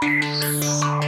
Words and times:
There's 0.00 0.99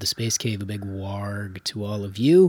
The 0.00 0.06
Space 0.06 0.38
Cave, 0.38 0.62
a 0.62 0.64
big 0.64 0.80
warg 0.80 1.62
to 1.64 1.84
all 1.84 2.04
of 2.04 2.16
you. 2.16 2.48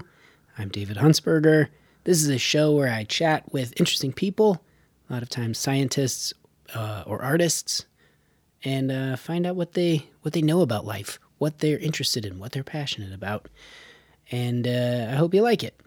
I'm 0.58 0.70
David 0.70 0.96
Huntsberger. 0.96 1.68
This 2.06 2.24
is 2.24 2.30
a 2.30 2.38
show 2.38 2.72
where 2.72 2.88
I 2.88 3.04
chat 3.04 3.52
with 3.52 3.74
interesting 3.78 4.14
people, 4.14 4.64
a 5.10 5.14
lot 5.14 5.22
of 5.22 5.28
times 5.28 5.58
scientists 5.58 6.34
uh, 6.74 7.04
or 7.06 7.22
artists, 7.22 7.86
and 8.64 8.90
uh, 8.90 9.18
find 9.18 9.46
out 9.46 9.58
what 9.58 9.74
they 9.74 10.08
what 10.22 10.34
they 10.34 10.42
know 10.42 10.62
about 10.62 10.86
life, 10.86 11.20
what 11.40 11.60
they're 11.60 11.78
interested 11.78 12.26
in, 12.26 12.40
what 12.40 12.54
they're 12.54 12.64
passionate 12.64 13.14
about. 13.14 13.50
And 14.32 14.66
uh, 14.66 15.10
I 15.12 15.16
hope 15.16 15.34
you 15.34 15.42
like 15.42 15.62
it. 15.62 15.78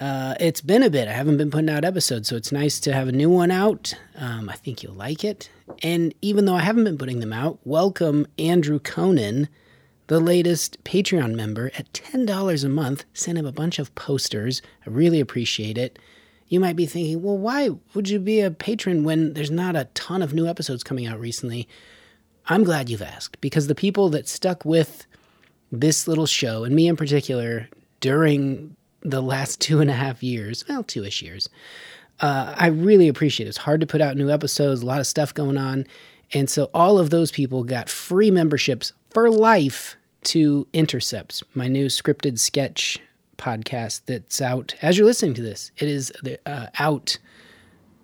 Uh, 0.00 0.34
it's 0.40 0.60
been 0.60 0.82
a 0.82 0.90
bit. 0.90 1.06
I 1.06 1.12
haven't 1.12 1.36
been 1.36 1.52
putting 1.52 1.70
out 1.70 1.84
episodes, 1.84 2.28
so 2.28 2.34
it's 2.34 2.50
nice 2.50 2.80
to 2.80 2.92
have 2.92 3.06
a 3.06 3.12
new 3.12 3.30
one 3.30 3.52
out. 3.52 3.94
Um, 4.16 4.48
I 4.48 4.56
think 4.56 4.82
you'll 4.82 4.94
like 4.94 5.22
it. 5.22 5.48
And 5.80 6.12
even 6.22 6.44
though 6.44 6.56
I 6.56 6.62
haven't 6.62 6.82
been 6.82 6.98
putting 6.98 7.20
them 7.20 7.32
out, 7.32 7.60
welcome 7.62 8.26
Andrew 8.36 8.80
Conan, 8.80 9.48
the 10.06 10.20
latest 10.20 10.82
Patreon 10.84 11.34
member 11.34 11.70
at 11.76 11.92
$10 11.92 12.64
a 12.64 12.68
month. 12.68 13.04
Sent 13.14 13.38
him 13.38 13.46
a 13.46 13.52
bunch 13.52 13.78
of 13.78 13.94
posters. 13.94 14.62
I 14.86 14.90
really 14.90 15.20
appreciate 15.20 15.78
it. 15.78 15.98
You 16.48 16.60
might 16.60 16.76
be 16.76 16.86
thinking, 16.86 17.22
well, 17.22 17.38
why 17.38 17.70
would 17.94 18.10
you 18.10 18.18
be 18.18 18.40
a 18.40 18.50
patron 18.50 19.04
when 19.04 19.32
there's 19.32 19.50
not 19.50 19.74
a 19.74 19.88
ton 19.94 20.20
of 20.22 20.34
new 20.34 20.46
episodes 20.46 20.84
coming 20.84 21.06
out 21.06 21.18
recently? 21.18 21.66
I'm 22.46 22.64
glad 22.64 22.88
you've 22.88 23.02
asked 23.02 23.40
because 23.40 23.68
the 23.68 23.74
people 23.74 24.08
that 24.10 24.28
stuck 24.28 24.64
with 24.64 25.06
this 25.70 26.06
little 26.06 26.26
show, 26.26 26.64
and 26.64 26.74
me 26.74 26.88
in 26.88 26.96
particular, 26.96 27.68
during 28.00 28.76
the 29.00 29.22
last 29.22 29.60
two 29.60 29.80
and 29.80 29.90
a 29.90 29.94
half 29.94 30.22
years, 30.22 30.64
well, 30.68 30.82
two 30.82 31.04
ish 31.04 31.22
years, 31.22 31.48
uh, 32.20 32.54
I 32.56 32.66
really 32.66 33.08
appreciate 33.08 33.46
it. 33.46 33.50
It's 33.50 33.58
hard 33.58 33.80
to 33.80 33.86
put 33.86 34.00
out 34.00 34.16
new 34.16 34.30
episodes, 34.30 34.82
a 34.82 34.86
lot 34.86 35.00
of 35.00 35.06
stuff 35.06 35.32
going 35.32 35.56
on. 35.56 35.86
And 36.34 36.48
so 36.48 36.70
all 36.72 36.98
of 36.98 37.10
those 37.10 37.30
people 37.30 37.64
got 37.64 37.88
free 37.88 38.30
memberships 38.30 38.92
for 39.12 39.30
life 39.30 39.96
to 40.24 40.66
Intercepts, 40.72 41.42
my 41.54 41.68
new 41.68 41.86
scripted 41.86 42.38
sketch 42.38 42.98
podcast 43.36 44.02
that's 44.06 44.40
out 44.40 44.74
as 44.80 44.96
you're 44.96 45.06
listening 45.06 45.34
to 45.34 45.42
this. 45.42 45.70
It 45.76 45.88
is 45.88 46.12
uh, 46.46 46.68
out, 46.78 47.18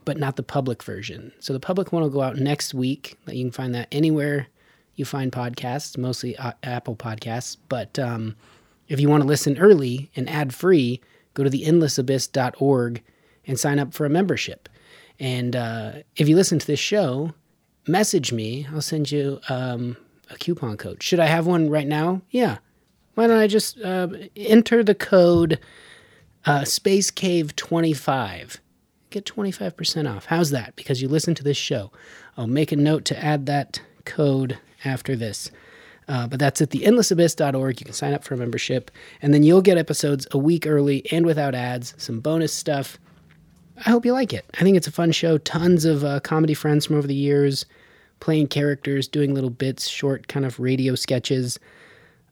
but 0.04 0.18
not 0.18 0.36
the 0.36 0.42
public 0.42 0.82
version. 0.82 1.32
So 1.40 1.52
the 1.52 1.60
public 1.60 1.92
one 1.92 2.02
will 2.02 2.10
go 2.10 2.20
out 2.20 2.36
next 2.36 2.74
week. 2.74 3.16
You 3.26 3.44
can 3.44 3.52
find 3.52 3.74
that 3.74 3.88
anywhere 3.90 4.48
you 4.96 5.04
find 5.04 5.32
podcasts, 5.32 5.96
mostly 5.96 6.36
uh, 6.36 6.52
Apple 6.62 6.96
Podcasts. 6.96 7.56
But 7.68 7.98
um, 7.98 8.36
if 8.88 9.00
you 9.00 9.08
want 9.08 9.22
to 9.22 9.28
listen 9.28 9.56
early 9.58 10.10
and 10.14 10.28
ad 10.28 10.52
free, 10.52 11.00
go 11.34 11.44
to 11.44 11.50
theendlessabyss.org 11.50 13.02
and 13.46 13.58
sign 13.58 13.78
up 13.78 13.94
for 13.94 14.04
a 14.04 14.10
membership. 14.10 14.68
And 15.18 15.56
uh, 15.56 15.92
if 16.16 16.28
you 16.28 16.36
listen 16.36 16.58
to 16.58 16.66
this 16.66 16.80
show, 16.80 17.32
message 17.86 18.32
me. 18.32 18.66
I'll 18.72 18.82
send 18.82 19.10
you 19.10 19.40
um, 19.48 19.96
a 20.30 20.36
coupon 20.36 20.76
code. 20.76 21.02
Should 21.02 21.20
I 21.20 21.26
have 21.26 21.46
one 21.46 21.70
right 21.70 21.86
now? 21.86 22.22
Yeah. 22.30 22.58
Why 23.14 23.26
don't 23.26 23.38
I 23.38 23.46
just 23.46 23.80
uh, 23.80 24.08
enter 24.36 24.84
the 24.84 24.94
code 24.94 25.58
uh, 26.44 26.64
Space 26.64 27.10
Cave 27.10 27.56
25? 27.56 28.60
Get 29.10 29.24
25% 29.24 30.14
off. 30.14 30.26
How's 30.26 30.50
that? 30.50 30.76
Because 30.76 31.02
you 31.02 31.08
listen 31.08 31.34
to 31.34 31.42
this 31.44 31.56
show. 31.56 31.90
I'll 32.36 32.46
make 32.46 32.72
a 32.72 32.76
note 32.76 33.04
to 33.06 33.18
add 33.24 33.46
that 33.46 33.80
code 34.04 34.58
after 34.84 35.16
this. 35.16 35.50
Uh, 36.06 36.26
but 36.26 36.38
that's 36.38 36.62
at 36.62 36.70
theendlessabyss.org. 36.70 37.80
You 37.80 37.84
can 37.84 37.94
sign 37.94 38.14
up 38.14 38.24
for 38.24 38.34
a 38.34 38.38
membership, 38.38 38.90
and 39.20 39.34
then 39.34 39.42
you'll 39.42 39.62
get 39.62 39.76
episodes 39.76 40.26
a 40.30 40.38
week 40.38 40.66
early 40.66 41.04
and 41.12 41.26
without 41.26 41.54
ads, 41.54 41.94
some 41.98 42.20
bonus 42.20 42.52
stuff. 42.52 42.98
I 43.84 43.90
hope 43.90 44.06
you 44.06 44.12
like 44.12 44.32
it. 44.32 44.44
I 44.58 44.62
think 44.62 44.76
it's 44.76 44.86
a 44.86 44.92
fun 44.92 45.12
show. 45.12 45.38
Tons 45.38 45.84
of 45.84 46.04
uh, 46.04 46.20
comedy 46.20 46.54
friends 46.54 46.86
from 46.86 46.96
over 46.96 47.06
the 47.06 47.14
years 47.14 47.66
playing 48.20 48.48
characters, 48.48 49.08
doing 49.08 49.34
little 49.34 49.50
bits, 49.50 49.88
short 49.88 50.28
kind 50.28 50.44
of 50.44 50.58
radio 50.58 50.94
sketches. 50.94 51.58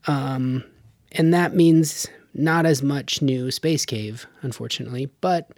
Um, 0.06 0.64
and 1.12 1.32
that 1.32 1.54
means 1.54 2.06
not 2.34 2.66
as 2.66 2.82
much 2.82 3.22
new 3.22 3.50
Space 3.50 3.84
Cave, 3.84 4.26
unfortunately. 4.42 5.10
But 5.20 5.50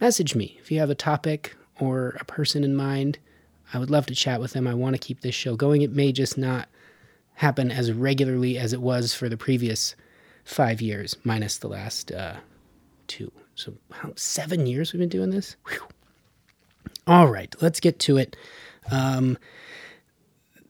message 0.00 0.34
me 0.34 0.56
if 0.60 0.70
you 0.70 0.78
have 0.80 0.90
a 0.90 0.94
topic 0.94 1.56
or 1.80 2.16
a 2.20 2.24
person 2.24 2.64
in 2.64 2.76
mind. 2.76 3.18
I 3.72 3.78
would 3.78 3.90
love 3.90 4.06
to 4.06 4.14
chat 4.14 4.40
with 4.40 4.52
them. 4.52 4.66
I 4.66 4.74
want 4.74 4.94
to 4.94 4.98
keep 4.98 5.20
this 5.20 5.34
show 5.34 5.56
going. 5.56 5.82
It 5.82 5.92
may 5.92 6.12
just 6.12 6.38
not 6.38 6.68
happen 7.34 7.70
as 7.70 7.92
regularly 7.92 8.58
as 8.58 8.72
it 8.72 8.80
was 8.80 9.14
for 9.14 9.28
the 9.28 9.36
previous 9.36 9.94
five 10.44 10.80
years, 10.80 11.16
minus 11.24 11.58
the 11.58 11.68
last 11.68 12.10
uh, 12.10 12.36
two. 13.06 13.30
So, 13.54 13.74
seven 14.16 14.66
years 14.66 14.92
we've 14.92 15.00
been 15.00 15.08
doing 15.08 15.30
this? 15.30 15.56
Whew. 15.68 15.86
All 17.06 17.28
right, 17.28 17.54
let's 17.60 17.80
get 17.80 17.98
to 18.00 18.16
it. 18.16 18.36
Um, 18.90 19.38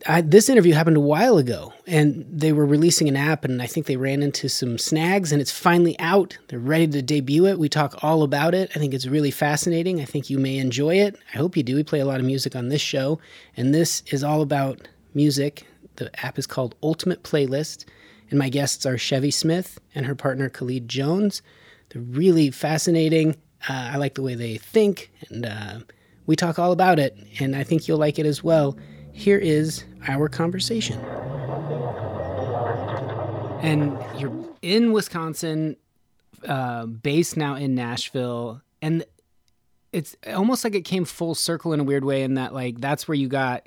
I, 0.07 0.21
this 0.21 0.49
interview 0.49 0.75
happened 0.75 0.97
a 0.97 1.01
while 1.01 1.39
ago, 1.39 1.73
and 1.87 2.25
they 2.31 2.53
were 2.53 2.65
releasing 2.65 3.09
an 3.09 3.17
app, 3.17 3.45
and 3.45 3.61
I 3.61 3.67
think 3.67 3.87
they 3.87 3.97
ran 3.97 4.23
into 4.23 4.49
some 4.49 4.79
snags, 4.79 5.33
and 5.33 5.41
it's 5.41 5.51
finally 5.51 5.99
out. 5.99 6.39
They're 6.49 6.61
ready 6.61 6.87
to 6.87 7.03
debut 7.03 7.47
it. 7.47 7.59
We 7.59 7.69
talk 7.69 8.03
all 8.03 8.23
about 8.23 8.55
it. 8.55 8.71
I 8.77 8.79
think 8.79 8.95
it's 8.95 9.07
really 9.07 9.33
fascinating. 9.33 10.01
I 10.01 10.05
think 10.05 10.31
you 10.31 10.39
may 10.39 10.59
enjoy 10.59 10.97
it. 10.97 11.17
I 11.35 11.39
hope 11.39 11.57
you 11.57 11.65
do. 11.65 11.75
We 11.75 11.83
play 11.83 11.99
a 11.99 12.05
lot 12.05 12.21
of 12.21 12.27
music 12.27 12.55
on 12.55 12.69
this 12.69 12.81
show, 12.81 13.19
and 13.57 13.75
this 13.75 14.05
is 14.13 14.23
all 14.23 14.41
about 14.41 14.87
music. 15.15 15.67
The 15.97 16.11
app 16.25 16.39
is 16.39 16.47
called 16.47 16.77
Ultimate 16.81 17.25
Playlist, 17.25 17.85
and 18.31 18.39
my 18.39 18.51
guests 18.51 18.87
are 18.87 18.99
Chevy 18.99 19.33
Smith 19.33 19.81
and 19.97 20.07
her 20.07 20.15
partner 20.15 20.49
Khalid 20.49 20.89
Jones. 20.89 21.43
They're 21.89 22.03
really 22.03 22.53
fascinating. 22.53 23.35
Uh, 23.69 23.91
I 23.93 23.97
like 23.97 24.15
the 24.15 24.23
way 24.23 24.37
they 24.37 24.59
think, 24.59 25.11
and 25.29 25.45
uh, 25.45 25.81
we 26.27 26.37
talk 26.37 26.61
all 26.61 26.71
about 26.71 27.01
it, 27.01 27.17
and 27.41 27.57
I 27.57 27.65
think 27.65 27.89
you'll 27.89 27.99
like 27.99 28.21
it 28.21 28.27
as 28.27 28.45
well. 28.45 28.77
Here 29.19 29.37
is 29.39 29.83
our 30.07 30.29
conversation. 30.29 31.01
And 33.61 33.99
you're 34.17 34.33
in 34.63 34.93
Wisconsin, 34.93 35.77
uh, 36.47 36.87
based 36.87 37.37
now 37.37 37.57
in 37.57 37.75
Nashville, 37.75 38.63
and 38.81 39.05
it's 39.93 40.15
almost 40.33 40.63
like 40.63 40.77
it 40.77 40.83
came 40.83 41.05
full 41.05 41.35
circle 41.35 41.73
in 41.73 41.81
a 41.81 41.85
weird 41.85 42.05
way. 42.05 42.23
In 42.23 42.35
that, 42.35 42.55
like, 42.55 42.81
that's 42.81 43.09
where 43.09 43.17
you 43.17 43.27
got 43.27 43.67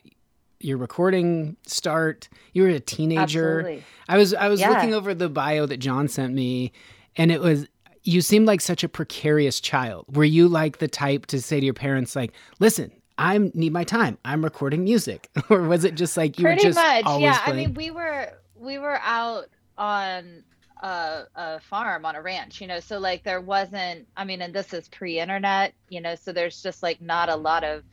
your 0.62 0.78
recording 0.78 1.58
start. 1.68 2.30
You 2.54 2.64
were 2.64 2.70
a 2.70 2.80
teenager. 2.80 3.60
Absolutely. 3.60 3.84
I 4.08 4.18
was 4.18 4.34
I 4.34 4.48
was 4.48 4.62
Yeah. 4.62 4.70
looking 4.70 4.94
over 4.94 5.14
the 5.14 5.28
bio 5.28 5.66
that 5.66 5.78
John 5.82 6.08
sent 6.08 6.34
me, 6.34 6.72
and 7.18 7.30
it 7.30 7.42
was 7.42 7.68
you 8.04 8.22
seemed 8.22 8.48
like 8.48 8.62
such 8.62 8.86
a 8.86 8.90
precarious 8.90 9.60
child. 9.60 10.06
Were 10.16 10.24
you 10.24 10.48
like 10.48 10.78
the 10.78 10.88
type 10.88 11.26
to 11.28 11.42
say 11.42 11.60
to 11.60 11.66
your 11.66 11.74
parents, 11.74 12.16
like, 12.16 12.32
"Listen, 12.62 12.92
I 13.22 13.38
need 13.54 13.72
my 13.72 13.84
time. 13.84 14.18
I'm 14.26 14.44
recording 14.44 14.84
music," 14.84 15.30
or 15.50 15.62
was 15.62 15.86
it 15.86 15.94
just 15.94 16.18
like 16.18 16.40
you 16.40 16.46
Pretty 16.46 16.66
were 16.68 16.74
just 16.74 16.76
much, 16.76 17.06
always 17.06 17.24
yeah. 17.24 17.44
playing? 17.44 17.60
I 17.60 17.68
mean, 17.68 17.74
we 17.76 17.92
were 17.92 18.34
we 18.56 18.80
were 18.80 19.00
out 19.04 19.46
on 19.78 20.44
a, 20.82 21.24
a 21.36 21.60
farm 21.60 22.04
on 22.04 22.16
a 22.16 22.22
ranch, 22.22 22.62
you 22.62 22.68
know. 22.68 22.80
So 22.80 22.98
like 22.98 23.24
there 23.24 23.40
wasn't. 23.40 24.08
I 24.18 24.26
mean, 24.26 24.42
and 24.42 24.54
this 24.54 24.74
is 24.74 24.90
pre-internet, 24.90 25.76
you 25.90 26.02
know. 26.02 26.16
So 26.16 26.34
there's 26.34 26.64
just 26.64 26.82
like 26.82 27.00
not 27.00 27.30
a 27.30 27.36
lot 27.36 27.64
of 27.64 27.84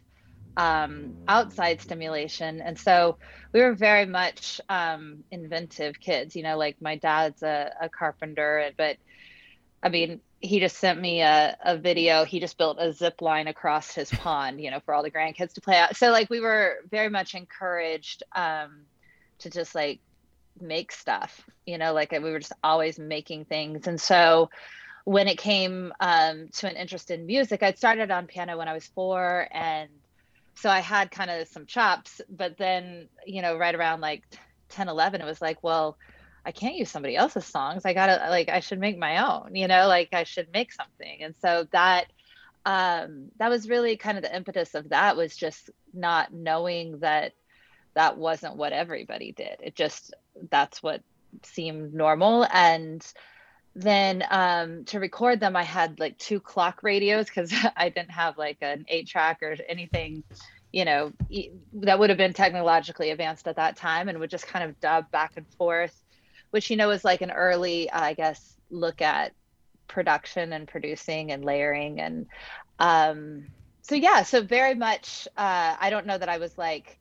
um, 0.57 1.15
outside 1.29 1.83
stimulation, 1.83 2.63
and 2.63 2.79
so 2.79 3.19
we 3.53 3.61
were 3.61 3.75
very 3.75 4.07
much 4.07 4.63
um, 4.71 5.25
inventive 5.31 6.01
kids, 6.01 6.37
you 6.37 6.43
know. 6.43 6.57
Like 6.57 6.81
my 6.81 6.97
dad's 6.97 7.43
a, 7.43 7.71
a 7.83 7.91
carpenter, 7.91 8.71
but 8.79 8.97
I 9.83 9.91
mean, 9.91 10.21
he 10.41 10.61
just 10.61 10.77
sent 10.77 11.01
me 11.01 11.21
a, 11.21 11.57
a 11.65 11.77
video. 11.77 12.25
He 12.25 12.39
just 12.39 12.59
built 12.59 12.79
a 12.81 12.93
zip 12.93 13.21
line 13.21 13.49
across 13.49 13.95
his 13.95 14.11
pond, 14.11 14.61
you 14.61 14.71
know, 14.71 14.81
for 14.81 14.95
all 14.95 15.03
the 15.03 15.11
grandkids 15.11 15.53
to 15.55 15.61
play 15.61 15.77
out. 15.77 15.97
So 15.97 16.11
like 16.11 16.31
we 16.31 16.41
were 16.41 16.77
very 16.91 17.09
much 17.09 17.35
encouraged 17.35 18.23
um, 18.35 18.83
to 19.41 19.51
just 19.51 19.75
like 19.75 20.01
make 20.61 20.93
stuff, 20.93 21.45
you 21.67 21.79
know, 21.79 21.93
like 21.93 22.13
we 22.13 22.19
were 22.21 22.39
just 22.39 22.53
always 22.63 22.99
making 22.99 23.47
things. 23.47 23.87
And 23.87 24.01
so 24.01 24.51
when 25.05 25.27
it 25.27 25.39
came 25.39 25.93
um, 26.01 26.49
to 26.55 26.69
an 26.69 26.77
interest 26.77 27.11
in 27.11 27.27
music, 27.27 27.63
I 27.63 27.73
started 27.73 28.11
on 28.11 28.27
piano 28.27 28.59
when 28.59 28.69
I 28.69 28.75
was 28.75 28.87
four 28.87 29.49
and 29.51 29.89
so 30.55 30.69
I 30.69 30.81
had 30.81 31.11
kind 31.13 31.31
of 31.31 31.47
some 31.49 31.67
chops, 31.67 32.21
but 32.29 32.59
then, 32.59 33.09
you 33.25 33.43
know, 33.43 33.57
right 33.57 33.75
around 33.75 34.01
like 34.01 34.25
10, 34.71 34.89
11, 34.89 35.21
it 35.21 35.25
was 35.25 35.41
like, 35.41 35.63
well, 35.63 35.97
I 36.49 36.51
can't 36.51 36.77
use 36.77 36.91
somebody 36.91 37.15
else's 37.15 37.45
songs. 37.45 37.85
I 37.85 37.93
gotta 37.93 38.31
like 38.31 38.49
I 38.49 38.61
should 38.61 38.81
make 38.81 38.99
my 38.99 39.31
own, 39.31 39.55
you 39.55 39.69
know, 39.69 39.87
like 39.87 40.09
I 40.15 40.25
should 40.25 40.49
make 40.51 40.73
something. 40.73 41.23
And 41.23 41.35
so 41.43 41.69
that 41.73 42.07
um 42.65 43.27
that 43.39 43.51
was 43.51 43.69
really 43.69 43.99
kind 43.99 44.17
of 44.17 44.25
the 44.25 44.35
impetus 44.35 44.75
of 44.75 44.89
that 44.89 45.15
was 45.15 45.37
just 45.37 45.69
not 45.93 46.33
knowing 46.33 47.01
that 47.01 47.35
that 47.93 48.17
wasn't 48.17 48.57
what 48.57 48.73
everybody 48.73 49.33
did. 49.33 49.59
It 49.63 49.75
just 49.77 50.15
that's 50.51 50.83
what 50.83 51.03
seemed 51.43 51.93
normal 51.93 52.47
and 52.51 53.07
then 53.75 54.25
um, 54.31 54.85
to 54.87 54.99
record 54.99 55.39
them 55.39 55.55
i 55.55 55.63
had 55.63 56.01
like 56.01 56.17
two 56.17 56.41
clock 56.41 56.83
radios 56.83 57.27
because 57.27 57.53
i 57.77 57.91
didn't 57.91 58.11
have 58.11 58.39
like 58.39 58.57
an 58.63 58.85
eight 58.89 59.07
track 59.07 59.39
or 59.43 59.55
anything 59.69 60.25
you 60.73 60.87
know 60.87 61.13
that 61.75 61.99
would 61.99 62.09
have 62.09 62.17
been 62.17 62.33
technologically 62.33 63.11
advanced 63.11 63.47
at 63.47 63.57
that 63.57 63.77
time 63.77 64.09
and 64.09 64.19
would 64.19 64.31
just 64.31 64.47
kind 64.47 64.69
of 64.69 64.81
dub 64.81 65.09
back 65.11 65.33
and 65.37 65.47
forth 65.59 66.03
which 66.51 66.71
you 66.71 66.77
know 66.77 66.91
is 66.91 67.05
like 67.05 67.23
an 67.23 67.31
early 67.31 67.91
i 67.91 68.15
guess 68.15 68.55
look 68.71 69.01
at 69.03 69.33
production 69.87 70.53
and 70.53 70.69
producing 70.69 71.33
and 71.33 71.45
layering 71.45 72.01
and 72.01 72.27
um 72.79 73.47
so 73.83 73.95
yeah 73.95 74.23
so 74.23 74.43
very 74.43 74.75
much 74.75 75.27
uh 75.37 75.77
i 75.81 75.89
don't 75.91 76.07
know 76.07 76.19
that 76.19 76.29
i 76.29 76.39
was 76.39 76.57
like 76.59 76.99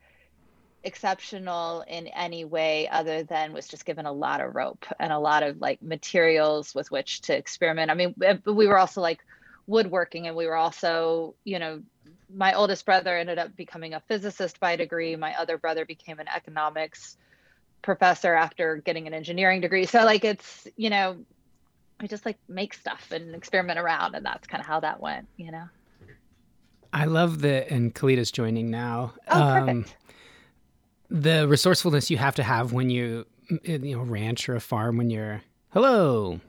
exceptional 0.83 1.83
in 1.87 2.07
any 2.07 2.45
way 2.45 2.87
other 2.87 3.23
than 3.23 3.53
was 3.53 3.67
just 3.67 3.85
given 3.85 4.05
a 4.05 4.11
lot 4.11 4.41
of 4.41 4.55
rope 4.55 4.85
and 4.99 5.11
a 5.11 5.19
lot 5.19 5.43
of 5.43 5.59
like 5.59 5.81
materials 5.81 6.73
with 6.73 6.89
which 6.89 7.21
to 7.21 7.35
experiment. 7.35 7.91
I 7.91 7.93
mean, 7.93 8.15
we 8.45 8.67
were 8.67 8.77
also 8.77 9.01
like 9.01 9.19
woodworking 9.67 10.27
and 10.27 10.35
we 10.35 10.47
were 10.47 10.55
also, 10.55 11.35
you 11.43 11.59
know, 11.59 11.81
my 12.33 12.53
oldest 12.53 12.85
brother 12.85 13.17
ended 13.17 13.37
up 13.37 13.55
becoming 13.55 13.93
a 13.93 13.99
physicist 14.07 14.59
by 14.59 14.75
degree. 14.77 15.15
My 15.15 15.35
other 15.35 15.57
brother 15.57 15.85
became 15.85 16.19
an 16.19 16.27
economics 16.33 17.17
professor 17.81 18.33
after 18.33 18.77
getting 18.77 19.07
an 19.07 19.13
engineering 19.13 19.61
degree. 19.61 19.85
So 19.85 20.03
like 20.03 20.23
it's, 20.23 20.67
you 20.75 20.89
know, 20.89 21.17
we 22.01 22.07
just 22.07 22.25
like 22.25 22.37
make 22.47 22.73
stuff 22.73 23.11
and 23.11 23.33
experiment 23.33 23.79
around 23.79 24.15
and 24.15 24.25
that's 24.25 24.47
kind 24.47 24.61
of 24.61 24.67
how 24.67 24.79
that 24.81 24.99
went, 24.99 25.27
you 25.37 25.51
know. 25.51 25.65
I 26.93 27.05
love 27.05 27.41
the 27.41 27.71
and 27.71 27.93
Khalidah's 27.93 28.31
joining 28.31 28.71
now. 28.71 29.13
Oh, 29.27 29.39
perfect. 29.39 29.69
Um, 29.69 29.85
the 31.09 31.47
resourcefulness 31.47 32.09
you 32.09 32.17
have 32.17 32.35
to 32.35 32.43
have 32.43 32.73
when 32.73 32.89
you 32.89 33.25
you 33.63 33.95
know 33.95 34.01
ranch 34.01 34.49
or 34.49 34.55
a 34.55 34.59
farm 34.59 34.97
when 34.97 35.09
you're 35.09 35.41
hello 35.69 36.39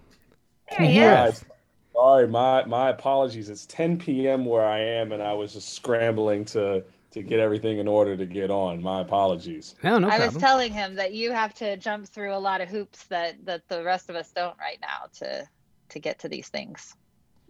can 0.73 0.87
you 0.87 0.93
hear 0.93 1.11
us 1.11 1.45
sorry 1.93 2.27
my 2.27 2.65
my 2.65 2.91
apologies 2.91 3.49
it's 3.49 3.67
10 3.67 3.99
p.m 3.99 4.45
where 4.45 4.65
i 4.65 4.79
am 4.79 5.13
and 5.13 5.23
i 5.23 5.33
was 5.33 5.53
just 5.53 5.75
scrambling 5.75 6.45
to 6.45 6.83
to 7.11 7.23
get 7.23 7.41
everything 7.41 7.79
in 7.79 7.89
order 7.89 8.17
to 8.17 8.27
get 8.27 8.51
on. 8.51 8.83
My 8.83 9.01
apologies. 9.01 9.75
No, 9.83 9.99
no 9.99 10.09
i 10.09 10.17
problem. 10.17 10.35
was 10.35 10.43
telling 10.43 10.73
him 10.73 10.95
that 10.97 11.13
you 11.13 11.33
have 11.33 11.55
to 11.55 11.77
jump 11.77 12.07
through 12.07 12.35
a 12.35 12.39
lot 12.39 12.61
of 12.61 12.69
hoops 12.69 13.05
that 13.05 13.45
that 13.45 13.67
the 13.69 13.83
rest 13.83 14.11
of 14.11 14.17
us 14.17 14.31
don't 14.33 14.57
right 14.59 14.79
now 14.81 15.07
to 15.19 15.49
to 15.89 15.99
get 15.99 16.19
to 16.21 16.29
these 16.29 16.49
things. 16.49 16.95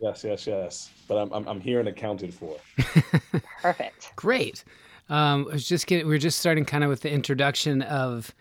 Yes 0.00 0.22
yes 0.24 0.46
yes. 0.46 0.90
But 1.08 1.16
i'm 1.16 1.32
i'm, 1.32 1.48
I'm 1.48 1.60
here 1.60 1.80
and 1.80 1.88
accounted 1.88 2.32
for. 2.32 2.56
Perfect. 3.62 4.12
Great. 4.16 4.64
Um, 5.08 5.46
I 5.50 5.54
was 5.54 5.66
just 5.66 5.86
getting, 5.86 6.06
we 6.06 6.14
are 6.14 6.18
just 6.18 6.38
starting 6.38 6.66
kind 6.66 6.84
of 6.84 6.90
with 6.90 7.00
the 7.00 7.10
introduction 7.10 7.80
of 7.80 8.34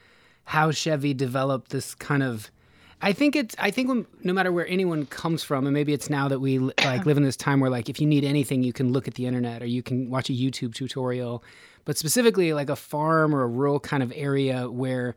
how 0.43 0.71
Chevy 0.71 1.13
developed 1.13 1.71
this 1.71 1.95
kind 1.95 2.23
of. 2.23 2.51
I 3.01 3.13
think 3.13 3.35
it's. 3.35 3.55
I 3.59 3.71
think 3.71 3.89
when, 3.89 4.05
no 4.23 4.33
matter 4.33 4.51
where 4.51 4.67
anyone 4.67 5.05
comes 5.05 5.43
from, 5.43 5.65
and 5.65 5.73
maybe 5.73 5.93
it's 5.93 6.09
now 6.09 6.27
that 6.27 6.39
we 6.39 6.59
like 6.59 7.05
live 7.05 7.17
in 7.17 7.23
this 7.23 7.37
time 7.37 7.59
where 7.59 7.69
like 7.69 7.89
if 7.89 8.01
you 8.01 8.07
need 8.07 8.23
anything, 8.23 8.63
you 8.63 8.73
can 8.73 8.91
look 8.91 9.07
at 9.07 9.13
the 9.13 9.25
internet 9.27 9.61
or 9.61 9.65
you 9.65 9.83
can 9.83 10.09
watch 10.09 10.29
a 10.29 10.33
YouTube 10.33 10.73
tutorial. 10.73 11.43
But 11.85 11.97
specifically, 11.97 12.53
like 12.53 12.69
a 12.69 12.75
farm 12.75 13.35
or 13.35 13.43
a 13.43 13.47
rural 13.47 13.79
kind 13.79 14.01
of 14.01 14.11
area 14.15 14.69
where 14.69 15.15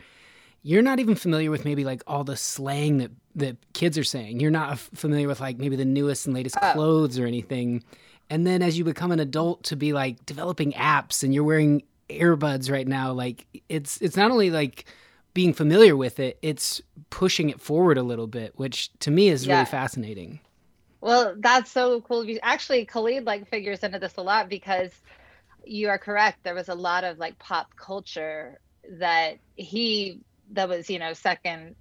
you're 0.63 0.83
not 0.83 1.01
even 1.01 1.15
familiar 1.15 1.51
with 1.51 1.65
maybe 1.65 1.85
like 1.85 2.03
all 2.07 2.23
the 2.23 2.37
slang 2.37 2.99
that 2.99 3.11
that 3.37 3.57
kids 3.73 3.97
are 3.97 4.05
saying. 4.05 4.41
You're 4.41 4.51
not 4.51 4.79
familiar 4.79 5.27
with 5.27 5.41
like 5.41 5.59
maybe 5.59 5.77
the 5.77 5.87
newest 5.87 6.27
and 6.27 6.35
latest 6.35 6.57
oh. 6.61 6.73
clothes 6.73 7.19
or 7.19 7.27
anything 7.27 7.83
and 8.31 8.47
then 8.47 8.63
as 8.63 8.79
you 8.79 8.85
become 8.85 9.11
an 9.11 9.21
adult 9.21 9.65
to 9.65 9.77
be 9.77 9.93
like 9.93 10.25
developing 10.25 10.73
apps 10.73 11.23
and 11.23 11.35
you're 11.35 11.45
wearing 11.45 11.83
earbuds 12.09 12.71
right 12.71 12.89
now 12.89 13.13
like 13.13 13.47
it's 13.69 14.01
it's 14.01 14.17
not 14.17 14.31
only 14.31 14.51
like 14.51 14.85
being 15.35 15.53
familiar 15.53 15.97
with 15.97 16.19
it 16.19 16.39
it's 16.43 16.81
pushing 17.11 17.51
it 17.51 17.61
forward 17.61 17.99
a 17.99 18.03
little 18.03 18.27
bit 18.27 18.53
which 18.57 18.91
to 18.99 19.11
me 19.11 19.29
is 19.29 19.47
yeah. 19.47 19.55
really 19.55 19.67
fascinating 19.67 20.41
well 21.01 21.35
that's 21.39 21.71
so 21.71 22.01
cool 22.03 22.27
actually 22.43 22.85
khalid 22.85 23.25
like 23.25 23.49
figures 23.49 23.81
into 23.81 23.99
this 23.99 24.17
a 24.17 24.23
lot 24.23 24.49
because 24.49 24.91
you 25.65 25.89
are 25.89 25.99
correct 25.99 26.43
there 26.43 26.55
was 26.55 26.69
a 26.69 26.75
lot 26.75 27.05
of 27.05 27.19
like 27.19 27.39
pop 27.39 27.75
culture 27.77 28.59
that 28.99 29.39
he 29.57 30.21
that 30.51 30.69
was 30.69 30.91
you 30.91 30.99
know 30.99 31.13
second 31.13 31.75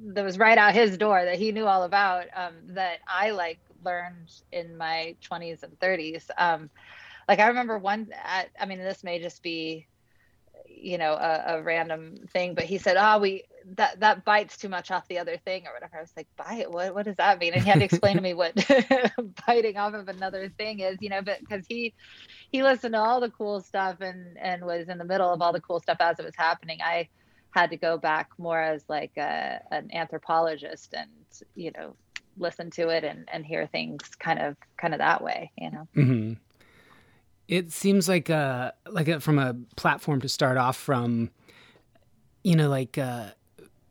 that 0.00 0.24
was 0.24 0.38
right 0.38 0.58
out 0.58 0.74
his 0.74 0.96
door 0.96 1.24
that 1.24 1.38
he 1.38 1.52
knew 1.52 1.66
all 1.66 1.84
about 1.84 2.26
um, 2.34 2.54
that 2.68 2.98
I 3.06 3.30
like 3.30 3.58
learned 3.84 4.32
in 4.50 4.76
my 4.76 5.16
20s 5.28 5.62
and 5.62 5.78
30s. 5.78 6.28
Um, 6.36 6.70
like 7.28 7.38
I 7.38 7.48
remember 7.48 7.78
one, 7.78 8.08
at, 8.24 8.50
I 8.60 8.66
mean, 8.66 8.78
this 8.78 9.04
may 9.04 9.20
just 9.20 9.42
be, 9.42 9.86
you 10.82 10.98
know, 10.98 11.12
a, 11.12 11.56
a 11.58 11.62
random 11.62 12.16
thing, 12.32 12.54
but 12.54 12.64
he 12.64 12.78
said, 12.78 12.96
"Oh, 12.98 13.18
we 13.18 13.44
that 13.76 14.00
that 14.00 14.24
bites 14.24 14.56
too 14.56 14.68
much 14.68 14.90
off 14.90 15.06
the 15.08 15.18
other 15.18 15.36
thing 15.36 15.66
or 15.66 15.72
whatever." 15.72 15.98
I 15.98 16.00
was 16.00 16.12
like, 16.16 16.28
"Bite? 16.36 16.70
What? 16.70 16.94
What 16.94 17.04
does 17.04 17.16
that 17.16 17.38
mean?" 17.38 17.54
And 17.54 17.62
he 17.62 17.70
had 17.70 17.78
to 17.78 17.84
explain 17.84 18.16
to 18.16 18.22
me 18.22 18.34
what 18.34 18.54
biting 19.46 19.76
off 19.76 19.94
of 19.94 20.08
another 20.08 20.48
thing 20.48 20.80
is, 20.80 20.98
you 21.00 21.08
know, 21.08 21.22
but 21.22 21.40
because 21.40 21.64
he 21.68 21.94
he 22.50 22.62
listened 22.62 22.94
to 22.94 23.00
all 23.00 23.20
the 23.20 23.30
cool 23.30 23.60
stuff 23.60 24.00
and 24.00 24.36
and 24.38 24.64
was 24.64 24.88
in 24.88 24.98
the 24.98 25.04
middle 25.04 25.32
of 25.32 25.40
all 25.40 25.52
the 25.52 25.60
cool 25.60 25.80
stuff 25.80 25.98
as 26.00 26.18
it 26.18 26.24
was 26.24 26.36
happening. 26.36 26.78
I 26.82 27.08
had 27.52 27.70
to 27.70 27.76
go 27.76 27.98
back 27.98 28.30
more 28.38 28.60
as 28.60 28.82
like 28.88 29.12
a, 29.16 29.60
an 29.70 29.90
anthropologist 29.92 30.94
and 30.94 31.10
you 31.54 31.70
know 31.76 31.94
listen 32.38 32.70
to 32.70 32.88
it 32.88 33.04
and, 33.04 33.28
and 33.30 33.44
hear 33.44 33.66
things 33.66 34.00
kind 34.18 34.38
of 34.38 34.56
kind 34.78 34.94
of 34.94 34.98
that 34.98 35.22
way 35.22 35.52
you 35.58 35.70
know 35.70 35.88
mm-hmm. 35.94 36.32
It 37.52 37.70
seems 37.70 38.08
like 38.08 38.30
a 38.30 38.72
like 38.88 39.08
a, 39.08 39.20
from 39.20 39.38
a 39.38 39.54
platform 39.76 40.22
to 40.22 40.28
start 40.28 40.56
off 40.56 40.74
from 40.74 41.30
you 42.42 42.56
know 42.56 42.70
like 42.70 42.96
uh, 42.96 43.26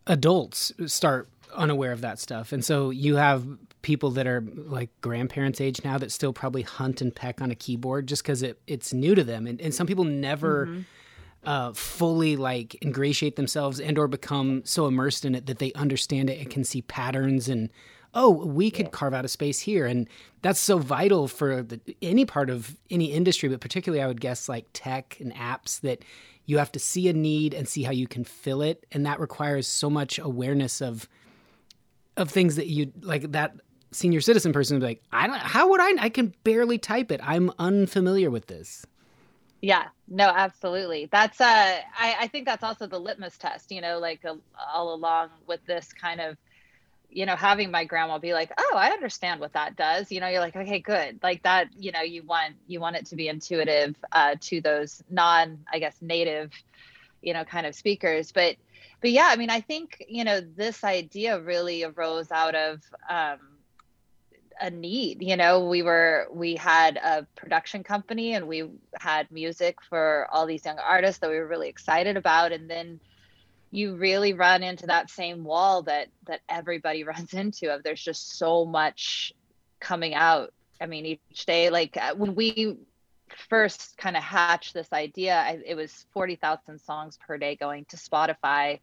adults 0.07 0.71
start 0.87 1.29
unaware 1.53 1.91
of 1.91 2.01
that 2.01 2.17
stuff 2.17 2.51
and 2.51 2.65
so 2.65 2.89
you 2.89 3.17
have 3.17 3.45
people 3.83 4.09
that 4.09 4.25
are 4.25 4.43
like 4.55 4.89
grandparents 5.01 5.61
age 5.61 5.83
now 5.83 5.99
that 5.99 6.11
still 6.11 6.33
probably 6.33 6.63
hunt 6.63 7.01
and 7.01 7.15
peck 7.15 7.39
on 7.39 7.51
a 7.51 7.55
keyboard 7.55 8.07
just 8.07 8.23
because 8.23 8.41
it, 8.41 8.59
it's 8.65 8.93
new 8.93 9.13
to 9.13 9.23
them 9.23 9.45
and, 9.45 9.61
and 9.61 9.75
some 9.75 9.85
people 9.85 10.05
never 10.05 10.65
mm-hmm. 10.65 10.81
uh, 11.43 11.71
fully 11.73 12.35
like 12.35 12.75
ingratiate 12.81 13.35
themselves 13.35 13.79
and 13.79 13.99
or 13.99 14.07
become 14.07 14.63
so 14.65 14.87
immersed 14.87 15.23
in 15.23 15.35
it 15.35 15.45
that 15.45 15.59
they 15.59 15.71
understand 15.73 16.31
it 16.31 16.39
and 16.39 16.49
can 16.49 16.63
see 16.63 16.81
patterns 16.81 17.47
and 17.47 17.69
oh, 18.13 18.29
we 18.29 18.71
could 18.71 18.87
yeah. 18.87 18.91
carve 18.91 19.13
out 19.13 19.25
a 19.25 19.27
space 19.27 19.59
here. 19.59 19.85
And 19.85 20.07
that's 20.41 20.59
so 20.59 20.77
vital 20.77 21.27
for 21.27 21.63
the, 21.63 21.79
any 22.01 22.25
part 22.25 22.49
of 22.49 22.77
any 22.89 23.05
industry, 23.05 23.49
but 23.49 23.61
particularly 23.61 24.01
I 24.01 24.07
would 24.07 24.21
guess 24.21 24.49
like 24.49 24.67
tech 24.73 25.17
and 25.19 25.33
apps 25.33 25.79
that 25.81 26.03
you 26.45 26.57
have 26.57 26.71
to 26.73 26.79
see 26.79 27.07
a 27.07 27.13
need 27.13 27.53
and 27.53 27.67
see 27.67 27.83
how 27.83 27.91
you 27.91 28.07
can 28.07 28.23
fill 28.23 28.61
it. 28.61 28.85
And 28.91 29.05
that 29.05 29.19
requires 29.19 29.67
so 29.67 29.89
much 29.89 30.19
awareness 30.19 30.81
of 30.81 31.07
of 32.17 32.29
things 32.29 32.57
that 32.57 32.67
you 32.67 32.91
like 33.01 33.31
that 33.31 33.55
senior 33.91 34.19
citizen 34.19 34.51
person 34.51 34.75
would 34.75 34.81
be 34.81 34.87
like, 34.87 35.03
I 35.11 35.27
don't 35.27 35.37
how 35.37 35.69
would 35.69 35.79
I 35.79 35.93
I 36.03 36.09
can 36.09 36.33
barely 36.43 36.77
type 36.77 37.11
it. 37.11 37.21
I'm 37.23 37.51
unfamiliar 37.57 38.29
with 38.29 38.47
this. 38.47 38.85
Yeah, 39.61 39.85
no, 40.07 40.25
absolutely. 40.25 41.07
That's 41.11 41.39
uh 41.39 41.45
I, 41.97 42.15
I 42.21 42.27
think 42.27 42.45
that's 42.45 42.63
also 42.63 42.87
the 42.87 42.99
litmus 42.99 43.37
test, 43.37 43.71
you 43.71 43.79
know, 43.79 43.99
like 43.99 44.25
uh, 44.25 44.35
all 44.73 44.93
along 44.93 45.29
with 45.47 45.63
this 45.65 45.93
kind 45.93 46.19
of 46.19 46.37
you 47.11 47.25
know, 47.25 47.35
having 47.35 47.71
my 47.71 47.83
grandma 47.83 48.17
be 48.17 48.33
like, 48.33 48.51
"Oh, 48.57 48.75
I 48.75 48.89
understand 48.91 49.39
what 49.39 49.53
that 49.53 49.75
does." 49.75 50.11
You 50.11 50.21
know, 50.21 50.27
you're 50.27 50.39
like, 50.39 50.55
"Okay, 50.55 50.79
good." 50.79 51.19
Like 51.21 51.43
that, 51.43 51.67
you 51.77 51.91
know, 51.91 52.01
you 52.01 52.23
want 52.23 52.55
you 52.67 52.79
want 52.79 52.95
it 52.95 53.05
to 53.07 53.15
be 53.15 53.27
intuitive 53.27 53.95
uh, 54.11 54.35
to 54.41 54.61
those 54.61 55.03
non, 55.09 55.59
I 55.71 55.79
guess, 55.79 55.97
native, 56.01 56.51
you 57.21 57.33
know, 57.33 57.43
kind 57.43 57.65
of 57.67 57.75
speakers. 57.75 58.31
But, 58.31 58.55
but 59.01 59.11
yeah, 59.11 59.27
I 59.29 59.35
mean, 59.35 59.49
I 59.49 59.59
think 59.59 60.03
you 60.07 60.23
know, 60.23 60.39
this 60.39 60.83
idea 60.83 61.39
really 61.39 61.83
arose 61.83 62.31
out 62.31 62.55
of 62.55 62.81
um, 63.09 63.39
a 64.61 64.69
need. 64.69 65.21
You 65.21 65.35
know, 65.35 65.67
we 65.67 65.81
were 65.81 66.27
we 66.31 66.55
had 66.55 66.95
a 66.95 67.27
production 67.35 67.83
company 67.83 68.33
and 68.35 68.47
we 68.47 68.69
had 68.99 69.29
music 69.31 69.81
for 69.81 70.27
all 70.31 70.45
these 70.45 70.63
young 70.63 70.79
artists 70.79 71.19
that 71.19 71.29
we 71.29 71.37
were 71.37 71.47
really 71.47 71.67
excited 71.67 72.15
about, 72.15 72.53
and 72.53 72.69
then 72.69 73.01
you 73.71 73.95
really 73.95 74.33
run 74.33 74.63
into 74.63 74.85
that 74.87 75.09
same 75.09 75.43
wall 75.43 75.83
that 75.83 76.07
that 76.27 76.41
everybody 76.49 77.03
runs 77.05 77.33
into 77.33 77.73
of 77.73 77.83
there's 77.83 78.01
just 78.01 78.37
so 78.37 78.65
much 78.65 79.33
coming 79.79 80.13
out. 80.13 80.53
I 80.79 80.85
mean 80.85 81.05
each 81.05 81.45
day 81.45 81.69
like 81.69 81.97
uh, 81.97 82.15
when 82.15 82.35
we 82.35 82.77
first 83.49 83.97
kind 83.97 84.17
of 84.17 84.23
hatched 84.23 84.73
this 84.73 84.91
idea 84.91 85.35
I, 85.35 85.59
it 85.65 85.75
was 85.75 86.05
40,000 86.13 86.79
songs 86.79 87.17
per 87.25 87.37
day 87.37 87.55
going 87.55 87.85
to 87.85 87.95
spotify 87.95 88.79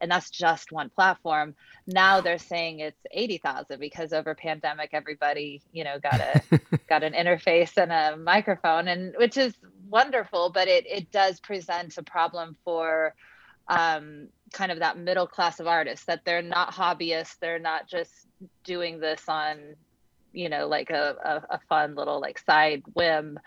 and 0.00 0.10
that's 0.10 0.30
just 0.30 0.72
one 0.72 0.88
platform. 0.88 1.54
Now 1.86 2.20
they're 2.20 2.38
saying 2.38 2.80
it's 2.80 3.00
80,000 3.10 3.78
because 3.78 4.12
over 4.12 4.34
pandemic 4.34 4.90
everybody 4.92 5.62
you 5.72 5.84
know 5.84 5.98
got 5.98 6.20
a 6.20 6.42
got 6.88 7.02
an 7.02 7.12
interface 7.12 7.76
and 7.76 7.92
a 7.92 8.16
microphone 8.16 8.88
and 8.88 9.14
which 9.18 9.36
is 9.36 9.54
wonderful 9.88 10.50
but 10.50 10.68
it 10.68 10.86
it 10.86 11.10
does 11.10 11.40
present 11.40 11.98
a 11.98 12.02
problem 12.02 12.56
for 12.64 13.14
um, 13.70 14.28
kind 14.52 14.70
of 14.70 14.80
that 14.80 14.98
middle 14.98 15.26
class 15.26 15.60
of 15.60 15.66
artists 15.66 16.04
that 16.06 16.24
they're 16.24 16.42
not 16.42 16.74
hobbyists 16.74 17.38
they're 17.40 17.58
not 17.58 17.88
just 17.88 18.12
doing 18.64 19.00
this 19.00 19.22
on 19.28 19.76
you 20.32 20.48
know 20.48 20.66
like 20.66 20.90
a, 20.90 21.16
a, 21.24 21.54
a 21.54 21.60
fun 21.68 21.94
little 21.94 22.20
like 22.20 22.38
side 22.38 22.82
whim. 22.94 23.38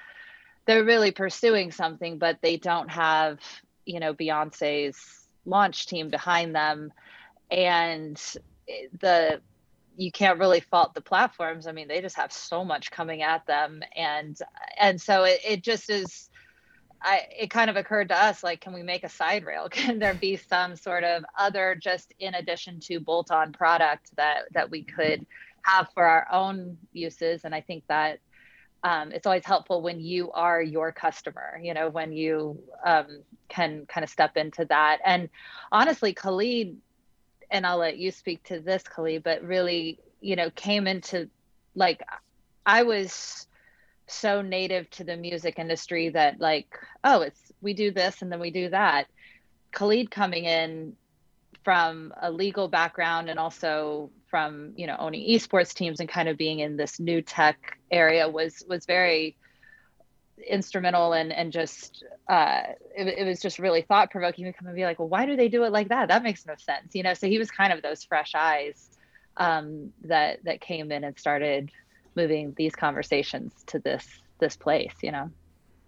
They're 0.65 0.83
really 0.83 1.11
pursuing 1.11 1.71
something 1.71 2.17
but 2.17 2.39
they 2.41 2.57
don't 2.57 2.89
have 2.89 3.39
you 3.85 3.99
know 3.99 4.13
beyonce's 4.13 4.97
launch 5.45 5.87
team 5.87 6.09
behind 6.09 6.55
them. 6.55 6.91
And 7.51 8.21
the 8.99 9.41
you 9.95 10.11
can't 10.11 10.39
really 10.39 10.61
fault 10.61 10.93
the 10.93 11.01
platforms. 11.01 11.67
I 11.67 11.71
mean 11.71 11.87
they 11.87 12.01
just 12.01 12.17
have 12.17 12.31
so 12.31 12.63
much 12.63 12.91
coming 12.91 13.21
at 13.21 13.45
them. 13.45 13.81
And 13.95 14.37
and 14.79 14.99
so 15.01 15.23
it, 15.23 15.39
it 15.45 15.63
just 15.63 15.89
is 15.89 16.29
I, 17.03 17.27
it 17.37 17.49
kind 17.49 17.69
of 17.69 17.75
occurred 17.75 18.09
to 18.09 18.17
us 18.17 18.43
like, 18.43 18.61
can 18.61 18.73
we 18.73 18.81
make 18.81 19.03
a 19.03 19.09
side 19.09 19.45
rail? 19.45 19.67
Can 19.71 19.99
there 19.99 20.13
be 20.13 20.37
some 20.37 20.75
sort 20.75 21.03
of 21.03 21.25
other, 21.37 21.75
just 21.75 22.13
in 22.19 22.33
addition 22.33 22.79
to 22.81 22.99
bolt-on 22.99 23.51
product 23.51 24.15
that 24.15 24.43
that 24.53 24.69
we 24.71 24.83
could 24.83 25.25
have 25.63 25.89
for 25.93 26.05
our 26.05 26.27
own 26.31 26.77
uses? 26.93 27.43
And 27.43 27.53
I 27.53 27.61
think 27.61 27.83
that 27.87 28.19
um, 28.83 29.11
it's 29.11 29.25
always 29.25 29.45
helpful 29.45 29.81
when 29.81 29.99
you 29.99 30.31
are 30.31 30.61
your 30.61 30.91
customer. 30.91 31.59
You 31.61 31.73
know, 31.73 31.89
when 31.89 32.13
you 32.13 32.59
um, 32.85 33.23
can 33.49 33.85
kind 33.85 34.03
of 34.03 34.09
step 34.09 34.37
into 34.37 34.65
that. 34.65 34.99
And 35.05 35.29
honestly, 35.71 36.13
Khalid, 36.13 36.77
and 37.51 37.67
I'll 37.67 37.77
let 37.77 37.97
you 37.97 38.11
speak 38.11 38.43
to 38.45 38.59
this, 38.59 38.83
Khalid, 38.83 39.23
but 39.23 39.43
really, 39.43 39.99
you 40.21 40.35
know, 40.35 40.49
came 40.51 40.87
into 40.87 41.29
like 41.75 42.01
I 42.65 42.83
was 42.83 43.47
so 44.07 44.41
native 44.41 44.89
to 44.91 45.03
the 45.03 45.15
music 45.15 45.57
industry 45.57 46.09
that 46.09 46.39
like 46.39 46.67
oh 47.03 47.21
it's 47.21 47.39
we 47.61 47.73
do 47.73 47.91
this 47.91 48.21
and 48.21 48.31
then 48.31 48.39
we 48.39 48.51
do 48.51 48.69
that. 48.69 49.07
Khalid 49.71 50.11
coming 50.11 50.45
in 50.45 50.95
from 51.63 52.13
a 52.21 52.31
legal 52.31 52.67
background 52.67 53.29
and 53.29 53.39
also 53.39 54.11
from 54.29 54.73
you 54.75 54.87
know 54.87 54.95
owning 54.99 55.27
esports 55.29 55.73
teams 55.73 55.99
and 55.99 56.09
kind 56.09 56.27
of 56.27 56.37
being 56.37 56.59
in 56.59 56.77
this 56.77 56.99
new 56.99 57.21
tech 57.21 57.77
area 57.91 58.27
was 58.27 58.63
was 58.67 58.85
very 58.85 59.35
instrumental 60.49 61.13
and 61.13 61.31
and 61.31 61.51
just 61.51 62.03
uh 62.27 62.61
it, 62.97 63.07
it 63.19 63.25
was 63.25 63.39
just 63.39 63.59
really 63.59 63.81
thought 63.83 64.11
provoking 64.11 64.45
to 64.45 64.53
come 64.53 64.67
and 64.67 64.75
be 64.75 64.83
like 64.83 64.99
well 64.99 65.07
why 65.07 65.25
do 65.25 65.35
they 65.35 65.47
do 65.47 65.63
it 65.63 65.71
like 65.71 65.89
that? 65.89 66.09
That 66.09 66.23
makes 66.23 66.45
no 66.45 66.55
sense 66.57 66.93
you 66.93 67.03
know? 67.03 67.13
So 67.13 67.27
he 67.27 67.39
was 67.39 67.49
kind 67.49 67.71
of 67.71 67.81
those 67.81 68.03
fresh 68.03 68.33
eyes 68.35 68.89
um 69.37 69.93
that 70.03 70.43
that 70.43 70.59
came 70.59 70.91
in 70.91 71.03
and 71.03 71.17
started 71.17 71.71
moving 72.15 72.53
these 72.57 72.75
conversations 72.75 73.53
to 73.67 73.79
this 73.79 74.07
this 74.39 74.55
place 74.55 74.93
you 75.01 75.11
know 75.11 75.29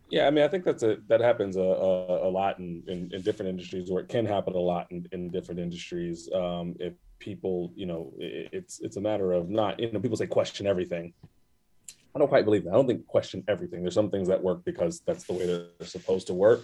Yeah, 0.10 0.28
I 0.28 0.30
mean, 0.30 0.44
I 0.44 0.48
think 0.48 0.64
that's 0.64 0.84
a 0.84 0.98
that 1.08 1.20
happens 1.20 1.58
a, 1.58 1.62
a, 1.62 2.28
a 2.28 2.32
lot 2.32 2.60
in, 2.60 2.84
in, 2.88 3.12
in 3.12 3.22
different 3.22 3.50
industries, 3.50 3.90
or 3.90 4.00
it 4.02 4.08
can 4.08 4.26
happen 4.26 4.54
a 4.54 4.60
lot 4.60 4.88
in, 4.92 5.08
in 5.12 5.30
different 5.30 5.60
industries. 5.60 6.30
Um, 6.34 6.76
if 6.80 6.94
people, 7.20 7.72
you 7.76 7.88
know, 7.88 8.14
it, 8.20 8.50
it's 8.52 8.80
it's 8.82 8.98
a 8.98 9.02
matter 9.02 9.34
of 9.34 9.50
not, 9.50 9.80
you 9.80 9.92
know, 9.92 10.00
people 10.00 10.18
say 10.18 10.28
question 10.28 10.68
everything. 10.68 11.14
I 12.16 12.20
don't 12.20 12.28
quite 12.28 12.46
believe 12.46 12.64
that. 12.64 12.70
I 12.70 12.76
don't 12.76 12.88
think 12.88 13.08
question 13.08 13.44
everything. 13.48 13.82
There's 13.82 13.96
some 13.96 14.12
things 14.12 14.28
that 14.28 14.42
work 14.42 14.64
because 14.64 15.02
that's 15.02 15.26
the 15.26 15.34
way 15.34 15.46
they're 15.48 15.88
supposed 15.88 16.28
to 16.28 16.34
work. 16.34 16.62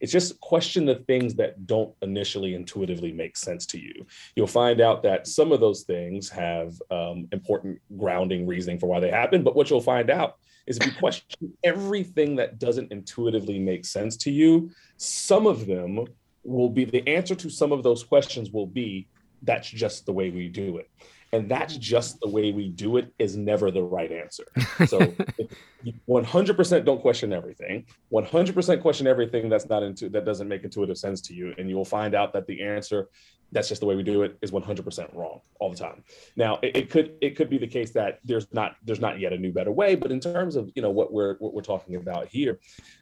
It's 0.00 0.12
just 0.12 0.40
question 0.40 0.84
the 0.84 0.96
things 0.96 1.34
that 1.36 1.66
don't 1.66 1.94
initially 2.02 2.54
intuitively 2.54 3.12
make 3.12 3.36
sense 3.36 3.66
to 3.66 3.78
you. 3.78 4.06
You'll 4.36 4.46
find 4.46 4.80
out 4.80 5.02
that 5.02 5.26
some 5.26 5.52
of 5.52 5.60
those 5.60 5.82
things 5.82 6.28
have 6.28 6.80
um, 6.90 7.28
important 7.32 7.80
grounding 7.96 8.46
reasoning 8.46 8.78
for 8.78 8.86
why 8.86 9.00
they 9.00 9.10
happen. 9.10 9.42
But 9.42 9.56
what 9.56 9.70
you'll 9.70 9.80
find 9.80 10.10
out 10.10 10.36
is 10.66 10.76
if 10.76 10.86
you 10.86 10.92
question 10.92 11.52
everything 11.64 12.36
that 12.36 12.58
doesn't 12.58 12.92
intuitively 12.92 13.58
make 13.58 13.84
sense 13.84 14.16
to 14.18 14.30
you, 14.30 14.70
some 14.96 15.46
of 15.46 15.66
them 15.66 16.04
will 16.44 16.68
be 16.68 16.84
the 16.84 17.06
answer 17.08 17.34
to 17.34 17.50
some 17.50 17.72
of 17.72 17.82
those 17.82 18.04
questions 18.04 18.50
will 18.50 18.66
be 18.66 19.08
that's 19.42 19.70
just 19.70 20.06
the 20.06 20.12
way 20.12 20.30
we 20.30 20.48
do 20.48 20.78
it. 20.78 20.90
And 21.32 21.48
that's 21.48 21.76
just 21.76 22.20
the 22.20 22.28
way 22.28 22.52
we 22.52 22.68
do 22.68 22.96
it 22.96 23.12
is 23.18 23.36
never 23.36 23.70
the 23.70 23.82
right 23.82 24.10
answer. 24.10 24.44
So 24.86 24.98
100% 26.08 26.84
don't 26.84 27.00
question 27.00 27.32
everything. 27.32 27.84
100% 28.12 28.80
question 28.80 29.06
everything 29.06 29.48
that's 29.48 29.68
not 29.68 29.82
into 29.82 30.08
that 30.08 30.24
doesn't 30.24 30.48
make 30.48 30.64
intuitive 30.64 30.96
sense 30.96 31.20
to 31.22 31.34
you, 31.34 31.54
and 31.58 31.68
you 31.68 31.76
will 31.76 31.84
find 31.84 32.14
out 32.14 32.32
that 32.32 32.46
the 32.46 32.62
answer 32.62 33.08
that's 33.52 33.68
just 33.68 33.80
the 33.80 33.86
way 33.86 33.96
we 33.96 34.02
do 34.02 34.22
it 34.22 34.36
is 34.42 34.50
100% 34.50 35.14
wrong 35.14 35.40
all 35.58 35.70
the 35.70 35.76
time. 35.76 36.04
Now 36.36 36.58
it, 36.62 36.76
it 36.76 36.90
could 36.90 37.16
it 37.20 37.36
could 37.36 37.48
be 37.48 37.58
the 37.58 37.66
case 37.66 37.92
that 37.92 38.18
there's 38.24 38.46
not 38.52 38.76
there's 38.84 39.00
not 39.00 39.20
yet 39.20 39.32
a 39.32 39.38
new 39.38 39.52
better 39.52 39.72
way, 39.72 39.94
but 39.94 40.12
in 40.12 40.20
terms 40.20 40.56
of 40.56 40.70
you 40.74 40.82
know 40.82 40.90
what 40.90 41.12
we're 41.12 41.36
what 41.38 41.54
we're 41.54 41.62
talking 41.62 41.96
about 41.96 42.28
here, 42.28 42.60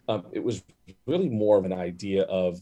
um, 0.09 0.25
it 0.33 0.43
was 0.43 0.63
really 1.07 1.29
more 1.29 1.59
of 1.59 1.65
an 1.65 1.73
idea 1.73 2.23
of 2.25 2.61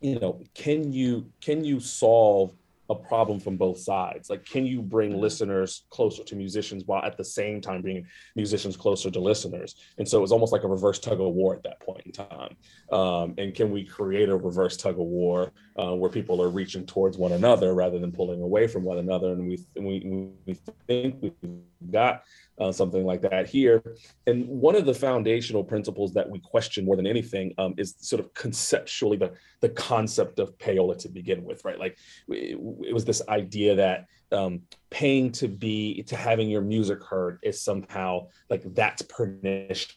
you 0.00 0.18
know 0.18 0.42
can 0.54 0.92
you 0.92 1.30
can 1.40 1.64
you 1.64 1.80
solve 1.80 2.54
a 2.88 2.94
problem 2.94 3.38
from 3.38 3.56
both 3.56 3.78
sides. 3.78 4.30
Like 4.30 4.44
can 4.44 4.66
you 4.66 4.80
bring 4.80 5.20
listeners 5.20 5.84
closer 5.90 6.24
to 6.24 6.36
musicians 6.36 6.84
while 6.86 7.02
at 7.04 7.16
the 7.16 7.24
same 7.24 7.60
time 7.60 7.82
bringing 7.82 8.06
musicians 8.34 8.76
closer 8.76 9.10
to 9.10 9.20
listeners? 9.20 9.74
And 9.98 10.08
so 10.08 10.18
it 10.18 10.22
was 10.22 10.32
almost 10.32 10.52
like 10.52 10.64
a 10.64 10.68
reverse 10.68 10.98
tug 10.98 11.20
of 11.20 11.34
war 11.34 11.54
at 11.54 11.62
that 11.64 11.80
point 11.80 12.02
in 12.06 12.12
time. 12.12 12.56
Um, 12.90 13.34
and 13.38 13.54
can 13.54 13.70
we 13.70 13.84
create 13.84 14.28
a 14.28 14.36
reverse 14.36 14.76
tug 14.76 14.94
of 14.94 15.06
war 15.06 15.52
uh, 15.78 15.94
where 15.94 16.10
people 16.10 16.42
are 16.42 16.48
reaching 16.48 16.86
towards 16.86 17.18
one 17.18 17.32
another 17.32 17.74
rather 17.74 17.98
than 17.98 18.12
pulling 18.12 18.40
away 18.40 18.66
from 18.66 18.84
one 18.84 18.98
another? 18.98 19.32
And 19.32 19.46
we 19.46 19.58
we, 19.76 20.32
we 20.46 20.54
think 20.86 21.16
we've 21.20 21.90
got 21.90 22.22
uh, 22.60 22.72
something 22.72 23.04
like 23.04 23.22
that 23.22 23.48
here. 23.48 23.82
And 24.26 24.46
one 24.46 24.76
of 24.76 24.84
the 24.84 24.94
foundational 24.94 25.64
principles 25.64 26.12
that 26.14 26.28
we 26.28 26.40
question 26.40 26.84
more 26.84 26.96
than 26.96 27.06
anything 27.06 27.54
um, 27.58 27.74
is 27.78 27.94
sort 27.98 28.20
of 28.20 28.32
conceptually 28.34 29.16
the, 29.16 29.32
the 29.60 29.68
concept 29.68 30.38
of 30.38 30.56
payola 30.58 30.96
to 30.98 31.08
begin 31.08 31.44
with, 31.44 31.64
right? 31.64 31.78
Like 31.78 31.98
it, 32.28 32.58
it 32.86 32.94
was 32.94 33.04
this 33.04 33.22
idea 33.28 33.76
that 33.76 34.06
um, 34.32 34.62
paying 34.90 35.32
to 35.32 35.48
be, 35.48 36.02
to 36.04 36.16
having 36.16 36.50
your 36.50 36.62
music 36.62 37.02
heard 37.02 37.38
is 37.42 37.62
somehow 37.62 38.26
like 38.50 38.62
that's 38.74 39.02
pernicious 39.02 39.96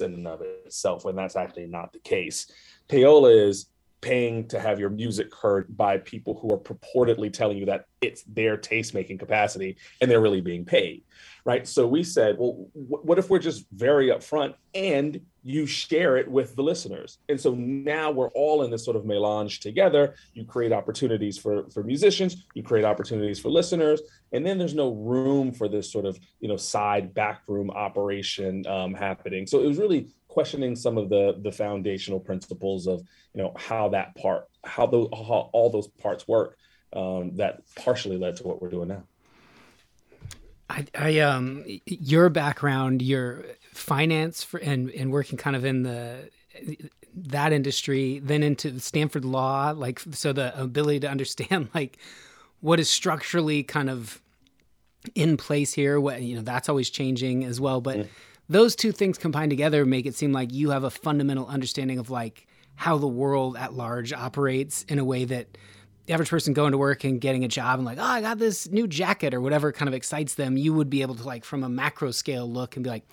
in 0.00 0.14
and 0.14 0.28
of 0.28 0.42
itself, 0.42 1.04
when 1.04 1.16
that's 1.16 1.36
actually 1.36 1.66
not 1.66 1.92
the 1.92 1.98
case. 2.00 2.50
Payola 2.88 3.48
is 3.48 3.66
paying 4.02 4.46
to 4.48 4.60
have 4.60 4.78
your 4.78 4.90
music 4.90 5.34
heard 5.34 5.74
by 5.76 5.96
people 5.96 6.38
who 6.38 6.52
are 6.52 6.58
purportedly 6.58 7.32
telling 7.32 7.56
you 7.56 7.64
that 7.64 7.86
it's 8.02 8.22
their 8.24 8.56
taste 8.56 8.92
making 8.92 9.16
capacity 9.16 9.76
and 10.00 10.10
they're 10.10 10.20
really 10.20 10.42
being 10.42 10.64
paid 10.64 11.02
right? 11.44 11.66
So 11.66 11.86
we 11.86 12.02
said 12.02 12.36
well 12.38 12.68
what 12.74 13.18
if 13.18 13.30
we're 13.30 13.38
just 13.38 13.66
very 13.72 14.08
upfront 14.08 14.54
and 14.74 15.20
you 15.42 15.66
share 15.66 16.16
it 16.16 16.30
with 16.30 16.54
the 16.54 16.62
listeners? 16.62 17.18
And 17.28 17.40
so 17.40 17.54
now 17.54 18.10
we're 18.10 18.30
all 18.30 18.62
in 18.62 18.70
this 18.70 18.84
sort 18.84 18.96
of 18.96 19.04
melange 19.04 19.60
together. 19.60 20.14
You 20.34 20.44
create 20.44 20.72
opportunities 20.72 21.38
for 21.38 21.68
for 21.70 21.82
musicians 21.82 22.44
you 22.54 22.62
create 22.62 22.84
opportunities 22.84 23.40
for 23.40 23.50
listeners 23.50 24.00
and 24.32 24.46
then 24.46 24.58
there's 24.58 24.74
no 24.74 24.92
room 24.92 25.52
for 25.52 25.68
this 25.68 25.90
sort 25.90 26.06
of 26.06 26.18
you 26.40 26.48
know 26.48 26.56
side 26.56 27.12
backroom 27.14 27.70
operation 27.70 28.66
um, 28.66 28.94
happening. 28.94 29.46
So 29.46 29.60
it 29.60 29.66
was 29.66 29.78
really 29.78 30.08
questioning 30.32 30.74
some 30.74 30.96
of 30.96 31.10
the 31.10 31.36
the 31.42 31.52
foundational 31.52 32.18
principles 32.18 32.86
of 32.86 33.02
you 33.34 33.42
know 33.42 33.52
how 33.54 33.86
that 33.90 34.14
part 34.14 34.48
how 34.64 34.86
those 34.86 35.06
how 35.12 35.50
all 35.52 35.68
those 35.68 35.88
parts 35.88 36.26
work 36.26 36.56
um, 36.94 37.36
that 37.36 37.60
partially 37.76 38.16
led 38.16 38.34
to 38.34 38.42
what 38.44 38.62
we're 38.62 38.70
doing 38.70 38.88
now 38.88 39.02
I, 40.70 40.86
I 40.98 41.18
um 41.18 41.64
your 41.84 42.30
background 42.30 43.02
your 43.02 43.44
finance 43.74 44.42
for 44.42 44.58
and 44.60 44.90
and 44.92 45.12
working 45.12 45.36
kind 45.36 45.54
of 45.54 45.66
in 45.66 45.82
the 45.82 46.30
that 47.14 47.52
industry 47.52 48.18
then 48.20 48.42
into 48.42 48.80
stanford 48.80 49.26
law 49.26 49.74
like 49.76 50.00
so 50.12 50.32
the 50.32 50.58
ability 50.58 51.00
to 51.00 51.10
understand 51.10 51.68
like 51.74 51.98
what 52.60 52.80
is 52.80 52.88
structurally 52.88 53.62
kind 53.62 53.90
of 53.90 54.22
in 55.14 55.36
place 55.36 55.74
here 55.74 56.00
what 56.00 56.22
you 56.22 56.36
know 56.36 56.42
that's 56.42 56.70
always 56.70 56.88
changing 56.88 57.44
as 57.44 57.60
well 57.60 57.82
but 57.82 57.98
Yeah. 57.98 58.04
Those 58.52 58.76
two 58.76 58.92
things 58.92 59.18
combined 59.18 59.50
together 59.50 59.84
make 59.84 60.06
it 60.06 60.14
seem 60.14 60.32
like 60.32 60.52
you 60.52 60.70
have 60.70 60.84
a 60.84 60.90
fundamental 60.90 61.46
understanding 61.46 61.98
of 61.98 62.10
like 62.10 62.46
how 62.74 62.98
the 62.98 63.06
world 63.06 63.56
at 63.56 63.74
large 63.74 64.12
operates 64.12 64.84
in 64.84 64.98
a 64.98 65.04
way 65.04 65.24
that 65.24 65.46
the 66.06 66.12
average 66.12 66.30
person 66.30 66.52
going 66.52 66.72
to 66.72 66.78
work 66.78 67.04
and 67.04 67.20
getting 67.20 67.44
a 67.44 67.48
job 67.48 67.78
and 67.78 67.86
like 67.86 67.98
oh 67.98 68.02
i 68.02 68.20
got 68.20 68.38
this 68.38 68.68
new 68.68 68.86
jacket 68.86 69.32
or 69.32 69.40
whatever 69.40 69.72
kind 69.72 69.88
of 69.88 69.94
excites 69.94 70.34
them 70.34 70.56
you 70.56 70.72
would 70.74 70.90
be 70.90 71.02
able 71.02 71.14
to 71.14 71.24
like 71.24 71.44
from 71.44 71.64
a 71.64 71.68
macro 71.68 72.10
scale 72.10 72.50
look 72.50 72.76
and 72.76 72.84
be 72.84 72.90
like 72.90 73.04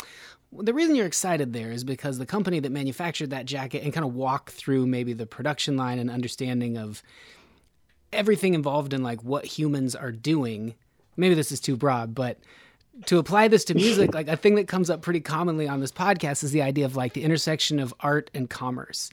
well, 0.51 0.63
the 0.63 0.73
reason 0.73 0.95
you're 0.95 1.05
excited 1.05 1.53
there 1.53 1.71
is 1.71 1.83
because 1.83 2.17
the 2.17 2.25
company 2.25 2.59
that 2.59 2.71
manufactured 2.71 3.29
that 3.29 3.45
jacket 3.45 3.83
and 3.83 3.93
kind 3.93 4.05
of 4.05 4.15
walk 4.15 4.49
through 4.49 4.87
maybe 4.87 5.13
the 5.13 5.27
production 5.27 5.77
line 5.77 5.99
and 5.99 6.09
understanding 6.09 6.75
of 6.75 7.03
everything 8.11 8.55
involved 8.55 8.93
in 8.93 9.03
like 9.03 9.23
what 9.23 9.45
humans 9.45 9.95
are 9.95 10.11
doing. 10.11 10.73
Maybe 11.15 11.35
this 11.35 11.51
is 11.51 11.59
too 11.59 11.77
broad 11.77 12.15
but 12.15 12.39
to 13.05 13.17
apply 13.17 13.47
this 13.47 13.63
to 13.65 13.73
music 13.73 14.13
like 14.13 14.27
a 14.27 14.37
thing 14.37 14.55
that 14.55 14.67
comes 14.67 14.89
up 14.89 15.01
pretty 15.01 15.21
commonly 15.21 15.67
on 15.67 15.79
this 15.79 15.91
podcast 15.91 16.43
is 16.43 16.51
the 16.51 16.61
idea 16.61 16.85
of 16.85 16.95
like 16.95 17.13
the 17.13 17.23
intersection 17.23 17.79
of 17.79 17.93
art 17.99 18.29
and 18.33 18.49
commerce. 18.49 19.09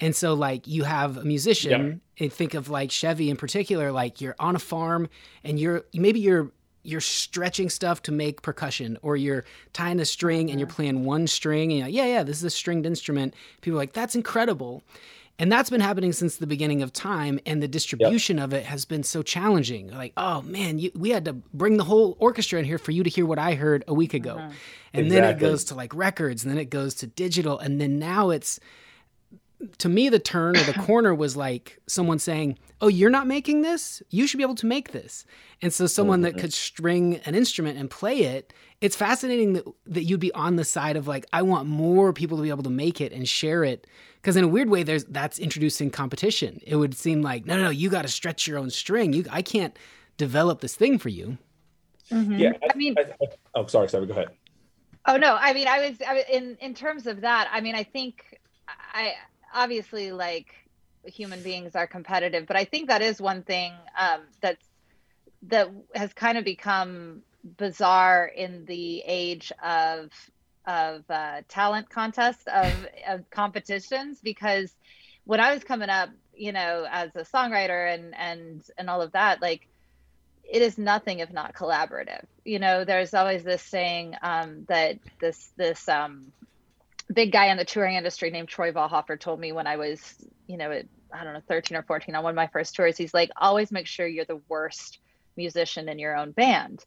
And 0.00 0.14
so 0.14 0.34
like 0.34 0.66
you 0.66 0.84
have 0.84 1.16
a 1.16 1.24
musician 1.24 2.00
and 2.18 2.32
think 2.32 2.54
of 2.54 2.68
like 2.68 2.90
chevy 2.90 3.30
in 3.30 3.36
particular 3.36 3.90
like 3.92 4.20
you're 4.20 4.36
on 4.38 4.56
a 4.56 4.58
farm 4.60 5.08
and 5.44 5.58
you're 5.58 5.84
maybe 5.94 6.20
you're 6.20 6.50
you're 6.84 7.00
stretching 7.00 7.68
stuff 7.68 8.00
to 8.02 8.12
make 8.12 8.40
percussion 8.40 8.96
or 9.02 9.16
you're 9.16 9.44
tying 9.72 10.00
a 10.00 10.04
string 10.04 10.50
and 10.50 10.58
you're 10.60 10.66
mm-hmm. 10.68 10.76
playing 10.76 11.04
one 11.04 11.26
string 11.26 11.70
and 11.70 11.78
you're 11.78 11.86
like, 11.88 11.94
yeah 11.94 12.06
yeah 12.06 12.22
this 12.22 12.38
is 12.38 12.44
a 12.44 12.50
stringed 12.50 12.86
instrument. 12.86 13.34
People 13.60 13.76
are 13.76 13.82
like 13.82 13.92
that's 13.92 14.14
incredible 14.14 14.82
And 15.40 15.52
that's 15.52 15.70
been 15.70 15.80
happening 15.80 16.12
since 16.12 16.36
the 16.36 16.48
beginning 16.48 16.82
of 16.82 16.92
time, 16.92 17.38
and 17.46 17.62
the 17.62 17.68
distribution 17.68 18.40
of 18.40 18.52
it 18.52 18.64
has 18.66 18.84
been 18.84 19.04
so 19.04 19.22
challenging. 19.22 19.88
Like, 19.88 20.12
oh 20.16 20.42
man, 20.42 20.80
you, 20.80 20.90
we 20.96 21.10
had 21.10 21.24
to 21.26 21.34
bring 21.54 21.76
the 21.76 21.84
whole 21.84 22.16
orchestra 22.18 22.58
in 22.58 22.64
here 22.64 22.78
for 22.78 22.90
you 22.90 23.04
to 23.04 23.10
hear 23.10 23.24
what 23.24 23.38
I 23.38 23.54
heard 23.54 23.84
a 23.86 23.94
week 23.94 24.14
ago, 24.14 24.36
Uh-huh. 24.38 24.50
and 24.94 25.10
then 25.10 25.22
it 25.22 25.38
goes 25.38 25.64
to 25.64 25.74
like 25.76 25.94
records, 25.94 26.42
and 26.44 26.50
then 26.50 26.58
it 26.58 26.70
goes 26.70 26.94
to 26.96 27.06
digital, 27.06 27.56
and 27.58 27.80
then 27.80 27.98
now 28.00 28.30
it's 28.30 28.58
to 29.78 29.88
me 29.88 30.08
the 30.08 30.18
turn 30.18 30.56
or 30.56 30.62
the 30.62 30.72
corner 30.86 31.14
was 31.14 31.36
like 31.36 31.78
someone 31.86 32.18
saying 32.18 32.58
oh 32.80 32.88
you're 32.88 33.10
not 33.10 33.26
making 33.26 33.62
this 33.62 34.02
you 34.10 34.26
should 34.26 34.38
be 34.38 34.42
able 34.42 34.54
to 34.54 34.66
make 34.66 34.92
this 34.92 35.24
and 35.62 35.72
so 35.72 35.86
someone 35.86 36.20
that 36.22 36.32
mm-hmm. 36.32 36.40
could 36.40 36.52
string 36.52 37.16
an 37.24 37.34
instrument 37.34 37.78
and 37.78 37.90
play 37.90 38.20
it 38.20 38.52
it's 38.80 38.94
fascinating 38.94 39.54
that, 39.54 39.64
that 39.86 40.04
you'd 40.04 40.20
be 40.20 40.32
on 40.32 40.56
the 40.56 40.64
side 40.64 40.96
of 40.96 41.06
like 41.08 41.26
i 41.32 41.42
want 41.42 41.68
more 41.68 42.12
people 42.12 42.36
to 42.36 42.42
be 42.42 42.50
able 42.50 42.62
to 42.62 42.70
make 42.70 43.00
it 43.00 43.12
and 43.12 43.28
share 43.28 43.64
it 43.64 43.86
because 44.16 44.36
in 44.36 44.44
a 44.44 44.48
weird 44.48 44.70
way 44.70 44.82
there's 44.82 45.04
that's 45.06 45.38
introducing 45.38 45.90
competition 45.90 46.60
it 46.66 46.76
would 46.76 46.94
seem 46.94 47.22
like 47.22 47.44
no 47.46 47.56
no, 47.56 47.64
no 47.64 47.70
you 47.70 47.90
got 47.90 48.02
to 48.02 48.08
stretch 48.08 48.46
your 48.46 48.58
own 48.58 48.70
string 48.70 49.12
you 49.12 49.24
i 49.30 49.42
can't 49.42 49.76
develop 50.16 50.60
this 50.60 50.74
thing 50.74 50.98
for 50.98 51.08
you 51.08 51.38
mm-hmm. 52.10 52.34
Yeah, 52.34 52.52
I 52.62 52.76
mean- 52.76 52.94
I, 52.98 53.02
I, 53.02 53.26
oh, 53.54 53.66
sorry, 53.66 53.88
sorry. 53.88 54.06
Go 54.06 54.12
ahead. 54.12 54.28
Oh 55.06 55.16
no, 55.16 55.38
I 55.40 55.54
mean, 55.54 55.68
I 55.68 55.88
was, 55.88 56.02
I 56.06 56.14
was 56.14 56.24
in 56.30 56.58
in 56.60 56.74
terms 56.74 57.06
of 57.06 57.22
that. 57.22 57.48
I 57.50 57.62
mean, 57.62 57.74
I 57.74 57.82
think 57.82 58.38
I 58.92 59.14
obviously 59.58 60.12
like 60.12 60.46
human 61.04 61.42
beings 61.42 61.74
are 61.74 61.86
competitive, 61.86 62.46
but 62.46 62.56
I 62.56 62.64
think 62.64 62.88
that 62.88 63.02
is 63.02 63.20
one 63.20 63.42
thing 63.42 63.72
um, 63.98 64.20
that's 64.40 64.64
that 65.42 65.68
has 65.94 66.12
kind 66.12 66.38
of 66.38 66.44
become 66.44 67.22
bizarre 67.56 68.26
in 68.26 68.64
the 68.66 69.02
age 69.06 69.52
of 69.62 70.10
of 70.66 71.02
uh, 71.10 71.42
talent 71.48 71.88
contests 71.88 72.44
of, 72.46 72.74
of 73.08 73.30
competitions 73.30 74.20
because 74.22 74.70
when 75.24 75.40
I 75.40 75.54
was 75.54 75.64
coming 75.64 75.88
up, 75.88 76.10
you 76.34 76.52
know, 76.52 76.86
as 76.90 77.10
a 77.16 77.22
songwriter 77.22 77.94
and 77.94 78.14
and 78.16 78.62
and 78.76 78.88
all 78.90 79.02
of 79.02 79.12
that, 79.12 79.42
like 79.42 79.66
it 80.44 80.62
is 80.62 80.78
nothing 80.78 81.18
if 81.18 81.32
not 81.32 81.54
collaborative. 81.54 82.24
You 82.44 82.58
know, 82.58 82.84
there's 82.84 83.14
always 83.14 83.44
this 83.44 83.62
saying 83.62 84.14
um, 84.22 84.64
that 84.68 84.98
this 85.20 85.52
this 85.56 85.88
um, 85.88 86.32
big 87.12 87.32
guy 87.32 87.46
in 87.46 87.56
the 87.56 87.64
touring 87.64 87.96
industry 87.96 88.30
named 88.30 88.48
Troy 88.48 88.72
Valhofer 88.72 89.18
told 89.18 89.40
me 89.40 89.52
when 89.52 89.66
I 89.66 89.76
was, 89.76 90.14
you 90.46 90.56
know, 90.56 90.70
at, 90.70 90.86
I 91.12 91.24
don't 91.24 91.32
know, 91.32 91.42
13 91.48 91.76
or 91.76 91.82
14 91.82 92.14
on 92.14 92.22
one 92.22 92.30
of 92.30 92.36
my 92.36 92.48
first 92.48 92.74
tours. 92.74 92.96
He's 92.96 93.14
like, 93.14 93.30
always 93.36 93.72
make 93.72 93.86
sure 93.86 94.06
you're 94.06 94.24
the 94.24 94.40
worst 94.48 94.98
musician 95.36 95.88
in 95.88 95.98
your 95.98 96.16
own 96.16 96.32
band. 96.32 96.84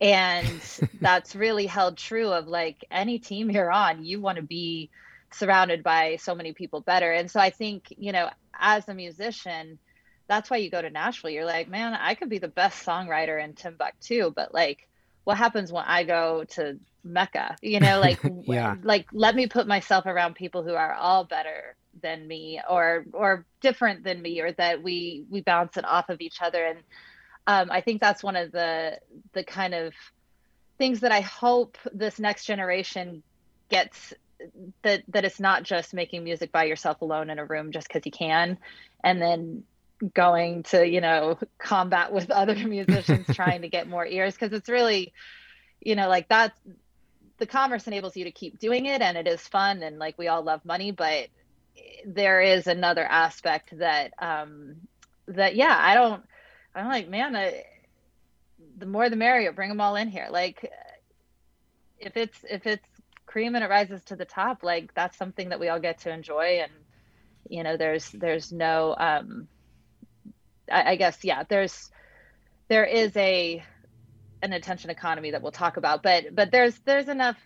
And 0.00 0.60
that's 1.00 1.36
really 1.36 1.66
held 1.66 1.96
true 1.96 2.32
of 2.32 2.48
like 2.48 2.84
any 2.90 3.18
team 3.18 3.50
you're 3.50 3.70
on, 3.70 4.04
you 4.04 4.20
want 4.20 4.36
to 4.36 4.42
be 4.42 4.90
surrounded 5.32 5.82
by 5.82 6.16
so 6.16 6.34
many 6.34 6.52
people 6.52 6.80
better. 6.80 7.12
And 7.12 7.30
so 7.30 7.40
I 7.40 7.50
think, 7.50 7.92
you 7.96 8.12
know, 8.12 8.30
as 8.58 8.88
a 8.88 8.94
musician, 8.94 9.78
that's 10.26 10.50
why 10.50 10.56
you 10.56 10.70
go 10.70 10.80
to 10.80 10.90
Nashville. 10.90 11.30
You're 11.30 11.44
like, 11.44 11.68
man, 11.68 11.94
I 11.94 12.14
could 12.14 12.30
be 12.30 12.38
the 12.38 12.48
best 12.48 12.84
songwriter 12.84 13.42
in 13.42 13.54
Timbuktu, 13.54 14.32
but 14.34 14.54
like, 14.54 14.88
what 15.24 15.36
happens 15.36 15.72
when 15.72 15.84
I 15.86 16.04
go 16.04 16.44
to 16.50 16.78
Mecca? 17.04 17.56
You 17.62 17.80
know, 17.80 18.00
like, 18.00 18.18
Yeah. 18.46 18.76
like 18.82 19.06
let 19.12 19.34
me 19.34 19.46
put 19.46 19.66
myself 19.66 20.06
around 20.06 20.34
people 20.34 20.62
who 20.62 20.74
are 20.74 20.92
all 20.92 21.24
better 21.24 21.76
than 22.02 22.26
me, 22.26 22.60
or 22.68 23.04
or 23.12 23.46
different 23.60 24.04
than 24.04 24.20
me, 24.20 24.40
or 24.40 24.52
that 24.52 24.82
we 24.82 25.24
we 25.30 25.42
bounce 25.42 25.76
it 25.76 25.84
off 25.84 26.08
of 26.08 26.20
each 26.20 26.40
other. 26.40 26.64
And 26.64 26.78
um, 27.46 27.70
I 27.70 27.80
think 27.80 28.00
that's 28.00 28.22
one 28.22 28.36
of 28.36 28.52
the 28.52 28.98
the 29.32 29.44
kind 29.44 29.74
of 29.74 29.92
things 30.78 31.00
that 31.00 31.12
I 31.12 31.20
hope 31.20 31.78
this 31.92 32.18
next 32.18 32.46
generation 32.46 33.22
gets 33.70 34.12
that 34.82 35.02
that 35.08 35.24
it's 35.24 35.40
not 35.40 35.62
just 35.62 35.94
making 35.94 36.24
music 36.24 36.52
by 36.52 36.64
yourself 36.64 37.00
alone 37.00 37.30
in 37.30 37.38
a 37.38 37.44
room 37.44 37.72
just 37.72 37.88
because 37.88 38.02
you 38.04 38.12
can, 38.12 38.58
and 39.02 39.20
then 39.20 39.64
going 40.12 40.62
to 40.64 40.86
you 40.86 41.00
know 41.00 41.38
combat 41.58 42.12
with 42.12 42.30
other 42.30 42.54
musicians 42.54 43.26
trying 43.34 43.62
to 43.62 43.68
get 43.68 43.88
more 43.88 44.06
ears 44.06 44.34
because 44.34 44.52
it's 44.52 44.68
really 44.68 45.12
you 45.80 45.94
know 45.94 46.08
like 46.08 46.28
that's 46.28 46.58
the 47.38 47.46
commerce 47.46 47.86
enables 47.86 48.16
you 48.16 48.24
to 48.24 48.30
keep 48.30 48.58
doing 48.58 48.86
it 48.86 49.02
and 49.02 49.16
it 49.16 49.26
is 49.26 49.40
fun 49.40 49.82
and 49.82 49.98
like 49.98 50.16
we 50.18 50.28
all 50.28 50.42
love 50.42 50.64
money 50.64 50.90
but 50.90 51.28
there 52.06 52.40
is 52.40 52.66
another 52.66 53.04
aspect 53.04 53.76
that 53.78 54.12
um 54.18 54.76
that 55.26 55.56
yeah 55.56 55.76
i 55.78 55.94
don't 55.94 56.22
i'm 56.74 56.88
like 56.88 57.08
man 57.08 57.34
I, 57.34 57.64
the 58.76 58.86
more 58.86 59.08
the 59.08 59.16
merrier 59.16 59.52
bring 59.52 59.68
them 59.68 59.80
all 59.80 59.96
in 59.96 60.08
here. 60.08 60.28
Like 60.30 60.70
if 61.98 62.16
it's 62.16 62.38
if 62.48 62.66
it's 62.66 62.86
cream 63.26 63.54
and 63.54 63.64
it 63.64 63.70
rises 63.70 64.02
to 64.04 64.16
the 64.16 64.24
top 64.24 64.62
like 64.62 64.92
that's 64.94 65.16
something 65.16 65.48
that 65.48 65.58
we 65.58 65.68
all 65.68 65.80
get 65.80 65.98
to 66.00 66.12
enjoy 66.12 66.60
and 66.62 66.72
you 67.48 67.62
know 67.62 67.76
there's 67.76 68.08
there's 68.10 68.52
no 68.52 68.94
um 68.96 69.48
I, 70.70 70.92
I 70.92 70.96
guess 70.96 71.24
yeah 71.24 71.42
there's 71.48 71.90
there 72.68 72.84
is 72.84 73.16
a 73.16 73.64
an 74.44 74.52
attention 74.52 74.90
economy 74.90 75.30
that 75.30 75.42
we'll 75.42 75.52
talk 75.52 75.76
about 75.76 76.02
but 76.02 76.34
but 76.34 76.50
there's 76.50 76.78
there's 76.80 77.08
enough 77.08 77.36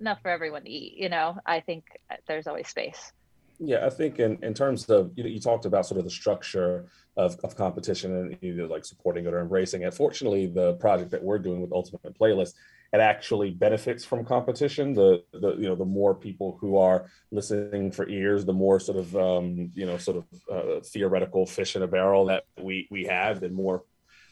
enough 0.00 0.20
for 0.22 0.30
everyone 0.30 0.62
to 0.62 0.70
eat 0.70 0.94
you 0.96 1.08
know 1.08 1.36
i 1.46 1.60
think 1.60 1.84
there's 2.28 2.46
always 2.46 2.68
space 2.68 3.12
Yeah, 3.58 3.86
I 3.86 3.90
think 3.90 4.18
in, 4.18 4.32
in 4.42 4.52
terms 4.52 4.84
of 4.90 5.12
you 5.16 5.22
know 5.24 5.30
you 5.30 5.40
talked 5.40 5.64
about 5.64 5.86
sort 5.86 5.98
of 5.98 6.04
the 6.04 6.10
structure 6.10 6.72
of, 7.16 7.30
of 7.42 7.56
competition 7.56 8.14
and 8.14 8.36
either 8.42 8.66
like 8.66 8.84
supporting 8.84 9.24
it 9.24 9.32
or 9.32 9.40
embracing 9.40 9.80
it. 9.86 9.94
Fortunately, 9.94 10.44
the 10.46 10.74
project 10.74 11.10
that 11.12 11.22
we're 11.22 11.38
doing 11.38 11.62
with 11.62 11.72
Ultimate 11.72 12.18
Playlist 12.20 12.52
it 12.92 13.00
actually 13.00 13.50
benefits 13.50 14.04
from 14.04 14.24
competition. 14.24 14.94
The 14.94 15.22
the 15.32 15.56
you 15.56 15.68
know 15.68 15.74
the 15.74 15.84
more 15.84 16.14
people 16.14 16.56
who 16.60 16.76
are 16.76 17.06
listening 17.30 17.90
for 17.90 18.08
ears, 18.08 18.44
the 18.44 18.52
more 18.52 18.78
sort 18.80 18.98
of 18.98 19.16
um, 19.16 19.70
you 19.74 19.86
know 19.86 19.98
sort 19.98 20.18
of 20.18 20.24
uh, 20.50 20.80
theoretical 20.80 21.46
fish 21.46 21.76
in 21.76 21.82
a 21.82 21.86
barrel 21.86 22.26
that 22.26 22.44
we 22.60 22.88
we 22.90 23.04
have, 23.04 23.40
the 23.40 23.48
more 23.48 23.84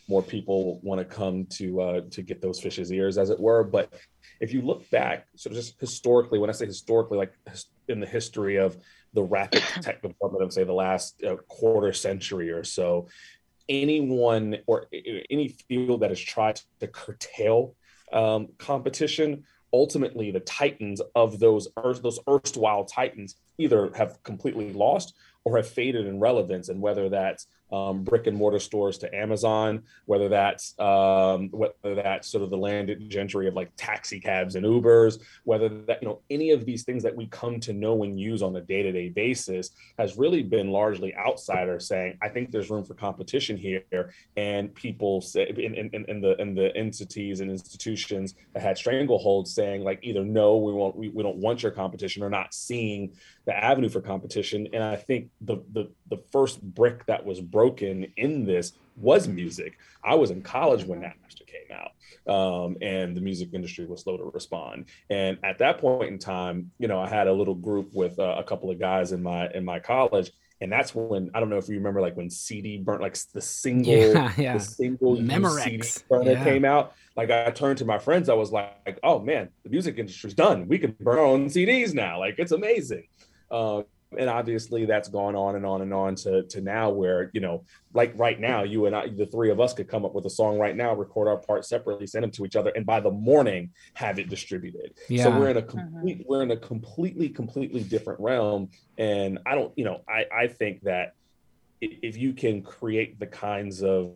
more 0.09 0.23
people 0.23 0.81
want 0.83 0.99
to 0.99 1.05
come 1.05 1.47
to 1.47 1.81
uh, 1.81 2.01
to 2.11 2.23
get 2.23 2.43
those 2.43 2.61
fish's 2.61 2.93
ears, 2.93 3.19
as 3.19 3.31
it 3.31 3.41
were. 3.41 3.65
But 3.65 3.93
if 4.41 4.53
you 4.53 4.63
look 4.63 4.89
back, 4.91 5.27
sort 5.37 5.53
of 5.53 5.59
just 5.59 5.81
historically, 5.81 6.39
when 6.39 6.51
I 6.51 6.53
say 6.53 6.67
historically, 6.67 7.19
like 7.19 7.33
in 7.89 8.01
the 8.01 8.07
history 8.07 8.57
of 8.57 8.77
the 9.15 9.23
rapid 9.23 9.63
tech 9.81 10.03
development 10.03 10.45
of 10.45 10.53
say 10.53 10.65
the 10.65 10.73
last 10.73 11.23
uh, 11.25 11.37
quarter 11.49 11.93
century 11.93 12.51
or 12.51 12.65
so, 12.65 13.09
anyone 13.69 14.59
or 14.67 14.87
any 15.31 15.49
field 15.49 16.01
that 16.01 16.11
has 16.11 16.21
tried 16.21 16.61
to 16.81 16.87
curtail 16.87 17.75
um, 18.13 18.49
competition, 18.59 19.45
ultimately 19.73 20.31
the 20.31 20.41
titans 20.41 21.01
of 21.15 21.39
those 21.39 21.69
earth, 21.79 22.03
those 22.03 22.19
erstwhile 22.29 22.85
titans 22.85 23.37
either 23.59 23.91
have 23.95 24.23
completely 24.23 24.73
lost 24.73 25.15
or 25.45 25.57
have 25.57 25.69
faded 25.69 26.07
in 26.07 26.21
relevance, 26.21 26.69
and 26.69 26.81
whether 26.81 27.09
that's 27.09 27.47
um, 27.73 28.05
brick 28.05 28.27
and 28.27 28.37
mortar 28.37 28.59
stores 28.59 28.99
to 28.99 29.15
Amazon, 29.15 29.83
whether 30.07 30.29
that's 30.29 30.79
um, 30.79 31.49
whether 31.51 31.95
that's 31.95 32.29
sort 32.29 32.45
of 32.45 32.51
the 32.51 32.57
landed 32.57 33.09
gentry 33.09 33.49
of 33.49 33.55
like 33.55 33.71
taxi 33.77 34.21
cabs 34.21 34.55
and 34.55 34.65
Ubers, 34.65 35.21
whether 35.45 35.69
that 35.69 36.03
you 36.03 36.09
know 36.09 36.21
any 36.31 36.51
of 36.51 36.65
these 36.65 36.85
things 36.85 37.03
that 37.03 37.15
we 37.15 37.27
come 37.27 37.61
to 37.61 37.73
know 37.73 38.03
and 38.05 38.19
use 38.19 38.43
on 38.43 38.55
a 38.57 38.61
day-to-day 38.61 39.09
basis 39.09 39.71
has 39.99 40.17
really 40.17 40.43
been 40.43 40.71
largely 40.71 41.15
outsiders 41.17 41.89
saying, 41.89 42.19
I 42.23 42.29
think 42.29 42.51
there's 42.51 42.71
room 42.71 42.85
for 42.85 42.95
competition 42.95 43.57
here, 43.57 44.13
and 44.37 44.75
people 44.75 45.21
say 45.21 45.49
in, 45.49 45.75
in, 45.75 46.05
in 46.09 46.21
the 46.21 46.41
in 46.41 46.55
the 46.55 46.75
entities 46.77 47.41
and 47.41 47.51
institutions 47.51 48.35
that 48.53 48.63
had 48.63 48.77
strangleholds 48.77 49.49
saying 49.49 49.83
like 49.83 49.99
either 50.03 50.25
no, 50.25 50.59
we 50.59 50.73
won't 50.73 50.97
we, 50.97 51.09
we 51.09 51.23
don't 51.23 51.37
want 51.37 51.63
your 51.63 51.73
competition 51.73 52.23
or 52.23 52.31
not 52.31 52.55
seeing 52.55 53.13
the 53.47 53.57
avenue 53.57 53.89
for 53.89 54.01
competition. 54.01 54.69
And 54.73 54.83
I 54.83 54.97
think 54.97 55.31
the 55.41 55.59
the 55.73 55.91
the 56.09 56.19
first 56.33 56.63
brick 56.63 57.07
that 57.07 57.25
was 57.25 57.41
broken 57.41 58.07
in 58.17 58.45
this 58.45 58.73
was 58.97 59.29
music. 59.29 59.79
I 60.03 60.15
was 60.15 60.31
in 60.31 60.43
college 60.43 60.85
when 60.85 61.01
Napster 61.01 61.47
came 61.47 61.77
out, 61.77 62.33
um, 62.33 62.77
and 62.81 63.17
the 63.17 63.21
music 63.21 63.51
industry 63.53 63.87
was 63.87 64.03
slow 64.03 64.17
to 64.17 64.25
respond. 64.25 64.87
And 65.11 65.39
at 65.43 65.59
that 65.59 65.79
point 65.79 66.11
in 66.11 66.19
time, 66.19 66.71
you 66.79 66.89
know, 66.89 67.01
I 67.01 67.09
had 67.09 67.27
a 67.27 67.33
little 67.33 67.55
group 67.55 67.91
with 67.93 68.19
uh, 68.19 68.37
a 68.39 68.45
couple 68.45 68.71
of 68.71 68.79
guys 68.79 69.13
in 69.13 69.23
my 69.23 69.51
in 69.53 69.65
my 69.65 69.79
college. 69.79 70.31
And 70.61 70.71
that's 70.73 70.95
when 70.95 71.31
I 71.35 71.41
don't 71.41 71.51
know 71.51 71.59
if 71.59 71.69
you 71.69 71.75
remember, 71.75 72.01
like 72.01 72.17
when 72.17 72.31
CD 72.31 72.79
burnt, 72.79 73.03
like 73.03 73.19
the 73.35 73.41
single, 73.41 73.93
Yeah, 73.93 74.33
yeah. 74.39 74.55
the 74.55 74.61
single 74.61 75.17
Memorex, 75.17 75.85
CD 75.85 76.05
burner 76.09 76.33
yeah. 76.33 76.45
came 76.45 76.65
out. 76.65 76.95
Like 77.17 77.31
I 77.31 77.51
turned 77.51 77.79
to 77.79 77.85
my 77.85 77.99
friends, 77.99 78.29
I 78.29 78.35
was 78.35 78.51
like, 78.53 78.99
"Oh 79.03 79.19
man, 79.19 79.49
the 79.65 79.71
music 79.71 79.99
industry's 79.99 80.35
done. 80.35 80.67
We 80.69 80.79
can 80.79 80.93
burn 81.01 81.19
our 81.19 81.25
own 81.25 81.47
CDs 81.47 81.93
now. 81.93 82.19
Like 82.19 82.37
it's 82.39 82.53
amazing." 82.53 83.05
Uh, 83.55 83.83
and 84.19 84.31
obviously 84.31 84.85
that's 84.85 85.09
gone 85.09 85.35
on 85.35 85.57
and 85.57 85.67
on 85.67 85.83
and 85.83 85.93
on 85.93 86.15
to, 86.15 86.43
to 86.45 86.61
now 86.61 86.91
where 86.91 87.31
you 87.33 87.41
know 87.41 87.65
like 87.93 88.13
right 88.17 88.41
now 88.41 88.63
you 88.63 88.87
and 88.87 88.95
i 88.95 89.09
the 89.09 89.27
three 89.27 89.51
of 89.51 89.61
us 89.61 89.73
could 89.73 89.89
come 89.89 90.05
up 90.05 90.15
with 90.15 90.25
a 90.27 90.31
song 90.31 90.59
right 90.59 90.77
now 90.77 90.95
record 90.95 91.29
our 91.29 91.37
parts 91.37 91.69
separately 91.69 92.07
send 92.07 92.23
them 92.23 92.31
to 92.31 92.45
each 92.45 92.57
other 92.57 92.71
and 92.77 92.87
by 92.87 93.01
the 93.01 93.11
morning 93.11 93.71
have 93.95 94.19
it 94.19 94.29
distributed. 94.29 94.95
Yeah. 95.09 95.25
so 95.25 95.31
we're 95.31 95.51
in 95.51 95.57
a 95.57 95.63
complete 95.63 96.25
we're 96.29 96.43
in 96.43 96.51
a 96.51 96.57
completely 96.57 97.29
completely 97.29 97.83
different 97.83 98.21
realm. 98.21 98.71
And 98.99 99.39
i 99.47 99.55
don't 99.55 99.73
you 99.77 99.85
know 99.85 100.03
i 100.09 100.25
i 100.33 100.47
think 100.47 100.83
that 100.83 101.15
if 101.81 102.17
you 102.17 102.33
can 102.33 102.63
create 102.63 103.19
the 103.19 103.27
kinds 103.27 103.83
of 103.83 104.15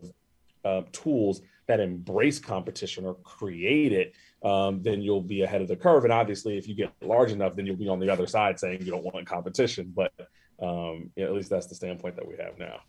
uh, 0.65 0.83
tools 0.93 1.43
that 1.67 1.81
embrace 1.81 2.39
competition 2.39 3.05
or 3.05 3.15
create 3.17 3.93
it, 3.93 4.15
um, 4.43 4.83
then 4.83 5.03
you'll 5.03 5.23
be 5.23 5.43
ahead 5.43 5.63
of 5.63 5.69
the 5.69 5.77
curve. 5.77 6.05
And 6.05 6.13
obviously, 6.13 6.59
if 6.59 6.69
you 6.69 6.75
get 6.75 6.93
large 7.03 7.33
enough, 7.33 7.57
then 7.57 7.67
you'll 7.67 7.77
be 7.77 7.89
on 7.89 8.01
the 8.01 8.11
other 8.11 8.27
side 8.27 8.59
saying 8.59 8.83
you 8.83 8.91
don't 8.91 9.05
want 9.05 9.27
competition. 9.27 9.93
But 9.95 10.13
Um, 10.61 11.11
yeah, 11.15 11.27
at 11.27 11.35
least 11.35 11.51
that's 11.51 11.67
the 11.67 11.75
standpoint 11.75 12.17
that 12.17 12.27
we 12.27 12.37
have 12.37 12.59
now. 12.59 12.81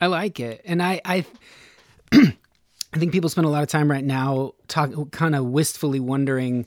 I 0.00 0.06
like 0.06 0.40
it, 0.40 0.62
and 0.64 0.82
I 0.82 1.00
I 1.04 1.26
I 2.12 2.98
think 2.98 3.12
people 3.12 3.30
spend 3.30 3.46
a 3.46 3.50
lot 3.50 3.62
of 3.62 3.68
time 3.68 3.90
right 3.90 4.04
now 4.04 4.52
talk 4.68 4.90
kind 5.12 5.34
of 5.34 5.46
wistfully 5.46 6.00
wondering 6.00 6.66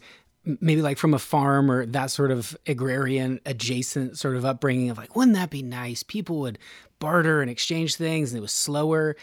maybe 0.61 0.81
like 0.83 0.99
from 0.99 1.15
a 1.15 1.19
farm 1.19 1.71
or 1.71 1.85
that 1.87 2.11
sort 2.11 2.29
of 2.31 2.55
agrarian 2.67 3.39
adjacent 3.45 4.17
sort 4.17 4.35
of 4.35 4.45
upbringing 4.45 4.91
of 4.91 4.97
like 4.97 5.15
wouldn't 5.15 5.35
that 5.35 5.49
be 5.49 5.63
nice 5.63 6.03
people 6.03 6.41
would 6.41 6.59
barter 6.99 7.41
and 7.41 7.49
exchange 7.49 7.95
things 7.95 8.31
and 8.31 8.37
it 8.37 8.41
was 8.41 8.51
slower 8.51 9.15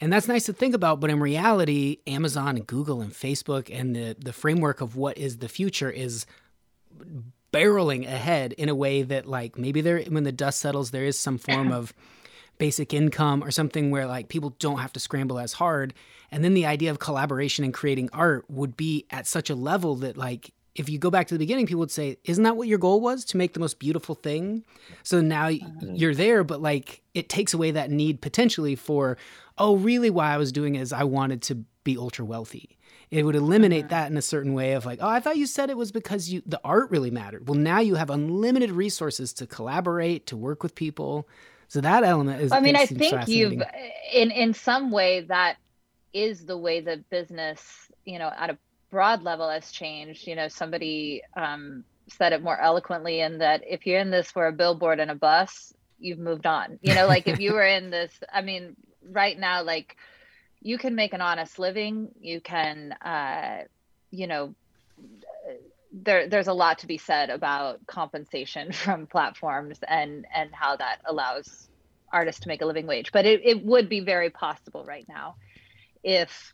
and 0.00 0.12
that's 0.12 0.28
nice 0.28 0.44
to 0.46 0.52
think 0.52 0.74
about 0.74 1.00
but 1.00 1.10
in 1.10 1.20
reality 1.20 1.98
amazon 2.06 2.56
and 2.56 2.66
google 2.66 3.00
and 3.00 3.12
facebook 3.12 3.68
and 3.72 3.94
the 3.94 4.16
the 4.18 4.32
framework 4.32 4.80
of 4.80 4.96
what 4.96 5.16
is 5.18 5.38
the 5.38 5.48
future 5.48 5.90
is 5.90 6.26
barreling 7.52 8.06
ahead 8.06 8.52
in 8.54 8.68
a 8.68 8.74
way 8.74 9.02
that 9.02 9.26
like 9.26 9.58
maybe 9.58 9.80
there 9.80 10.00
when 10.02 10.24
the 10.24 10.32
dust 10.32 10.60
settles 10.60 10.90
there 10.90 11.04
is 11.04 11.18
some 11.18 11.38
form 11.38 11.72
of 11.72 11.92
basic 12.60 12.94
income 12.94 13.42
or 13.42 13.50
something 13.50 13.90
where 13.90 14.06
like 14.06 14.28
people 14.28 14.50
don't 14.60 14.78
have 14.78 14.92
to 14.92 15.00
scramble 15.00 15.40
as 15.40 15.54
hard. 15.54 15.94
And 16.30 16.44
then 16.44 16.54
the 16.54 16.66
idea 16.66 16.92
of 16.92 17.00
collaboration 17.00 17.64
and 17.64 17.74
creating 17.74 18.10
art 18.12 18.44
would 18.48 18.76
be 18.76 19.06
at 19.10 19.26
such 19.26 19.50
a 19.50 19.56
level 19.56 19.96
that 19.96 20.16
like 20.16 20.52
if 20.80 20.88
you 20.88 20.98
go 20.98 21.10
back 21.10 21.26
to 21.26 21.34
the 21.34 21.38
beginning 21.38 21.66
people 21.66 21.80
would 21.80 21.90
say 21.90 22.16
isn't 22.24 22.42
that 22.42 22.56
what 22.56 22.66
your 22.66 22.78
goal 22.78 23.00
was? 23.00 23.24
To 23.26 23.36
make 23.36 23.52
the 23.52 23.60
most 23.60 23.78
beautiful 23.78 24.14
thing? 24.14 24.64
So 25.02 25.20
now 25.20 25.48
uh-huh. 25.48 25.86
you're 25.92 26.14
there 26.14 26.42
but 26.42 26.62
like 26.62 27.02
it 27.14 27.28
takes 27.28 27.52
away 27.52 27.70
that 27.72 27.90
need 27.90 28.22
potentially 28.22 28.74
for 28.74 29.18
oh 29.58 29.76
really 29.76 30.10
why 30.10 30.32
i 30.32 30.36
was 30.38 30.52
doing 30.52 30.74
it 30.74 30.80
is 30.80 30.92
i 30.92 31.04
wanted 31.04 31.42
to 31.42 31.56
be 31.84 31.96
ultra 31.96 32.24
wealthy. 32.24 32.78
It 33.10 33.24
would 33.24 33.34
eliminate 33.34 33.86
uh-huh. 33.86 34.02
that 34.02 34.10
in 34.10 34.16
a 34.16 34.22
certain 34.22 34.54
way 34.54 34.72
of 34.72 34.86
like 34.86 35.00
oh 35.02 35.08
i 35.08 35.20
thought 35.20 35.36
you 35.36 35.46
said 35.46 35.68
it 35.68 35.76
was 35.76 35.92
because 35.92 36.30
you 36.30 36.42
the 36.46 36.60
art 36.64 36.90
really 36.90 37.10
mattered. 37.10 37.46
Well 37.46 37.58
now 37.58 37.80
you 37.80 37.96
have 37.96 38.08
unlimited 38.08 38.70
resources 38.70 39.32
to 39.34 39.46
collaborate 39.46 40.26
to 40.28 40.36
work 40.36 40.62
with 40.62 40.74
people. 40.74 41.28
So 41.68 41.80
that 41.82 42.02
element 42.02 42.40
is 42.40 42.50
I 42.52 42.60
mean, 42.60 42.74
I 42.74 42.86
think 42.86 43.28
you've 43.28 43.60
eh, 43.60 43.90
in 44.12 44.30
in 44.30 44.54
some 44.54 44.90
way 44.90 45.20
that 45.28 45.58
is 46.12 46.46
the 46.46 46.56
way 46.56 46.80
the 46.80 47.04
business, 47.10 47.90
you 48.04 48.18
know, 48.18 48.32
at 48.36 48.50
a 48.50 48.58
broad 48.90 49.22
level 49.22 49.48
has 49.48 49.70
changed. 49.70 50.26
You 50.26 50.36
know, 50.36 50.48
somebody 50.48 51.22
um, 51.36 51.84
said 52.08 52.32
it 52.32 52.42
more 52.42 52.58
eloquently 52.60 53.20
in 53.20 53.38
that 53.38 53.62
if 53.66 53.86
you're 53.86 54.00
in 54.00 54.10
this 54.10 54.30
for 54.30 54.46
a 54.46 54.52
billboard 54.52 55.00
and 55.00 55.10
a 55.10 55.14
bus, 55.14 55.72
you've 55.98 56.18
moved 56.18 56.46
on. 56.46 56.78
You 56.82 56.94
know, 56.94 57.06
like 57.06 57.28
if 57.28 57.40
you 57.40 57.52
were 57.52 57.66
in 57.66 57.90
this, 57.90 58.12
I 58.32 58.42
mean, 58.42 58.76
right 59.08 59.38
now, 59.38 59.62
like 59.62 59.96
you 60.60 60.78
can 60.78 60.94
make 60.94 61.12
an 61.12 61.20
honest 61.20 61.58
living. 61.58 62.10
You 62.20 62.40
can, 62.40 62.92
uh, 62.92 63.64
you 64.10 64.26
know, 64.26 64.54
there 65.92 66.28
there's 66.28 66.46
a 66.46 66.52
lot 66.52 66.78
to 66.78 66.86
be 66.86 66.98
said 66.98 67.30
about 67.30 67.84
compensation 67.86 68.72
from 68.84 69.06
platforms 69.06 69.78
and 69.86 70.26
and 70.34 70.50
how 70.52 70.76
that 70.76 70.98
allows 71.04 71.68
artists 72.12 72.40
to 72.40 72.48
make 72.48 72.60
a 72.60 72.66
living 72.66 72.86
wage 72.86 73.12
but 73.12 73.24
it, 73.24 73.40
it 73.44 73.64
would 73.64 73.88
be 73.88 74.00
very 74.00 74.30
possible 74.30 74.84
right 74.84 75.06
now 75.08 75.36
if 76.02 76.52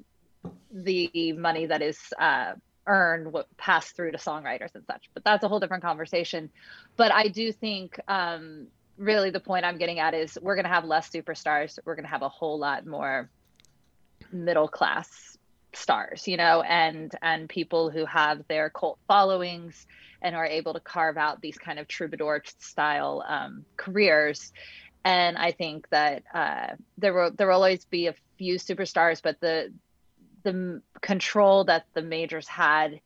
the 0.70 1.32
money 1.32 1.66
that 1.66 1.82
is 1.82 1.98
uh, 2.18 2.54
earned 2.86 3.32
would 3.32 3.46
pass 3.56 3.90
through 3.90 4.12
to 4.12 4.18
songwriters 4.18 4.74
and 4.74 4.84
such 4.86 5.10
but 5.14 5.24
that's 5.24 5.44
a 5.44 5.48
whole 5.48 5.60
different 5.60 5.82
conversation. 5.82 6.50
But 6.96 7.12
i 7.12 7.28
do 7.28 7.52
think 7.52 7.98
um, 8.08 8.68
really 8.98 9.30
the 9.30 9.40
point 9.40 9.64
i'm 9.64 9.78
getting 9.78 9.98
at 9.98 10.14
is 10.14 10.38
we're 10.40 10.54
going 10.54 10.64
to 10.64 10.70
have 10.70 10.84
less 10.84 11.08
superstars 11.10 11.78
we're 11.84 11.94
going 11.94 12.04
to 12.04 12.10
have 12.10 12.22
a 12.22 12.28
whole 12.28 12.58
lot 12.58 12.86
more 12.86 13.28
middle 14.32 14.68
class 14.68 15.36
stars 15.72 16.26
you 16.26 16.36
know 16.36 16.62
and 16.62 17.12
and 17.20 17.48
people 17.48 17.90
who 17.90 18.06
have 18.06 18.42
their 18.48 18.70
cult 18.70 18.98
followings 19.06 19.86
and 20.22 20.34
are 20.34 20.46
able 20.46 20.72
to 20.72 20.80
carve 20.80 21.18
out 21.18 21.42
these 21.42 21.58
kind 21.58 21.78
of 21.78 21.86
troubadour 21.86 22.42
style 22.58 23.22
um, 23.28 23.64
careers. 23.76 24.52
And 25.04 25.36
i 25.36 25.52
think 25.52 25.88
that 25.90 26.22
uh, 26.34 26.74
there 26.98 27.12
will 27.12 27.30
there 27.30 27.46
will 27.46 27.54
always 27.54 27.84
be 27.84 28.06
a 28.06 28.14
few 28.38 28.56
superstars 28.56 29.22
but 29.22 29.40
the 29.40 29.72
the 30.52 30.82
control 31.02 31.64
that 31.64 31.86
the 31.94 32.02
majors 32.02 32.46
had 32.46 33.00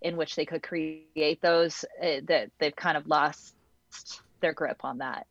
in 0.00 0.16
which 0.16 0.34
they 0.34 0.44
could 0.44 0.62
create 0.62 1.40
those 1.40 1.84
uh, 2.02 2.20
that 2.26 2.50
they've 2.58 2.76
kind 2.76 2.96
of 2.96 3.06
lost 3.06 3.54
their 4.40 4.52
grip 4.52 4.84
on 4.84 4.98
that 4.98 5.26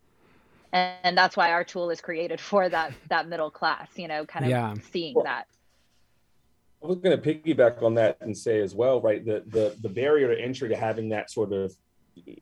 and, 0.72 0.96
and 1.04 1.18
that's 1.18 1.36
why 1.36 1.52
our 1.52 1.64
tool 1.64 1.90
is 1.90 2.00
created 2.02 2.40
for 2.50 2.70
that 2.70 2.94
that 3.10 3.28
middle 3.28 3.52
class 3.52 3.90
you 3.96 4.08
know 4.08 4.26
kind 4.26 4.46
of 4.46 4.52
Yeah. 4.52 4.74
seeing 4.92 5.16
Well, 5.16 5.26
that 5.26 5.46
I 6.84 6.88
was 6.88 6.98
going 6.98 7.20
to 7.20 7.34
piggyback 7.34 7.84
on 7.84 7.94
that 7.96 8.18
and 8.22 8.36
say 8.36 8.60
as 8.60 8.74
well, 8.74 9.02
right? 9.02 9.24
The 9.24 9.44
the 9.48 9.78
the 9.82 9.90
barrier 9.90 10.34
to 10.34 10.42
entry 10.42 10.70
to 10.70 10.76
having 10.76 11.10
that 11.10 11.30
sort 11.30 11.54
of, 11.54 11.72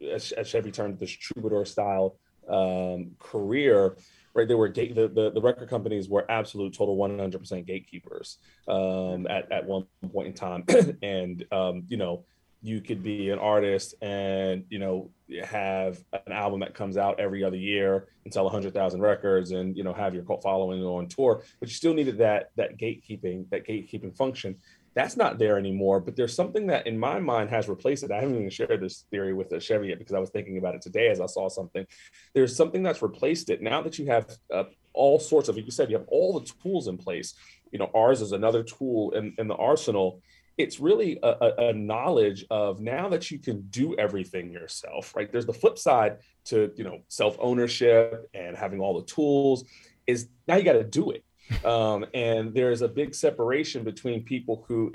as, 0.01 0.31
as 0.31 0.47
Chevy 0.47 0.71
termed 0.71 0.97
this 0.97 1.11
troubadour 1.11 1.65
style 1.65 2.15
um, 2.49 3.11
career, 3.19 3.97
right? 4.33 4.47
They 4.47 4.55
were 4.55 4.67
gate 4.67 4.95
the, 4.95 5.07
the 5.07 5.31
the 5.31 5.41
record 5.41 5.69
companies 5.69 6.09
were 6.09 6.29
absolute 6.29 6.73
total 6.73 6.95
one 6.95 7.17
hundred 7.17 7.39
percent 7.39 7.65
gatekeepers 7.65 8.37
um, 8.67 9.27
at 9.27 9.51
at 9.51 9.65
one 9.65 9.85
point 10.11 10.27
in 10.27 10.33
time, 10.33 10.63
and 11.01 11.45
um, 11.51 11.83
you 11.87 11.97
know 11.97 12.23
you 12.61 12.81
could 12.81 13.01
be 13.01 13.29
an 13.29 13.39
artist 13.39 13.95
and 14.01 14.65
you 14.69 14.79
know 14.79 15.09
have 15.43 16.03
an 16.25 16.33
album 16.33 16.59
that 16.59 16.73
comes 16.73 16.97
out 16.97 17.19
every 17.19 17.43
other 17.43 17.55
year 17.55 18.07
and 18.25 18.33
sell 18.33 18.43
100,000 18.43 18.99
records 18.99 19.51
and 19.51 19.77
you 19.77 19.83
know 19.83 19.93
have 19.93 20.13
your 20.13 20.23
cult 20.23 20.43
following 20.43 20.83
on 20.83 21.07
tour 21.07 21.41
but 21.59 21.69
you 21.69 21.73
still 21.73 21.93
needed 21.93 22.17
that 22.17 22.51
that 22.57 22.77
gatekeeping 22.77 23.49
that 23.49 23.65
gatekeeping 23.65 24.15
function 24.15 24.55
that's 24.93 25.17
not 25.17 25.37
there 25.37 25.57
anymore 25.57 25.99
but 25.99 26.15
there's 26.15 26.35
something 26.35 26.67
that 26.67 26.87
in 26.87 26.97
my 26.97 27.19
mind 27.19 27.49
has 27.49 27.67
replaced 27.69 28.03
it. 28.03 28.11
I 28.11 28.21
haven't 28.21 28.35
even 28.35 28.49
shared 28.49 28.81
this 28.81 29.05
theory 29.11 29.33
with 29.33 29.49
the 29.49 29.59
chevy 29.59 29.87
yet 29.89 29.99
because 29.99 30.13
i 30.13 30.19
was 30.19 30.29
thinking 30.29 30.57
about 30.57 30.75
it 30.75 30.81
today 30.81 31.09
as 31.09 31.21
i 31.21 31.25
saw 31.25 31.49
something. 31.49 31.85
There's 32.33 32.55
something 32.55 32.83
that's 32.83 33.01
replaced 33.01 33.49
it. 33.49 33.61
Now 33.61 33.81
that 33.81 33.99
you 33.99 34.07
have 34.07 34.29
uh, 34.53 34.65
all 34.93 35.19
sorts 35.19 35.49
of 35.49 35.55
like 35.55 35.65
you 35.65 35.71
said 35.71 35.89
you 35.89 35.97
have 35.97 36.07
all 36.07 36.39
the 36.39 36.45
tools 36.61 36.87
in 36.87 36.97
place 36.97 37.35
you 37.71 37.79
know 37.79 37.89
ours 37.93 38.21
is 38.21 38.31
another 38.31 38.63
tool 38.63 39.11
in, 39.11 39.33
in 39.37 39.47
the 39.47 39.55
arsenal. 39.55 40.21
It's 40.57 40.77
really 40.77 41.17
a, 41.23 41.69
a, 41.69 41.73
knowledge 41.73 42.43
of 42.51 42.81
now 42.81 43.07
that 43.07 43.31
you 43.31 43.39
can 43.39 43.61
do 43.69 43.95
everything 43.95 44.51
yourself 44.51 45.15
right? 45.15 45.31
There's 45.31 45.45
the 45.45 45.53
flip 45.53 45.77
side 45.77 46.17
to 46.45 46.71
you 46.75 46.83
know 46.83 46.99
self 47.07 47.37
ownership 47.39 48.29
and 48.33 48.57
having 48.57 48.79
all 48.79 48.99
the 48.99 49.05
tools 49.05 49.63
is 50.07 50.27
now 50.47 50.55
you 50.55 50.63
got 50.63 50.73
to 50.73 50.83
do 50.83 51.11
it 51.11 51.23
um, 51.65 52.05
and 52.13 52.53
there's 52.53 52.81
a 52.81 52.87
big 52.87 53.13
separation 53.15 53.83
between 53.83 54.23
people 54.23 54.65
who 54.67 54.91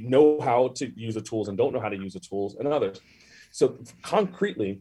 know 0.00 0.40
how 0.40 0.68
to 0.68 0.90
use 0.98 1.14
the 1.14 1.20
tools 1.20 1.48
and 1.48 1.56
don't 1.56 1.72
know 1.72 1.80
how 1.80 1.88
to 1.88 1.96
use 1.96 2.14
the 2.14 2.20
tools 2.20 2.56
and 2.56 2.66
others 2.68 3.00
so 3.50 3.78
concretely 4.02 4.80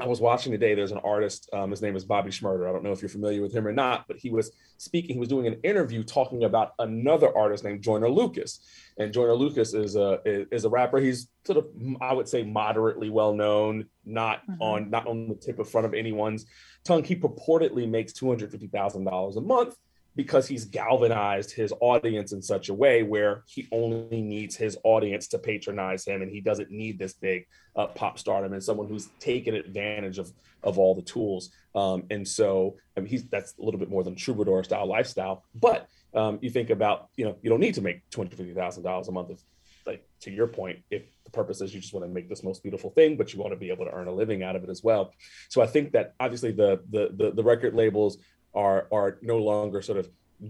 I 0.00 0.06
was 0.06 0.20
watching 0.20 0.52
today. 0.52 0.74
There's 0.76 0.92
an 0.92 0.98
artist. 0.98 1.50
Um, 1.52 1.72
his 1.72 1.82
name 1.82 1.96
is 1.96 2.04
Bobby 2.04 2.30
Shmurda. 2.30 2.68
I 2.68 2.72
don't 2.72 2.84
know 2.84 2.92
if 2.92 3.02
you're 3.02 3.08
familiar 3.08 3.42
with 3.42 3.52
him 3.52 3.66
or 3.66 3.72
not, 3.72 4.06
but 4.06 4.16
he 4.16 4.30
was 4.30 4.52
speaking. 4.76 5.14
He 5.14 5.18
was 5.18 5.28
doing 5.28 5.48
an 5.48 5.58
interview 5.64 6.04
talking 6.04 6.44
about 6.44 6.74
another 6.78 7.36
artist 7.36 7.64
named 7.64 7.82
Joyner 7.82 8.08
Lucas. 8.08 8.60
And 8.98 9.12
Joyner 9.12 9.34
Lucas 9.34 9.74
is 9.74 9.96
a 9.96 10.20
is 10.24 10.64
a 10.64 10.68
rapper. 10.68 10.98
He's 10.98 11.28
sort 11.44 11.58
of 11.58 11.66
I 12.00 12.12
would 12.12 12.28
say 12.28 12.44
moderately 12.44 13.10
well 13.10 13.34
known, 13.34 13.86
not 14.04 14.46
Mhm. 14.46 14.56
on 14.60 14.90
not 14.90 15.08
on 15.08 15.28
the 15.30 15.34
tip 15.34 15.58
of 15.58 15.68
front 15.68 15.84
of 15.84 15.94
anyone's 15.94 16.46
tongue. 16.84 17.02
He 17.02 17.16
purportedly 17.16 17.88
makes 17.88 18.12
two 18.12 18.28
hundred 18.28 18.52
fifty 18.52 18.68
thousand 18.68 19.02
dollars 19.02 19.34
a 19.36 19.40
month 19.40 19.74
because 20.18 20.48
he's 20.48 20.64
galvanized 20.64 21.52
his 21.52 21.72
audience 21.80 22.32
in 22.32 22.42
such 22.42 22.70
a 22.70 22.74
way 22.74 23.04
where 23.04 23.44
he 23.46 23.68
only 23.70 24.20
needs 24.20 24.56
his 24.56 24.76
audience 24.82 25.28
to 25.28 25.38
patronize 25.38 26.04
him 26.04 26.22
and 26.22 26.32
he 26.32 26.40
doesn't 26.40 26.72
need 26.72 26.98
this 26.98 27.12
big 27.12 27.46
uh, 27.76 27.86
pop 27.86 28.18
stardom 28.18 28.52
and 28.52 28.60
someone 28.60 28.88
who's 28.88 29.10
taken 29.20 29.54
advantage 29.54 30.18
of 30.18 30.32
of 30.64 30.76
all 30.76 30.92
the 30.92 31.02
tools. 31.02 31.50
Um, 31.76 32.02
and 32.10 32.26
so 32.26 32.74
I 32.96 33.00
mean, 33.00 33.08
he's 33.08 33.28
that's 33.28 33.54
a 33.60 33.64
little 33.64 33.78
bit 33.78 33.90
more 33.90 34.02
than 34.02 34.16
troubadour 34.16 34.64
style 34.64 34.88
lifestyle 34.88 35.44
but 35.54 35.86
um, 36.14 36.40
you 36.42 36.50
think 36.50 36.70
about 36.70 37.10
you 37.16 37.24
know 37.24 37.36
you 37.40 37.48
don't 37.48 37.60
need 37.60 37.74
to 37.74 37.80
make 37.80 38.02
$250000 38.10 39.08
a 39.08 39.12
month 39.12 39.30
if 39.30 39.38
like 39.86 40.04
to 40.20 40.32
your 40.32 40.48
point 40.48 40.80
if 40.90 41.04
the 41.24 41.30
purpose 41.30 41.60
is 41.60 41.72
you 41.72 41.80
just 41.80 41.94
want 41.94 42.04
to 42.04 42.12
make 42.12 42.28
this 42.28 42.42
most 42.42 42.64
beautiful 42.64 42.90
thing 42.90 43.16
but 43.16 43.32
you 43.32 43.38
want 43.38 43.52
to 43.52 43.56
be 43.56 43.70
able 43.70 43.84
to 43.84 43.92
earn 43.92 44.08
a 44.08 44.12
living 44.12 44.42
out 44.42 44.56
of 44.56 44.64
it 44.64 44.68
as 44.68 44.82
well. 44.82 45.12
So 45.48 45.62
i 45.62 45.66
think 45.66 45.92
that 45.92 46.14
obviously 46.18 46.50
the 46.50 46.80
the 46.90 47.10
the, 47.14 47.30
the 47.30 47.44
record 47.44 47.74
labels 47.74 48.18
are 48.64 48.80
are 48.92 49.18
no 49.22 49.38
longer 49.38 49.80
sort 49.82 49.98
of 50.02 50.06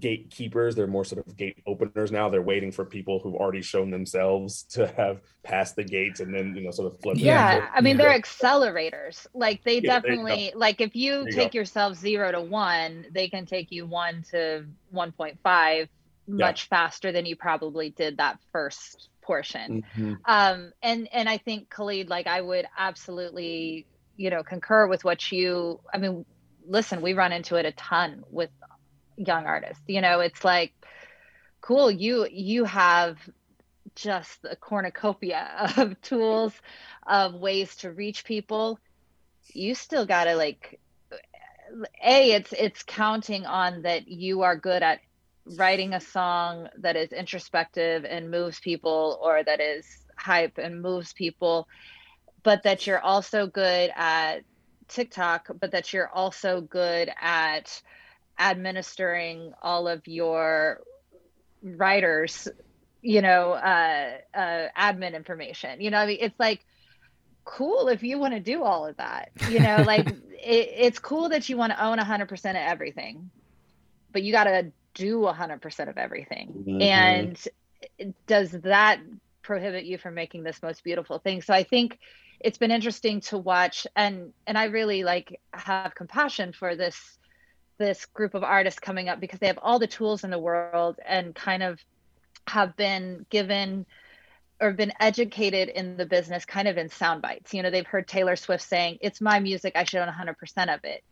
gatekeepers. 0.07 0.75
They're 0.75 0.87
more 0.99 1.05
sort 1.05 1.27
of 1.27 1.37
gate 1.37 1.62
openers 1.66 2.11
now. 2.12 2.29
They're 2.29 2.42
waiting 2.53 2.73
for 2.73 2.85
people 2.85 3.21
who've 3.21 3.35
already 3.42 3.62
shown 3.62 3.90
themselves 3.90 4.64
to 4.75 4.87
have 5.01 5.16
passed 5.44 5.77
the 5.77 5.85
gates 5.85 6.21
and 6.21 6.31
then 6.35 6.47
you 6.57 6.62
know 6.64 6.71
sort 6.71 6.92
of 6.92 7.01
flip 7.01 7.16
Yeah. 7.18 7.57
yeah, 7.57 7.68
i 7.75 7.81
mean 7.81 7.97
they're 7.97 8.18
accelerators. 8.18 9.27
Like 9.35 9.59
they 9.64 9.81
Yeah, 9.81 10.01
there 10.01 10.12
you 10.12 10.18
definitely 10.18 10.53
like 10.55 10.81
if 10.81 10.94
you 10.94 11.12
There 11.25 11.29
you 11.29 11.33
take 11.40 11.55
yourself 11.55 11.90
zero 11.97 12.33
to 12.33 12.40
one 12.40 13.07
they 13.18 13.29
can 13.29 13.44
take 13.47 13.68
you 13.77 13.87
one 13.87 14.25
to 14.31 14.66
1.5 14.94 15.88
much 16.27 16.68
faster 16.68 17.11
than 17.12 17.25
you 17.25 17.37
probably 17.37 17.88
did 17.90 18.18
that 18.18 18.38
first 18.53 19.09
portion. 19.23 19.83
Mhm. 19.97 20.16
um 20.27 20.73
and 20.83 21.09
and 21.12 21.29
i 21.29 21.38
think 21.38 21.68
khalid 21.71 22.09
like 22.09 22.27
i 22.27 22.40
would 22.40 22.66
absolutely 22.79 23.87
you 24.16 24.31
know 24.33 24.42
concur 24.42 24.87
with 24.92 25.03
what 25.05 25.21
you 25.33 25.81
i 25.94 25.99
mean 25.99 26.25
listen 26.68 27.00
we 27.00 27.14
run 27.14 27.33
into 27.33 27.57
it 27.57 27.66
a 27.66 27.72
ton 27.72 28.24
with 28.31 28.50
young 29.16 29.46
artists. 29.46 29.83
You 29.87 30.00
know 30.00 30.20
it's 30.20 30.44
like 30.44 30.72
cool 31.61 31.90
you 31.90 32.26
you 32.31 32.64
have 32.64 33.18
just 33.94 34.38
a 34.44 34.57
cornucopia 34.57 35.72
of 35.76 36.00
tools 36.02 36.52
of 37.07 37.35
ways 37.35 37.74
to 37.76 37.90
reach 37.90 38.24
people. 38.24 38.78
You 39.52 39.74
still 39.74 40.07
got 40.07 40.24
to 40.24 40.37
like 40.37 40.78
a 42.02 42.33
it's 42.33 42.52
it's 42.52 42.83
counting 42.83 43.46
on 43.46 43.83
that 43.83 44.09
you 44.09 44.42
are 44.42 44.57
good 44.57 44.83
at 44.83 45.00
writing 45.57 45.94
a 45.94 46.00
song 46.00 46.68
that 46.78 46.96
is 46.96 47.12
introspective 47.12 48.04
and 48.04 48.31
moves 48.31 48.61
people 48.61 49.18
or 49.22 49.42
that 49.42 49.61
is 49.61 49.87
hype 50.16 50.59
and 50.59 50.83
moves 50.83 51.12
people 51.12 51.66
but 52.42 52.62
that 52.62 52.87
you're 52.87 53.00
also 53.00 53.46
good 53.46 53.90
at 53.94 54.42
TikTok 54.88 55.48
but 55.61 55.72
that 55.72 55.92
you're 55.92 56.09
also 56.09 56.61
good 56.61 57.11
at 57.20 57.83
administering 58.38 59.53
all 59.62 59.88
of 59.88 60.07
your 60.07 60.81
writers 61.62 62.48
you 63.03 63.22
know 63.22 63.53
uh, 63.53 64.11
uh 64.35 64.66
admin 64.79 65.14
information. 65.14 65.81
You 65.81 65.90
know 65.90 65.98
I 65.98 66.07
mean, 66.07 66.18
it's 66.20 66.38
like 66.38 66.64
cool 67.44 67.88
if 67.88 68.03
you 68.03 68.18
want 68.18 68.35
to 68.35 68.40
do 68.40 68.62
all 68.62 68.87
of 68.87 68.96
that 68.98 69.31
you 69.46 69.61
know 69.61 69.83
like 69.83 70.07
it, 70.44 70.68
it's 70.77 70.98
cool 70.98 71.31
that 71.31 71.48
you 71.48 71.57
want 71.57 71.72
to 71.72 71.85
own 71.85 71.98
100% 71.98 72.33
of 72.33 72.57
everything 72.57 73.31
but 74.12 74.22
you 74.22 74.33
got 74.33 74.44
to 74.44 74.72
do 74.94 75.18
100% 75.20 75.88
of 75.88 75.98
everything. 75.98 76.64
Mhm. 76.66 76.81
and 76.81 77.48
does 78.27 78.51
that 78.51 79.01
prohibit 79.42 79.85
you 79.85 79.98
from 79.98 80.14
making 80.14 80.42
this 80.42 80.62
most 80.62 80.83
beautiful 80.83 81.18
thing? 81.18 81.42
So 81.42 81.55
i 81.55 81.62
think 81.62 81.98
it's 82.40 82.59
been 82.59 82.70
interesting 82.70 83.20
to 83.20 83.38
watch 83.38 83.87
and 83.96 84.33
and 84.46 84.57
i 84.57 84.64
really 84.64 85.03
like 85.05 85.40
have 85.53 85.94
compassion 85.94 86.53
for 86.53 86.77
this 86.77 87.18
this 87.79 88.07
group 88.07 88.35
of 88.35 88.42
artists 88.42 88.81
coming 88.81 89.09
up 89.09 89.20
because 89.20 89.38
they 89.38 89.46
have 89.46 89.59
all 89.62 89.79
the 89.79 89.87
tools 89.87 90.24
in 90.24 90.31
the 90.31 90.38
world 90.38 90.98
and 91.07 91.35
kind 91.35 91.62
of 91.62 91.81
have 92.46 92.77
been 92.77 93.24
given 93.31 93.87
or 94.61 94.72
been 94.72 94.92
educated 94.98 95.68
in 95.68 95.96
the 95.96 96.07
business 96.07 96.44
kind 96.44 96.66
of 96.66 96.77
in 96.77 96.88
sound 96.88 97.22
bites. 97.22 97.55
You 97.55 97.62
know, 97.62 97.70
they've 97.70 97.87
heard 97.87 98.09
Taylor 98.09 98.35
Swift 98.35 98.64
saying, 98.64 98.98
"It's 99.01 99.20
my 99.20 99.38
music, 99.38 99.74
I 99.77 99.85
should 99.85 100.01
own 100.01 100.09
100% 100.09 100.74
of 100.74 100.85
it." 100.85 101.05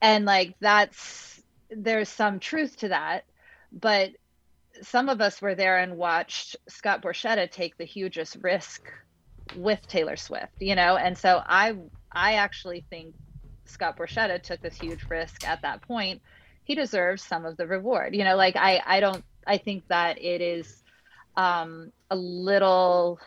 And 0.00 0.24
like 0.24 0.54
that's 0.60 1.42
there's 1.70 2.08
some 2.08 2.38
truth 2.38 2.76
to 2.78 2.88
that, 2.88 3.24
but 3.72 4.12
some 4.82 5.08
of 5.08 5.20
us 5.20 5.42
were 5.42 5.56
there 5.56 5.78
and 5.78 5.96
watched 5.96 6.56
Scott 6.68 7.02
Borchetta 7.02 7.50
take 7.50 7.76
the 7.76 7.84
hugest 7.84 8.36
risk 8.40 8.88
with 9.56 9.86
Taylor 9.88 10.16
Swift, 10.16 10.60
you 10.60 10.74
know? 10.74 10.96
And 10.96 11.16
so 11.16 11.42
I 11.44 11.76
I 12.12 12.34
actually 12.34 12.84
think 12.90 13.14
Scott 13.64 13.96
Borchetta 13.96 14.42
took 14.42 14.60
this 14.60 14.76
huge 14.76 15.04
risk 15.08 15.46
at 15.46 15.62
that 15.62 15.82
point. 15.82 16.22
He 16.64 16.74
deserves 16.74 17.22
some 17.22 17.44
of 17.44 17.56
the 17.56 17.66
reward. 17.66 18.14
You 18.14 18.24
know, 18.24 18.36
like 18.36 18.56
I 18.56 18.82
I 18.84 19.00
don't 19.00 19.24
I 19.46 19.58
think 19.58 19.86
that 19.88 20.22
it 20.22 20.40
is 20.40 20.82
um 21.36 21.92
a 22.10 22.16
little 22.16 23.20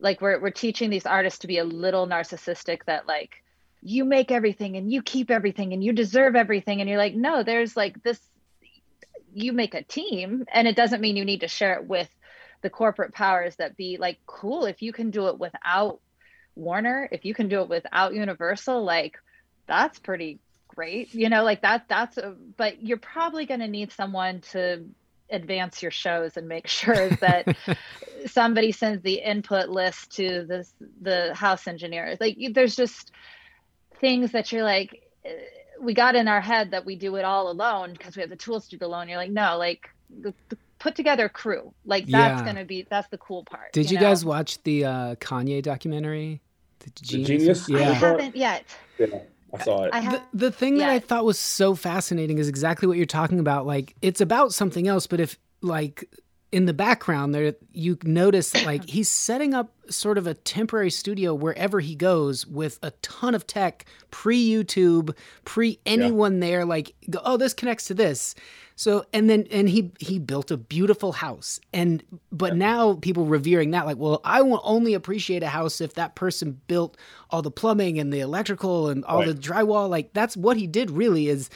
like 0.00 0.20
we're 0.20 0.40
we're 0.40 0.50
teaching 0.50 0.90
these 0.90 1.06
artists 1.06 1.40
to 1.40 1.46
be 1.46 1.58
a 1.58 1.64
little 1.64 2.06
narcissistic 2.06 2.84
that 2.86 3.06
like 3.06 3.42
you 3.82 4.04
make 4.04 4.30
everything 4.30 4.76
and 4.76 4.92
you 4.92 5.02
keep 5.02 5.30
everything 5.30 5.72
and 5.72 5.82
you 5.82 5.92
deserve 5.92 6.36
everything 6.36 6.80
and 6.80 6.88
you're 6.88 6.98
like 6.98 7.14
no 7.14 7.42
there's 7.42 7.76
like 7.76 8.02
this 8.02 8.20
you 9.34 9.52
make 9.52 9.74
a 9.74 9.82
team 9.82 10.44
and 10.52 10.66
it 10.66 10.76
doesn't 10.76 11.00
mean 11.00 11.16
you 11.16 11.24
need 11.24 11.40
to 11.40 11.48
share 11.48 11.74
it 11.74 11.86
with 11.86 12.08
the 12.62 12.70
corporate 12.70 13.12
powers 13.12 13.56
that 13.56 13.76
be 13.76 13.96
like 13.98 14.18
cool 14.26 14.64
if 14.64 14.82
you 14.82 14.92
can 14.92 15.10
do 15.10 15.28
it 15.28 15.38
without 15.38 16.00
Warner 16.54 17.08
if 17.12 17.24
you 17.24 17.34
can 17.34 17.48
do 17.48 17.60
it 17.60 17.68
without 17.68 18.14
Universal 18.14 18.84
like 18.84 19.18
that's 19.66 19.98
pretty 19.98 20.40
great 20.68 21.14
you 21.14 21.28
know 21.28 21.44
like 21.44 21.62
that 21.62 21.84
that's 21.88 22.18
a, 22.18 22.34
but 22.56 22.82
you're 22.82 22.98
probably 22.98 23.46
going 23.46 23.60
to 23.60 23.68
need 23.68 23.92
someone 23.92 24.40
to 24.52 24.84
advance 25.30 25.82
your 25.82 25.90
shows 25.90 26.36
and 26.36 26.48
make 26.48 26.66
sure 26.80 27.10
that 27.10 27.56
somebody 28.26 28.72
sends 28.72 29.02
the 29.02 29.14
input 29.14 29.68
list 29.68 30.16
to 30.16 30.44
this 30.48 30.72
the 31.00 31.34
house 31.34 31.66
engineers. 31.66 32.18
Like 32.20 32.36
there's 32.52 32.76
just 32.76 33.12
things 34.00 34.32
that 34.32 34.52
you're 34.52 34.64
like 34.64 35.02
eh, 35.24 35.30
we 35.80 35.94
got 35.94 36.16
in 36.16 36.26
our 36.26 36.40
head 36.40 36.72
that 36.72 36.84
we 36.84 36.96
do 36.96 37.16
it 37.16 37.24
all 37.24 37.50
alone 37.50 37.92
because 37.92 38.16
we 38.16 38.20
have 38.20 38.30
the 38.30 38.36
tools 38.36 38.68
to 38.68 38.76
do 38.76 38.84
it 38.84 38.86
alone. 38.86 39.08
You're 39.08 39.18
like 39.18 39.30
no 39.30 39.56
like 39.58 39.88
the, 40.10 40.34
the 40.48 40.56
put 40.78 40.94
together 40.94 41.28
crew 41.28 41.72
like 41.84 42.06
that's 42.06 42.40
Yeah. 42.40 42.46
gonna 42.46 42.64
be 42.64 42.86
that's 42.88 43.08
the 43.08 43.18
cool 43.18 43.44
part 43.44 43.72
Did 43.72 43.90
you, 43.90 43.96
know? 43.96 44.02
guys 44.02 44.24
watch 44.24 44.62
the 44.62 44.84
uh, 44.84 45.14
Kanye 45.16 45.62
documentary? 45.62 46.40
The 46.80 46.90
Genius? 47.02 47.68
i 47.70 47.78
Yeah. 47.78 47.92
haven't 47.92 48.36
yet 48.36 48.64
Yeah, 48.98 49.06
I 49.52 49.64
saw 49.64 49.84
it. 49.84 49.90
i 49.92 50.00
the, 50.00 50.06
have 50.10 50.22
the 50.32 50.50
thing 50.52 50.78
that 50.78 50.88
I 50.88 50.98
thought 51.00 51.24
was 51.24 51.38
so 51.38 51.74
fascinating 51.74 52.38
is 52.38 52.48
exactly 52.48 52.86
what 52.86 52.96
you're 52.96 53.06
talking 53.06 53.40
about. 53.40 53.66
Like 53.66 53.94
it's 54.02 54.20
about 54.20 54.52
something 54.54 54.86
else, 54.86 55.06
but 55.06 55.20
if 55.20 55.38
like 55.62 56.04
in 56.50 56.64
the 56.64 56.72
background 56.72 57.34
there 57.34 57.54
you 57.72 57.98
notice 58.04 58.54
like 58.64 58.82
he's 58.88 59.10
setting 59.10 59.52
up 59.54 59.70
sort 59.90 60.16
of 60.16 60.26
a 60.26 60.32
temporary 60.34 60.90
studio 60.90 61.34
wherever 61.34 61.80
he 61.80 61.94
goes 61.94 62.46
with 62.46 62.78
a 62.82 62.90
ton 63.02 63.34
of 63.34 63.46
tech 63.46 63.84
pre 64.10 64.48
YouTube, 64.48 65.14
pre 65.44 65.78
anyone 65.84 66.40
there 66.40 66.64
like 66.64 66.94
go, 67.10 67.20
oh 67.24 67.36
this 67.36 67.52
connects 67.52 67.86
to 67.86 67.94
this. 67.94 68.34
So 68.78 69.04
and 69.12 69.28
then 69.28 69.48
and 69.50 69.68
he 69.68 69.90
he 69.98 70.20
built 70.20 70.52
a 70.52 70.56
beautiful 70.56 71.10
house. 71.10 71.58
And 71.72 72.00
but 72.30 72.54
now 72.54 72.94
people 72.94 73.26
revering 73.26 73.72
that 73.72 73.86
like 73.86 73.96
well 73.96 74.20
I 74.22 74.40
will 74.42 74.60
only 74.62 74.94
appreciate 74.94 75.42
a 75.42 75.48
house 75.48 75.80
if 75.80 75.94
that 75.94 76.14
person 76.14 76.60
built 76.68 76.96
all 77.30 77.42
the 77.42 77.50
plumbing 77.50 77.98
and 77.98 78.12
the 78.12 78.20
electrical 78.20 78.88
and 78.88 79.04
all 79.04 79.18
Right. 79.18 79.26
the 79.26 79.34
drywall. 79.34 79.88
Like 79.88 80.12
that's 80.12 80.36
what 80.36 80.56
he 80.56 80.68
did 80.68 80.92
really 80.92 81.26
is 81.26 81.50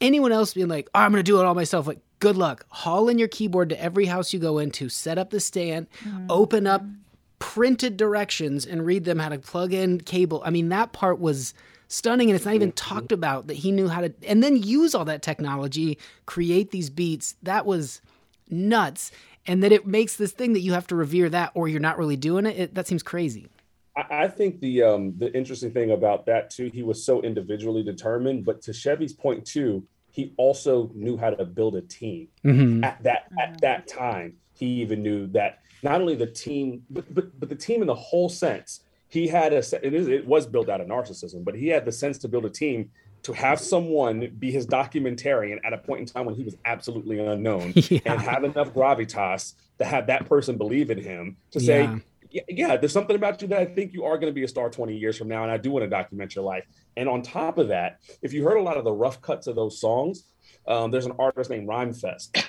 anyone 0.00 0.32
else 0.32 0.54
being 0.54 0.68
like 0.68 0.88
oh, 0.94 1.00
I'm 1.00 1.12
going 1.12 1.22
to 1.22 1.30
do 1.30 1.38
it 1.38 1.44
all 1.44 1.54
myself 1.54 1.86
like 1.86 2.00
good 2.20 2.38
luck. 2.38 2.64
Haul 2.70 3.10
in 3.10 3.18
your 3.18 3.28
keyboard 3.28 3.68
to 3.68 3.78
every 3.78 4.06
house 4.06 4.32
you 4.32 4.38
go 4.38 4.56
into 4.56 4.88
set 4.88 5.18
up 5.18 5.28
the 5.28 5.40
stand 5.40 5.88
mm-hmm. 6.02 6.24
open 6.30 6.66
up 6.66 6.80
mm-hmm. 6.80 6.94
printed 7.38 7.98
directions 7.98 8.64
and 8.64 8.86
read 8.86 9.04
them 9.04 9.18
how 9.18 9.28
to 9.28 9.38
plug 9.38 9.74
in 9.74 10.00
cable. 10.00 10.42
I 10.42 10.48
mean 10.48 10.70
that 10.70 10.94
part 10.94 11.18
was 11.20 11.52
stunning 11.92 12.30
and 12.30 12.36
it's 12.36 12.44
not 12.46 12.54
even 12.54 12.72
talked 12.72 13.12
about 13.12 13.46
that 13.48 13.54
he 13.54 13.70
knew 13.70 13.88
how 13.88 14.00
to 14.00 14.12
and 14.26 14.42
then 14.42 14.56
use 14.56 14.94
all 14.94 15.04
that 15.04 15.20
technology 15.20 15.98
create 16.26 16.70
these 16.70 16.88
beats 16.88 17.34
that 17.42 17.66
was 17.66 18.00
nuts 18.48 19.12
and 19.46 19.62
that 19.62 19.72
it 19.72 19.86
makes 19.86 20.16
this 20.16 20.32
thing 20.32 20.52
that 20.52 20.60
you 20.60 20.72
have 20.72 20.86
to 20.86 20.96
revere 20.96 21.28
that 21.28 21.50
or 21.54 21.68
you're 21.68 21.80
not 21.80 21.98
really 21.98 22.16
doing 22.16 22.46
it, 22.46 22.58
it 22.58 22.74
that 22.74 22.86
seems 22.86 23.02
crazy 23.02 23.48
I, 23.96 24.24
I 24.24 24.28
think 24.28 24.60
the 24.60 24.82
um 24.82 25.14
the 25.18 25.34
interesting 25.36 25.70
thing 25.70 25.90
about 25.90 26.26
that 26.26 26.50
too, 26.50 26.70
he 26.72 26.82
was 26.82 27.04
so 27.04 27.22
individually 27.22 27.82
determined, 27.82 28.44
but 28.44 28.62
to 28.62 28.72
Chevy's 28.72 29.12
point 29.12 29.44
too, 29.44 29.86
he 30.10 30.32
also 30.36 30.90
knew 30.94 31.16
how 31.16 31.30
to 31.30 31.44
build 31.44 31.76
a 31.76 31.82
team. 31.82 32.28
mm-hmm. 32.44 32.84
At 32.84 33.02
that 33.02 33.30
at 33.40 33.60
that 33.60 33.86
time, 33.86 34.36
he 34.54 34.66
even 34.80 35.02
knew 35.02 35.26
that 35.28 35.60
not 35.82 36.00
only 36.00 36.14
the 36.14 36.26
team, 36.26 36.82
but 36.90 37.12
but, 37.14 37.38
but 37.38 37.48
the 37.48 37.56
team 37.56 37.80
in 37.80 37.86
the 37.86 37.94
whole 37.94 38.28
sense. 38.28 38.81
He 39.12 39.28
had 39.28 39.52
a 39.52 39.58
it, 39.58 39.92
is, 39.92 40.08
it 40.08 40.26
was 40.26 40.46
built 40.46 40.70
out 40.70 40.80
of 40.80 40.88
narcissism, 40.88 41.44
but 41.44 41.54
he 41.54 41.68
had 41.68 41.84
the 41.84 41.92
sense 41.92 42.16
to 42.18 42.28
build 42.28 42.46
a 42.46 42.50
team 42.50 42.90
to 43.24 43.32
have 43.34 43.60
someone 43.60 44.34
be 44.38 44.50
his 44.50 44.66
documentarian 44.66 45.58
at 45.64 45.74
a 45.74 45.78
point 45.78 46.00
in 46.00 46.06
time 46.06 46.24
when 46.24 46.34
he 46.34 46.42
was 46.42 46.56
absolutely 46.64 47.18
unknown 47.20 47.72
yeah 47.76 48.00
and 48.06 48.20
have 48.20 48.42
enough 48.42 48.72
gravitas 48.72 49.54
to 49.78 49.84
have 49.84 50.06
that 50.06 50.26
person 50.26 50.56
believe 50.56 50.90
in 50.90 50.98
him 50.98 51.36
to 51.50 51.60
say, 51.60 51.82
Yeah. 52.30 52.42
yeah, 52.48 52.76
there's 52.78 52.92
something 52.92 53.14
about 53.14 53.42
you 53.42 53.48
that 53.48 53.58
I 53.58 53.66
think 53.66 53.92
you 53.92 54.04
are 54.04 54.16
going 54.16 54.30
to 54.30 54.34
be 54.34 54.44
a 54.44 54.48
star 54.48 54.70
20 54.70 54.96
years 54.96 55.18
from 55.18 55.28
now, 55.28 55.42
and 55.42 55.52
I 55.52 55.58
do 55.58 55.70
want 55.70 55.82
to 55.84 55.90
document 55.90 56.34
your 56.34 56.44
life. 56.44 56.64
And 56.96 57.06
on 57.06 57.20
top 57.20 57.58
of 57.58 57.68
that, 57.68 57.98
if 58.22 58.32
you 58.32 58.42
heard 58.44 58.56
a 58.56 58.62
lot 58.62 58.78
of 58.78 58.84
the 58.84 58.92
rough 58.92 59.20
cuts 59.20 59.46
of 59.46 59.54
those 59.54 59.78
songs, 59.78 60.24
um, 60.66 60.90
there's 60.90 61.06
an 61.06 61.12
artist 61.18 61.50
named 61.50 61.68
Rhymefest. 61.68 62.42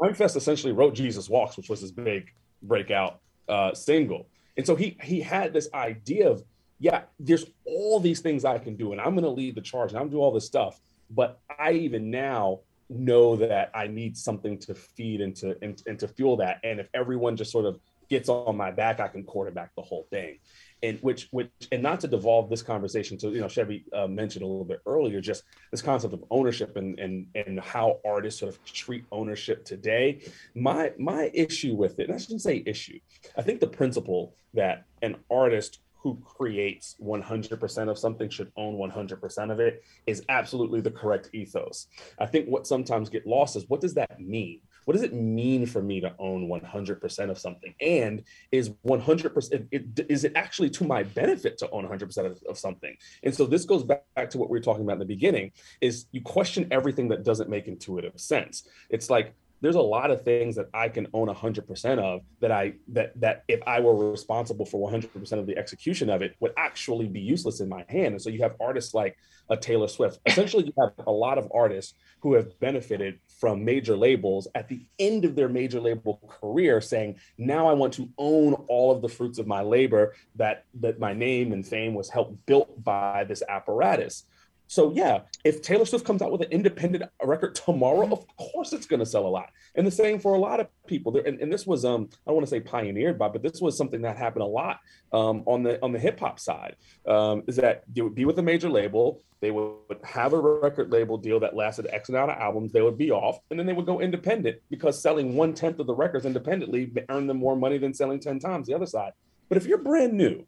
Rhymefest 0.00 0.36
essentially 0.36 0.72
wrote 0.72 0.94
Jesus 0.94 1.28
Walks, 1.28 1.56
which 1.56 1.68
was 1.68 1.80
his 1.80 1.90
big 1.90 2.30
breakout 2.62 3.20
uh, 3.48 3.74
single. 3.74 4.28
And 4.56 4.66
so 4.66 4.76
he 4.76 4.96
he 5.02 5.20
had 5.20 5.52
this 5.52 5.68
idea 5.74 6.30
of, 6.30 6.44
yeah, 6.78 7.02
there's 7.18 7.46
all 7.64 8.00
these 8.00 8.20
things 8.20 8.44
I 8.44 8.58
can 8.58 8.76
do, 8.76 8.92
and 8.92 9.00
I'm 9.00 9.12
going 9.12 9.24
to 9.24 9.30
lead 9.30 9.54
the 9.54 9.60
charge, 9.60 9.90
and 9.90 9.98
I'm 9.98 10.04
going 10.04 10.12
to 10.12 10.16
do 10.16 10.20
all 10.20 10.32
this 10.32 10.46
stuff. 10.46 10.80
But 11.10 11.40
I 11.58 11.72
even 11.72 12.10
now 12.10 12.60
know 12.88 13.36
that 13.36 13.70
I 13.74 13.86
need 13.86 14.16
something 14.16 14.58
to 14.58 14.74
feed 14.74 15.20
and 15.20 15.34
to 15.36 15.56
and, 15.62 15.82
and 15.86 15.98
to 15.98 16.08
fuel 16.08 16.36
that. 16.38 16.60
And 16.62 16.80
if 16.80 16.88
everyone 16.94 17.36
just 17.36 17.50
sort 17.50 17.66
of 17.66 17.80
gets 18.08 18.28
on 18.28 18.56
my 18.56 18.70
back, 18.70 19.00
I 19.00 19.08
can 19.08 19.24
quarterback 19.24 19.74
the 19.74 19.82
whole 19.82 20.06
thing. 20.10 20.38
And 20.84 20.98
which 21.00 21.28
which 21.30 21.50
and 21.72 21.82
not 21.82 21.98
to 22.00 22.08
devolve 22.08 22.50
this 22.50 22.62
conversation 22.62 23.16
to 23.18 23.30
you 23.30 23.40
know 23.40 23.48
Chevy 23.48 23.84
uh, 23.92 24.06
mentioned 24.06 24.44
a 24.44 24.46
little 24.46 24.64
bit 24.64 24.80
earlier, 24.86 25.20
just 25.20 25.42
this 25.70 25.82
concept 25.82 26.12
of 26.14 26.22
ownership 26.30 26.76
and 26.76 26.98
and 27.00 27.26
and 27.34 27.58
how 27.58 28.00
artists 28.04 28.40
sort 28.40 28.54
of 28.54 28.62
treat 28.64 29.04
ownership 29.10 29.64
today. 29.64 30.20
My 30.54 30.92
my 30.98 31.30
issue 31.32 31.74
with 31.74 31.98
it, 32.00 32.10
I 32.10 32.18
shouldn't 32.18 32.42
say 32.42 32.62
issue. 32.66 33.00
I 33.36 33.42
think 33.42 33.60
the 33.60 33.66
principle 33.66 34.34
that 34.52 34.84
an 35.02 35.16
artist 35.30 35.80
who 36.04 36.18
creates 36.22 36.96
100% 37.02 37.88
of 37.88 37.98
something 37.98 38.28
should 38.28 38.52
own 38.58 38.74
100% 38.76 39.50
of 39.50 39.58
it 39.58 39.82
is 40.06 40.22
absolutely 40.28 40.82
the 40.82 40.90
correct 40.90 41.30
ethos. 41.32 41.86
I 42.18 42.26
think 42.26 42.46
what 42.46 42.66
sometimes 42.66 43.08
get 43.08 43.26
lost 43.26 43.56
is 43.56 43.64
what 43.68 43.80
does 43.80 43.94
that 43.94 44.20
mean? 44.20 44.60
What 44.84 44.94
does 44.94 45.02
it 45.02 45.14
mean 45.14 45.66
for 45.66 45.82
me 45.82 46.00
to 46.00 46.14
own 46.18 46.48
100% 46.48 47.30
of 47.30 47.38
something? 47.38 47.74
And 47.80 48.22
is 48.52 48.70
100% 48.86 49.68
it, 49.70 50.06
is 50.08 50.24
it 50.24 50.32
actually 50.34 50.70
to 50.70 50.84
my 50.84 51.02
benefit 51.02 51.58
to 51.58 51.70
own 51.70 51.86
100% 51.88 52.18
of, 52.26 52.42
of 52.48 52.58
something? 52.58 52.96
And 53.22 53.34
so 53.34 53.46
this 53.46 53.64
goes 53.64 53.82
back, 53.82 54.04
back 54.14 54.30
to 54.30 54.38
what 54.38 54.50
we 54.50 54.58
were 54.58 54.62
talking 54.62 54.82
about 54.82 54.94
in 54.94 54.98
the 55.00 55.04
beginning 55.04 55.52
is 55.80 56.06
you 56.12 56.22
question 56.22 56.66
everything 56.70 57.08
that 57.08 57.24
doesn't 57.24 57.48
make 57.48 57.68
intuitive 57.68 58.18
sense. 58.20 58.68
It's 58.90 59.10
like 59.10 59.34
there's 59.60 59.76
a 59.76 59.80
lot 59.80 60.10
of 60.10 60.22
things 60.22 60.56
that 60.56 60.68
I 60.74 60.88
can 60.88 61.06
own 61.14 61.28
100% 61.28 61.98
of 61.98 62.20
that 62.40 62.52
I 62.52 62.74
that 62.88 63.18
that 63.20 63.44
if 63.48 63.60
I 63.66 63.80
were 63.80 64.10
responsible 64.10 64.66
for 64.66 64.90
100% 64.90 65.32
of 65.32 65.46
the 65.46 65.56
execution 65.56 66.10
of 66.10 66.22
it 66.22 66.36
would 66.40 66.52
actually 66.56 67.08
be 67.08 67.20
useless 67.20 67.60
in 67.60 67.68
my 67.68 67.84
hand. 67.88 68.14
And 68.14 68.22
so 68.22 68.30
you 68.30 68.42
have 68.42 68.56
artists 68.60 68.94
like 68.94 69.16
a 69.48 69.56
Taylor 69.56 69.88
Swift. 69.88 70.20
Essentially, 70.26 70.64
you 70.64 70.72
have 70.78 70.92
a 71.06 71.12
lot 71.12 71.38
of 71.38 71.50
artists 71.54 71.94
who 72.20 72.34
have 72.34 72.58
benefited 72.60 73.18
from 73.38 73.64
major 73.64 73.96
labels 73.96 74.48
at 74.54 74.68
the 74.68 74.84
end 74.98 75.24
of 75.24 75.34
their 75.34 75.48
major 75.48 75.80
label 75.80 76.20
career 76.40 76.80
saying, 76.80 77.18
now 77.36 77.66
I 77.66 77.74
want 77.74 77.92
to 77.94 78.08
own 78.16 78.54
all 78.68 78.90
of 78.90 79.02
the 79.02 79.08
fruits 79.08 79.38
of 79.38 79.46
my 79.46 79.62
labor 79.62 80.14
that 80.36 80.64
that 80.80 80.98
my 80.98 81.12
name 81.12 81.52
and 81.52 81.66
fame 81.66 81.94
was 81.94 82.10
helped 82.10 82.44
built 82.46 82.82
by 82.82 83.24
this 83.24 83.42
apparatus. 83.48 84.24
So 84.66 84.92
yeah, 84.92 85.20
if 85.44 85.62
Taylor 85.62 85.84
Swift 85.84 86.04
comes 86.04 86.22
out 86.22 86.32
with 86.32 86.40
an 86.40 86.50
independent 86.50 87.04
record 87.22 87.54
tomorrow, 87.54 88.10
of 88.10 88.26
course 88.36 88.72
it's 88.72 88.86
going 88.86 89.00
to 89.00 89.06
sell 89.06 89.26
a 89.26 89.28
lot. 89.28 89.50
And 89.74 89.86
the 89.86 89.90
same 89.90 90.18
for 90.18 90.34
a 90.34 90.38
lot 90.38 90.60
of 90.60 90.68
people. 90.86 91.12
There, 91.12 91.22
and, 91.22 91.40
and 91.40 91.52
this 91.52 91.66
was 91.66 91.84
um 91.84 92.08
I 92.12 92.30
don't 92.30 92.36
want 92.36 92.46
to 92.46 92.50
say 92.50 92.60
pioneered 92.60 93.18
by, 93.18 93.28
but 93.28 93.42
this 93.42 93.60
was 93.60 93.76
something 93.76 94.02
that 94.02 94.16
happened 94.16 94.42
a 94.42 94.46
lot 94.46 94.80
um, 95.12 95.42
on 95.46 95.62
the 95.62 95.82
on 95.82 95.92
the 95.92 95.98
hip 95.98 96.18
hop 96.20 96.40
side. 96.40 96.76
Um, 97.06 97.42
is 97.46 97.56
that 97.56 97.84
would 97.96 98.14
be 98.14 98.24
with 98.24 98.38
a 98.38 98.42
major 98.42 98.70
label, 98.70 99.22
they 99.40 99.50
would 99.50 99.76
have 100.02 100.32
a 100.32 100.40
record 100.40 100.90
label 100.90 101.18
deal 101.18 101.38
that 101.40 101.54
lasted 101.54 101.86
X 101.90 102.08
amount 102.08 102.30
of 102.30 102.38
albums, 102.38 102.72
they 102.72 102.82
would 102.82 102.96
be 102.96 103.10
off, 103.10 103.38
and 103.50 103.58
then 103.58 103.66
they 103.66 103.72
would 103.74 103.86
go 103.86 104.00
independent 104.00 104.58
because 104.70 105.02
selling 105.02 105.36
one 105.36 105.52
tenth 105.52 105.78
of 105.78 105.86
the 105.86 105.94
records 105.94 106.24
independently 106.24 106.90
earned 107.10 107.28
them 107.28 107.38
more 107.38 107.56
money 107.56 107.78
than 107.78 107.92
selling 107.92 108.20
ten 108.20 108.38
times 108.38 108.66
the 108.66 108.74
other 108.74 108.86
side. 108.86 109.12
But 109.48 109.58
if 109.58 109.66
you're 109.66 109.78
brand 109.78 110.14
new 110.14 110.46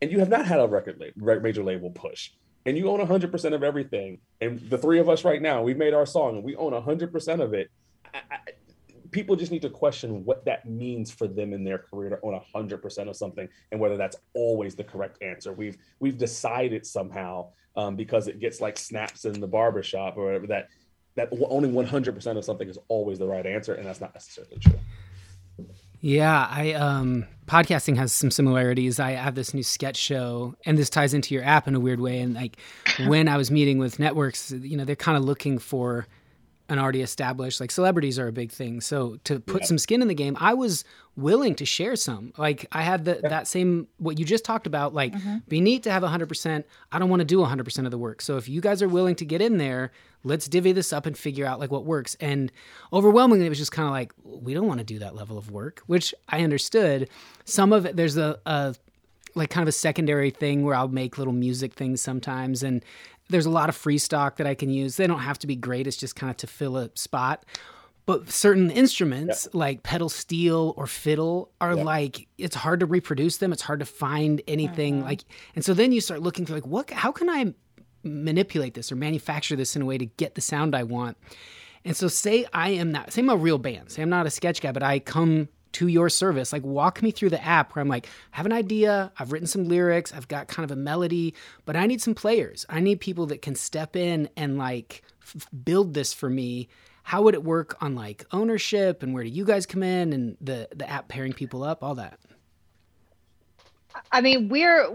and 0.00 0.12
you 0.12 0.20
have 0.20 0.28
not 0.28 0.46
had 0.46 0.60
a 0.60 0.68
record 0.68 1.00
label, 1.00 1.40
major 1.40 1.64
label 1.64 1.90
push 1.90 2.30
and 2.66 2.76
you 2.76 2.90
own 2.90 3.00
100% 3.00 3.54
of 3.54 3.62
everything. 3.62 4.18
And 4.40 4.60
the 4.68 4.78
three 4.78 4.98
of 4.98 5.08
us 5.08 5.24
right 5.24 5.40
now—we've 5.40 5.76
made 5.76 5.94
our 5.94 6.06
song 6.06 6.36
and 6.36 6.44
we 6.44 6.56
own 6.56 6.72
100% 6.72 7.40
of 7.40 7.54
it. 7.54 7.70
I, 8.12 8.18
I, 8.30 8.38
people 9.10 9.36
just 9.36 9.50
need 9.50 9.62
to 9.62 9.70
question 9.70 10.24
what 10.24 10.44
that 10.44 10.68
means 10.68 11.10
for 11.10 11.26
them 11.26 11.52
in 11.52 11.64
their 11.64 11.78
career 11.78 12.10
to 12.10 12.18
own 12.22 12.40
100% 12.54 13.08
of 13.08 13.16
something 13.16 13.48
and 13.72 13.80
whether 13.80 13.96
that's 13.96 14.16
always 14.34 14.74
the 14.74 14.84
correct 14.84 15.22
answer. 15.22 15.52
We've 15.52 15.76
we've 15.98 16.18
decided 16.18 16.86
somehow 16.86 17.48
um, 17.76 17.96
because 17.96 18.28
it 18.28 18.40
gets 18.40 18.60
like 18.60 18.78
snaps 18.78 19.24
in 19.24 19.40
the 19.40 19.46
barbershop 19.46 20.16
or 20.16 20.26
whatever 20.26 20.46
that 20.48 20.68
that 21.16 21.28
owning 21.48 21.72
100% 21.72 22.36
of 22.36 22.44
something 22.44 22.68
is 22.68 22.78
always 22.88 23.18
the 23.18 23.26
right 23.26 23.46
answer 23.46 23.74
and 23.74 23.84
that's 23.86 24.00
not 24.00 24.14
necessarily 24.14 24.58
true 24.58 24.78
Yeah, 26.00 26.46
I 26.50 26.72
um 26.72 27.26
podcasting 27.46 27.96
has 27.96 28.12
some 28.12 28.30
similarities. 28.30 29.00
I 29.00 29.12
have 29.12 29.34
this 29.34 29.52
new 29.52 29.62
sketch 29.62 29.96
show 29.96 30.54
and 30.64 30.78
this 30.78 30.88
ties 30.88 31.14
into 31.14 31.34
your 31.34 31.44
app 31.44 31.66
in 31.66 31.74
a 31.74 31.80
weird 31.80 32.00
way 32.00 32.20
and 32.20 32.34
like 32.34 32.56
when 33.06 33.28
I 33.28 33.36
was 33.36 33.50
meeting 33.50 33.78
with 33.78 33.98
networks, 33.98 34.52
you 34.52 34.76
know, 34.76 34.84
they're 34.84 34.96
kind 34.96 35.18
of 35.18 35.24
looking 35.24 35.58
for 35.58 36.06
an 36.70 36.78
already 36.78 37.02
established 37.02 37.60
like 37.60 37.70
celebrities 37.70 38.18
are 38.18 38.28
a 38.28 38.32
big 38.32 38.50
thing. 38.50 38.80
So 38.80 39.18
to 39.24 39.40
put 39.40 39.62
Yeah. 39.62 39.66
some 39.66 39.78
skin 39.78 40.00
in 40.02 40.08
the 40.08 40.14
game, 40.14 40.36
I 40.40 40.54
was 40.54 40.84
willing 41.16 41.54
to 41.56 41.66
share 41.66 41.96
some. 41.96 42.32
Like 42.38 42.66
I 42.72 42.82
had 42.82 43.04
the, 43.04 43.18
Yeah. 43.22 43.28
that 43.28 43.48
same 43.48 43.88
what 43.98 44.18
you 44.18 44.24
just 44.24 44.44
talked 44.44 44.66
about 44.66 44.94
like 44.94 45.12
Mm-hmm. 45.12 45.36
be 45.48 45.60
neat 45.60 45.82
to 45.82 45.90
have 45.90 46.02
100%. 46.02 46.64
I 46.92 46.98
don't 46.98 47.10
want 47.10 47.20
to 47.20 47.24
do 47.26 47.38
100% 47.42 47.84
of 47.84 47.90
the 47.90 47.98
work. 47.98 48.22
So 48.22 48.36
if 48.36 48.48
you 48.48 48.60
guys 48.60 48.80
are 48.82 48.88
willing 48.88 49.16
to 49.16 49.24
get 49.24 49.42
in 49.42 49.58
there, 49.58 49.90
let's 50.24 50.48
divvy 50.48 50.72
this 50.72 50.92
up 50.92 51.06
and 51.06 51.16
figure 51.18 51.44
out 51.46 51.58
like 51.60 51.70
what 51.70 51.84
works. 51.84 52.16
And 52.20 52.52
overwhelmingly, 52.92 53.46
it 53.46 53.48
was 53.50 53.58
just 53.58 53.72
kind 53.72 53.86
of 53.86 53.92
like, 53.92 54.12
we 54.22 54.54
don't 54.54 54.66
want 54.66 54.78
to 54.78 54.84
do 54.84 54.98
that 55.00 55.14
level 55.14 55.36
of 55.38 55.50
work, 55.50 55.82
which 55.86 56.14
I 56.28 56.42
understood. 56.42 57.08
Some 57.44 57.72
of 57.72 57.84
it, 57.86 57.96
there's 57.96 58.16
a, 58.16 58.38
a 58.46 58.74
like 59.34 59.48
kind 59.50 59.62
of 59.62 59.68
a 59.68 59.72
secondary 59.72 60.30
thing 60.30 60.64
where 60.64 60.74
I'll 60.74 60.88
make 60.88 61.16
little 61.16 61.32
music 61.32 61.74
things 61.74 62.00
sometimes. 62.00 62.62
And 62.62 62.84
there's 63.30 63.46
a 63.46 63.50
lot 63.50 63.68
of 63.68 63.76
free 63.76 63.98
stock 63.98 64.36
that 64.36 64.46
I 64.46 64.54
can 64.54 64.68
use. 64.70 64.96
They 64.96 65.06
don't 65.06 65.20
have 65.20 65.38
to 65.40 65.46
be 65.46 65.56
great. 65.56 65.86
It's 65.86 65.96
just 65.96 66.16
kind 66.16 66.30
of 66.30 66.36
to 66.38 66.46
fill 66.46 66.76
a 66.76 66.90
spot. 66.94 67.44
But 68.06 68.30
certain 68.30 68.70
instruments 68.70 69.46
like 69.52 69.82
pedal 69.84 70.08
steel 70.08 70.74
or 70.76 70.86
fiddle 70.86 71.52
are 71.60 71.76
Yeah. 71.76 71.84
like 71.84 72.26
it's 72.38 72.56
hard 72.56 72.80
to 72.80 72.86
reproduce 72.86 73.36
them. 73.36 73.52
It's 73.52 73.62
hard 73.62 73.80
to 73.80 73.86
find 73.86 74.42
anything 74.48 74.96
mm-hmm. 74.96 75.06
like 75.06 75.20
and 75.54 75.64
so 75.64 75.74
then 75.74 75.92
you 75.92 76.00
start 76.00 76.20
looking 76.20 76.44
through 76.44 76.56
like 76.56 76.66
what 76.66 76.90
how 76.90 77.12
can 77.12 77.30
I 77.30 77.54
manipulate 78.02 78.74
this 78.74 78.90
or 78.90 78.96
manufacture 78.96 79.54
this 79.54 79.76
in 79.76 79.82
a 79.82 79.84
way 79.84 79.98
to 79.98 80.06
get 80.06 80.34
the 80.34 80.40
sound 80.40 80.74
I 80.74 80.82
want. 80.82 81.18
And 81.84 81.96
so 81.96 82.08
say 82.08 82.46
I 82.52 82.70
am 82.70 82.90
not 82.90 83.12
say 83.12 83.20
I'm 83.20 83.28
a 83.30 83.36
real 83.36 83.58
band. 83.58 83.92
Say 83.92 84.02
I'm 84.02 84.10
not 84.10 84.26
a 84.26 84.30
sketch 84.30 84.60
guy, 84.60 84.72
but 84.72 84.82
I 84.82 84.98
come 84.98 85.48
to 85.72 85.88
your 85.88 86.08
service. 86.08 86.52
Like 86.52 86.64
walk 86.64 87.02
me 87.02 87.10
through 87.10 87.30
the 87.30 87.44
app 87.44 87.74
where 87.74 87.82
I'm 87.82 87.88
like, 87.88 88.06
I 88.32 88.36
have 88.38 88.46
an 88.46 88.52
idea, 88.52 89.12
I've 89.18 89.32
written 89.32 89.46
some 89.48 89.64
lyrics, 89.68 90.12
I've 90.14 90.28
got 90.28 90.48
kind 90.48 90.64
of 90.64 90.76
a 90.76 90.80
melody, 90.80 91.34
but 91.66 91.76
I 91.76 91.86
need 91.86 92.02
some 92.02 92.14
players. 92.14 92.66
I 92.68 92.80
need 92.80 93.00
people 93.00 93.26
that 93.26 93.42
can 93.42 93.54
step 93.54 93.96
in 93.96 94.28
and 94.36 94.58
like 94.58 95.02
f- 95.22 95.46
build 95.64 95.94
this 95.94 96.12
for 96.12 96.30
me. 96.30 96.68
How 97.04 97.22
would 97.22 97.34
it 97.34 97.44
work 97.44 97.76
on 97.82 97.94
like 97.94 98.24
ownership 98.32 99.02
and 99.02 99.14
where 99.14 99.24
do 99.24 99.30
you 99.30 99.44
guys 99.44 99.66
come 99.66 99.82
in 99.82 100.12
and 100.12 100.36
the 100.40 100.68
the 100.74 100.88
app 100.88 101.08
pairing 101.08 101.32
people 101.34 101.62
up, 101.64 101.82
all 101.82 101.96
that? 101.96 102.18
I 104.12 104.20
mean, 104.20 104.48
we're 104.48 104.88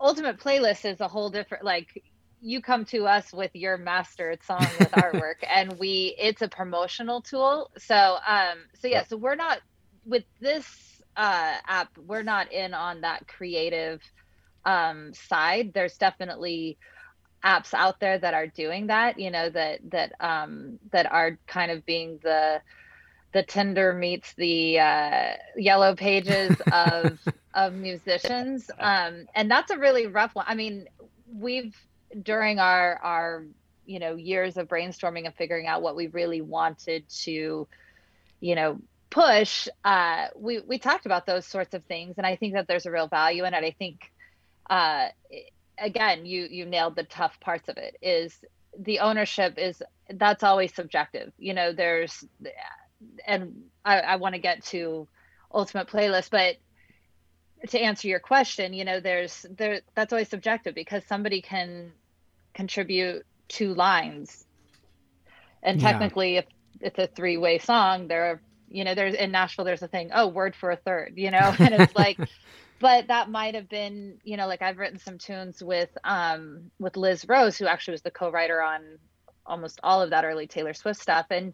ultimate 0.00 0.38
playlist 0.38 0.84
is 0.90 1.00
a 1.00 1.08
whole 1.08 1.30
different 1.30 1.64
like 1.64 2.02
you 2.40 2.62
come 2.62 2.84
to 2.86 3.06
us 3.06 3.32
with 3.32 3.50
your 3.54 3.78
mastered 3.78 4.42
song 4.44 4.76
with 4.76 4.92
artwork 4.92 5.36
and 5.50 5.78
we 5.78 6.14
it's 6.18 6.42
a 6.42 6.48
promotional 6.48 7.22
tool. 7.22 7.70
So 7.78 8.18
um 8.26 8.58
so 8.80 8.88
yeah, 8.88 9.02
Yeah. 9.02 9.04
so 9.04 9.16
we're 9.16 9.36
not 9.36 9.60
with 10.08 10.24
this 10.40 10.66
uh 11.16 11.56
app, 11.68 11.90
we're 11.98 12.24
not 12.24 12.52
in 12.52 12.74
on 12.74 13.02
that 13.02 13.28
creative 13.28 14.02
um 14.64 15.12
side. 15.14 15.72
There's 15.74 15.98
definitely 15.98 16.78
apps 17.44 17.74
out 17.74 18.00
there 18.00 18.18
that 18.18 18.34
are 18.34 18.48
doing 18.48 18.88
that, 18.88 19.18
you 19.18 19.30
know, 19.30 19.50
that 19.50 19.80
that 19.90 20.12
um 20.20 20.78
that 20.92 21.10
are 21.12 21.38
kind 21.48 21.70
of 21.72 21.86
being 21.86 22.20
the 22.22 22.60
the 23.32 23.42
Tinder 23.42 23.92
meets 23.92 24.34
the 24.36 24.80
uh, 24.80 25.32
yellow 25.56 25.94
pages 25.94 26.60
of 26.72 27.18
of 27.54 27.74
musicians, 27.74 28.70
um, 28.80 29.26
and 29.34 29.50
that's 29.50 29.70
a 29.70 29.78
really 29.78 30.06
rough 30.06 30.34
one. 30.34 30.46
I 30.48 30.54
mean, 30.54 30.86
we've 31.32 31.76
during 32.22 32.58
our 32.58 32.98
our 33.02 33.46
you 33.84 34.00
know 34.00 34.16
years 34.16 34.56
of 34.56 34.68
brainstorming 34.68 35.26
and 35.26 35.34
figuring 35.34 35.66
out 35.66 35.82
what 35.82 35.96
we 35.96 36.08
really 36.08 36.40
wanted 36.40 37.08
to, 37.24 37.68
you 38.40 38.54
know, 38.54 38.78
push. 39.10 39.68
Uh, 39.84 40.26
we 40.36 40.60
we 40.60 40.78
talked 40.78 41.06
about 41.06 41.26
those 41.26 41.46
sorts 41.46 41.74
of 41.74 41.84
things, 41.84 42.14
and 42.18 42.26
I 42.26 42.36
think 42.36 42.54
that 42.54 42.66
there's 42.68 42.86
a 42.86 42.90
real 42.90 43.08
value 43.08 43.44
in 43.44 43.54
it. 43.54 43.64
I 43.64 43.74
think, 43.78 44.10
uh, 44.68 45.08
again, 45.78 46.26
you 46.26 46.46
you 46.50 46.66
nailed 46.66 46.96
the 46.96 47.04
tough 47.04 47.38
parts 47.40 47.68
of 47.68 47.76
it. 47.76 47.96
Is 48.02 48.36
the 48.78 49.00
ownership 49.00 49.58
is 49.58 49.82
that's 50.10 50.42
always 50.42 50.74
subjective. 50.74 51.32
You 51.38 51.54
know, 51.54 51.72
there's 51.72 52.24
and 53.26 53.64
I, 53.84 54.00
I 54.00 54.16
want 54.16 54.34
to 54.34 54.40
get 54.40 54.64
to 54.66 55.08
ultimate 55.52 55.88
playlist, 55.88 56.30
but 56.30 56.56
to 57.70 57.80
answer 57.80 58.08
your 58.08 58.20
question, 58.20 58.72
you 58.72 58.84
know, 58.84 59.00
there's 59.00 59.46
there 59.50 59.80
that's 59.94 60.12
always 60.12 60.28
subjective 60.28 60.74
because 60.74 61.04
somebody 61.06 61.40
can 61.40 61.92
contribute 62.54 63.24
two 63.48 63.74
lines, 63.74 64.44
and 65.62 65.80
Yeah. 65.80 65.80
technically, 65.80 66.36
if 66.36 66.46
it's 66.80 66.98
a 66.98 67.06
three-way 67.06 67.58
song, 67.58 68.08
there 68.08 68.24
are 68.26 68.42
you 68.70 68.84
know, 68.84 68.94
there's 68.94 69.14
in 69.14 69.30
Nashville, 69.30 69.64
there's 69.64 69.82
a 69.82 69.88
thing, 69.88 70.10
oh, 70.14 70.28
word 70.28 70.54
for 70.54 70.70
a 70.70 70.76
third, 70.76 71.14
you 71.16 71.30
know, 71.30 71.54
and 71.58 71.74
it's 71.74 71.94
like, 71.94 72.18
but 72.80 73.08
that 73.08 73.30
might 73.30 73.54
have 73.54 73.68
been, 73.68 74.18
you 74.24 74.36
know, 74.36 74.46
like 74.46 74.62
I've 74.62 74.78
written 74.78 74.98
some 74.98 75.18
tunes 75.18 75.62
with 75.62 75.90
um 76.04 76.70
with 76.78 76.96
Liz 76.96 77.24
Rose, 77.28 77.58
who 77.58 77.66
actually 77.66 77.92
was 77.92 78.02
the 78.02 78.10
co-writer 78.10 78.62
on 78.62 78.98
almost 79.46 79.80
all 79.82 80.02
of 80.02 80.10
that 80.10 80.24
early 80.24 80.46
Taylor 80.46 80.74
Swift 80.74 81.00
stuff, 81.00 81.26
and 81.30 81.52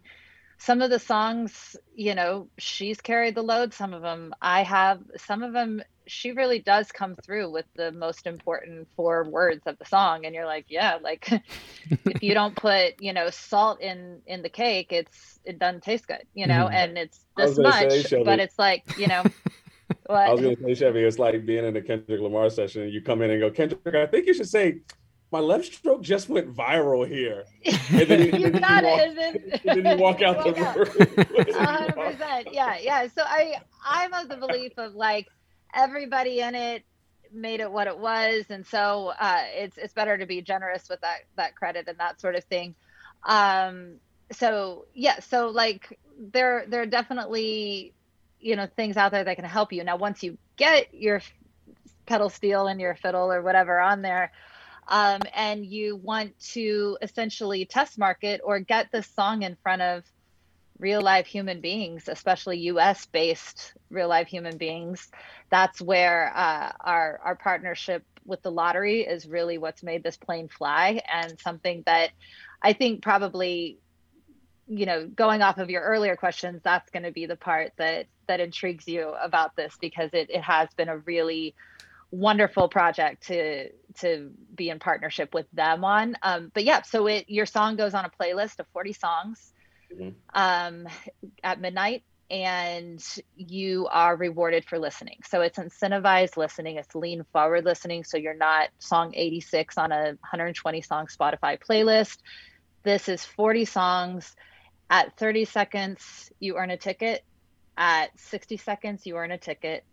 some 0.57 0.81
of 0.81 0.89
the 0.89 0.99
songs, 0.99 1.75
you 1.95 2.15
know, 2.15 2.49
she's 2.57 3.01
carried 3.01 3.35
the 3.35 3.41
load. 3.43 3.73
Some 3.73 3.93
of 3.93 4.01
them 4.01 4.33
I 4.41 4.63
have. 4.63 4.99
Some 5.17 5.43
of 5.43 5.53
them 5.53 5.81
she 6.07 6.31
really 6.33 6.59
does 6.59 6.91
come 6.91 7.15
through 7.25 7.49
with 7.51 7.65
the 7.75 7.91
most 7.91 8.27
important 8.27 8.87
four 8.95 9.23
words 9.29 9.61
of 9.65 9.77
the 9.79 9.85
song, 9.85 10.25
and 10.25 10.35
you're 10.35 10.45
like, 10.45 10.65
yeah, 10.69 10.97
like 11.01 11.27
if 11.89 12.21
you 12.21 12.33
don't 12.33 12.55
put, 12.55 12.93
you 12.99 13.13
know, 13.13 13.29
salt 13.29 13.81
in 13.81 14.21
in 14.27 14.41
the 14.41 14.49
cake, 14.49 14.91
it's 14.91 15.39
it 15.45 15.59
doesn't 15.59 15.83
taste 15.83 16.07
good, 16.07 16.23
you 16.33 16.47
know, 16.47 16.67
Mhm. 16.67 16.73
and 16.73 16.97
it's 16.97 17.25
this 17.35 17.55
gonna 17.57 17.71
say, 17.71 17.87
much, 17.89 18.07
Shelby- 18.07 18.25
but 18.25 18.39
it's 18.39 18.57
like, 18.59 18.83
you 18.95 19.07
know, 19.07 19.23
I 20.09 20.31
was 20.31 20.41
to 20.41 20.55
say, 20.63 20.73
Chevy, 20.75 21.03
it's 21.03 21.19
like 21.19 21.45
being 21.45 21.65
in 21.65 21.75
a 21.75 21.81
Kendrick 21.81 22.21
Lamar 22.21 22.49
session 22.49 22.83
and 22.83 22.93
you 22.93 23.01
come 23.01 23.21
in 23.21 23.31
and 23.31 23.39
go, 23.41 23.49
Kendrick, 23.51 23.95
I 23.95 24.05
think 24.05 24.27
you 24.27 24.33
should 24.33 24.47
say, 24.49 24.79
my 25.35 25.41
left 25.41 25.73
stroke 25.73 26.01
just 26.01 26.29
went 26.29 26.55
viral 26.55 27.05
here. 27.05 27.43
And 27.91 28.09
then, 28.09 28.21
and 28.21 28.39
you 28.39 28.49
then 28.51 28.61
got 28.61 28.83
walk, 28.83 28.99
it, 28.99 29.07
and 29.09 29.17
then, 29.17 29.59
and 29.65 29.85
then 29.85 29.97
you 29.97 30.03
walk 30.03 30.21
out 30.21 30.43
the 30.43 30.53
room. 30.53 31.55
A 31.55 31.65
hundred 31.65 31.95
percent. 31.95 32.47
Yeah, 32.53 32.77
yeah. 32.81 33.07
So 33.07 33.21
I 33.23 33.55
I'm 33.85 34.13
of 34.13 34.29
the 34.29 34.37
belief 34.37 34.73
of 34.77 34.95
like 34.95 35.27
everybody 35.73 36.39
in 36.39 36.55
it 36.55 36.83
made 37.33 37.59
it 37.59 37.69
what 37.71 37.87
it 37.87 37.97
was, 37.97 38.45
and 38.49 38.65
so 38.65 39.13
uh, 39.19 39.41
it's 39.53 39.77
it's 39.77 39.93
better 39.93 40.17
to 40.17 40.25
be 40.25 40.41
generous 40.41 40.87
with 40.89 41.01
that 41.01 41.19
that 41.35 41.55
credit 41.55 41.87
and 41.87 41.97
that 41.99 42.21
sort 42.21 42.35
of 42.35 42.43
thing. 42.45 42.75
Um, 43.23 43.95
so 44.31 44.85
yeah, 44.93 45.19
so 45.19 45.49
like 45.49 45.99
there 46.17 46.65
there 46.67 46.81
are 46.81 46.85
definitely 46.87 47.93
you 48.39 48.55
know 48.55 48.67
things 48.75 48.95
out 48.95 49.11
there 49.11 49.23
that 49.23 49.35
can 49.35 49.45
help 49.45 49.73
you. 49.73 49.83
Now 49.83 49.97
once 49.97 50.23
you 50.23 50.37
get 50.55 50.93
your 50.93 51.21
pedal 52.05 52.29
steel 52.29 52.67
and 52.67 52.79
your 52.79 52.95
fiddle 52.95 53.31
or 53.31 53.41
whatever 53.41 53.79
on 53.79 54.01
there. 54.01 54.31
Um, 54.87 55.21
and 55.33 55.65
you 55.65 55.95
want 55.95 56.37
to 56.51 56.97
essentially 57.01 57.65
test 57.65 57.97
market 57.97 58.41
or 58.43 58.59
get 58.59 58.91
the 58.91 59.01
song 59.01 59.41
in 59.41 59.55
front 59.63 59.81
of 59.81 60.03
real 60.77 61.01
live 61.01 61.25
human 61.25 61.61
beings, 61.61 62.07
especially 62.07 62.59
US 62.59 63.05
based 63.05 63.73
real 63.89 64.09
live 64.09 64.27
human 64.27 64.57
beings. 64.57 65.09
That's 65.49 65.81
where 65.81 66.31
uh, 66.35 66.71
our, 66.79 67.19
our 67.23 67.35
partnership 67.35 68.03
with 68.25 68.41
the 68.41 68.51
lottery 68.51 69.01
is 69.01 69.27
really 69.27 69.57
what's 69.57 69.83
made 69.83 70.03
this 70.03 70.17
plane 70.17 70.49
fly 70.49 71.01
and 71.11 71.39
something 71.39 71.83
that 71.85 72.11
I 72.61 72.73
think 72.73 73.01
probably 73.01 73.77
you 74.67 74.85
know 74.87 75.05
going 75.05 75.43
off 75.43 75.59
of 75.59 75.69
your 75.69 75.83
earlier 75.83 76.15
questions 76.15 76.59
that's 76.63 76.89
going 76.89 77.03
to 77.03 77.11
be 77.11 77.27
the 77.27 77.35
part 77.35 77.71
that 77.77 78.07
that 78.27 78.39
intrigues 78.39 78.87
you 78.87 79.09
about 79.09 79.55
this 79.55 79.77
because 79.79 80.09
it, 80.13 80.31
it 80.31 80.41
has 80.41 80.67
been 80.75 80.89
a 80.89 80.97
really 80.97 81.53
wonderful 82.15 82.69
project 82.69 83.27
to 83.27 83.69
to 83.99 84.31
be 84.55 84.69
in 84.69 84.79
partnership 84.79 85.33
with 85.33 85.45
them 85.51 85.83
on. 85.83 86.15
Um, 86.23 86.51
but 86.53 86.63
yeah 86.63 86.81
so 86.81 87.07
it 87.07 87.25
your 87.27 87.45
song 87.45 87.75
goes 87.75 87.93
on 87.93 88.05
a 88.05 88.11
playlist 88.21 88.59
of 88.59 88.67
40 88.73 88.93
songs 88.93 89.53
Mhm. 89.93 90.15
um, 90.33 90.87
at 91.43 91.59
midnight 91.59 92.03
and 92.29 93.03
you 93.35 93.87
are 93.91 94.15
rewarded 94.15 94.65
for 94.65 94.79
listening. 94.79 95.17
So 95.27 95.41
it's 95.41 95.59
incentivized 95.59 96.37
listening 96.37 96.77
it's 96.77 96.95
lean 96.95 97.23
forward 97.33 97.65
listening 97.65 98.03
so 98.03 98.17
you're 98.17 98.33
not 98.33 98.69
song 98.79 99.13
86 99.13 99.77
on 99.77 99.91
a 99.91 100.03
120 100.05 100.81
song 100.81 101.07
spotify 101.07 101.57
playlist. 101.59 102.17
This 102.83 103.09
is 103.09 103.25
40 103.25 103.65
songs. 103.65 104.35
At 104.89 105.17
30 105.17 105.45
seconds 105.45 106.31
you 106.39 106.57
earn 106.57 106.71
a 106.71 106.77
ticket. 106.77 107.23
At 107.77 108.09
60 108.17 108.57
seconds 108.57 109.05
you 109.05 109.17
earn 109.17 109.31
a 109.31 109.37
ticket 109.37 109.83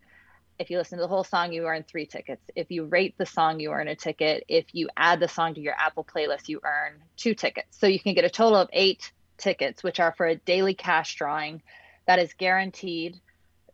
if 0.59 0.71
you 0.71 0.79
listen 0.79 0.99
to 0.99 1.03
the 1.03 1.09
whole 1.09 1.25
song 1.25 1.53
you 1.53 1.67
earn 1.67 1.85
three 1.85 2.07
tickets. 2.07 2.43
If 2.55 2.71
you 2.71 2.85
rate 2.85 3.15
the 3.19 3.27
song 3.27 3.61
you 3.61 3.73
earn 3.73 3.89
a 3.89 3.97
ticket. 3.97 4.45
If 4.49 4.67
you 4.73 4.89
add 4.97 5.21
the 5.21 5.29
song 5.29 5.55
to 5.55 5.61
your 5.61 5.75
apple 5.75 6.05
playlist 6.05 6.49
you 6.49 6.61
earn 6.65 7.03
two 7.17 7.35
tickets. 7.35 7.79
So 7.79 7.87
you 7.87 8.01
can 8.01 8.15
get 8.15 8.25
a 8.25 8.31
total 8.31 8.59
of 8.59 8.69
eight 8.73 9.13
tickets 9.39 9.83
which 9.83 10.01
are 10.01 10.13
for 10.13 10.27
a 10.27 10.37
daily 10.37 10.75
cash 10.75 11.17
drawing. 11.17 11.63
That 12.07 12.19
is 12.19 12.33
guaranteed. 12.35 13.21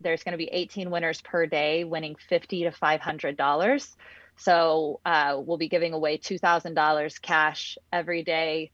There's 0.01 0.23
going 0.23 0.33
to 0.33 0.39
be 0.39 0.49
18 0.51 0.91
winners 0.91 1.21
per 1.21 1.47
day 1.47 1.85
winning 1.85 2.17
50 2.29 2.65
to 2.65 2.71
500 2.71 3.37
dollars. 3.37 3.97
So 4.37 5.01
uh, 5.05 5.41
we'll 5.45 5.59
be 5.59 5.69
giving 5.69 5.93
away 5.93 6.19
$2000 6.19 7.21
cash 7.21 7.77
every 7.93 8.23
day 8.23 8.71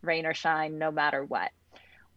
rain 0.00 0.26
or 0.26 0.34
shine 0.34 0.78
no 0.78 0.90
matter 0.90 1.22
what 1.22 1.50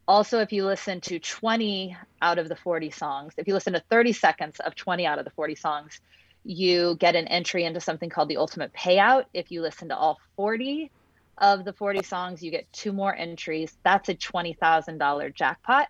also 0.08 0.40
if 0.40 0.52
you 0.52 0.66
listen 0.66 1.02
to 1.02 1.20
20 1.20 1.98
out 2.22 2.38
of 2.38 2.48
the 2.48 2.56
40 2.56 2.92
songs 2.92 3.34
if 3.38 3.48
you 3.48 3.54
listen 3.54 3.74
to 3.74 3.84
30 3.90 4.14
seconds 4.14 4.60
of 4.60 4.76
20 4.76 5.06
out 5.06 5.20
of 5.20 5.26
the 5.26 5.32
40 5.32 5.56
songs 5.56 6.00
you 6.46 6.96
get 7.00 7.16
an 7.16 7.28
entry 7.28 7.66
into 7.66 7.82
something 7.82 8.10
called 8.10 8.30
the 8.30 8.38
ultimate 8.38 8.72
payout. 8.72 9.26
If 9.34 9.52
you 9.52 9.62
listen 9.62 9.90
to 9.90 9.98
all 9.98 10.20
40 10.38 10.92
of 11.40 11.66
the 11.66 11.74
40 11.74 12.04
songs 12.04 12.44
you 12.44 12.52
get 12.52 12.72
two 12.72 12.94
more 12.94 13.14
entries. 13.14 13.76
That's 13.84 14.08
a 14.10 14.16
$20000 14.16 15.34
jackpot. 15.34 15.88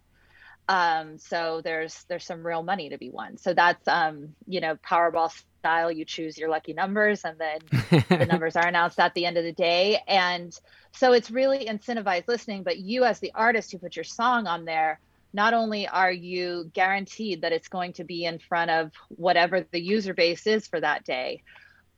Um, 0.68 1.20
so 1.20 1.62
there's 1.64 2.06
there's 2.08 2.26
some 2.26 2.46
real 2.46 2.64
money 2.64 2.90
to 2.90 2.98
be 2.98 3.12
won. 3.12 3.38
So 3.38 3.54
that's 3.54 3.88
um, 3.88 4.34
you 4.48 4.62
know 4.62 4.78
powerball 4.78 5.32
style 5.66 5.92
you 5.92 6.06
choose 6.06 6.38
your 6.38 6.48
lucky 6.48 6.74
numbers 6.74 7.26
and 7.26 7.40
then 7.40 7.60
the 8.20 8.26
numbers 8.32 8.56
are 8.56 8.68
announced 8.68 9.00
at 9.00 9.16
the 9.16 9.26
end 9.26 9.36
of 9.36 9.44
the 9.44 9.52
day. 9.52 10.00
And 10.08 10.58
so 10.92 11.14
it's 11.14 11.32
really 11.32 11.66
incentivized 11.66 12.28
listening 12.28 12.62
but 12.62 12.78
you 12.78 13.04
as 13.04 13.20
the 13.20 13.32
artist 13.34 13.72
who 13.72 13.80
put 13.80 13.96
your 13.96 14.04
song 14.04 14.46
on 14.46 14.66
there 14.66 15.00
not 15.34 15.54
only 15.54 15.88
are 15.88 16.12
you 16.12 16.70
guaranteed 16.74 17.42
that 17.42 17.52
it's 17.52 17.68
going 17.68 17.94
to 17.94 18.04
be 18.04 18.26
in 18.26 18.38
front 18.38 18.70
of 18.70 18.92
whatever 19.10 19.66
the 19.72 19.82
user 19.82 20.14
base 20.14 20.46
is 20.46 20.68
for 20.68 20.80
that 20.80 21.04
day 21.04 21.42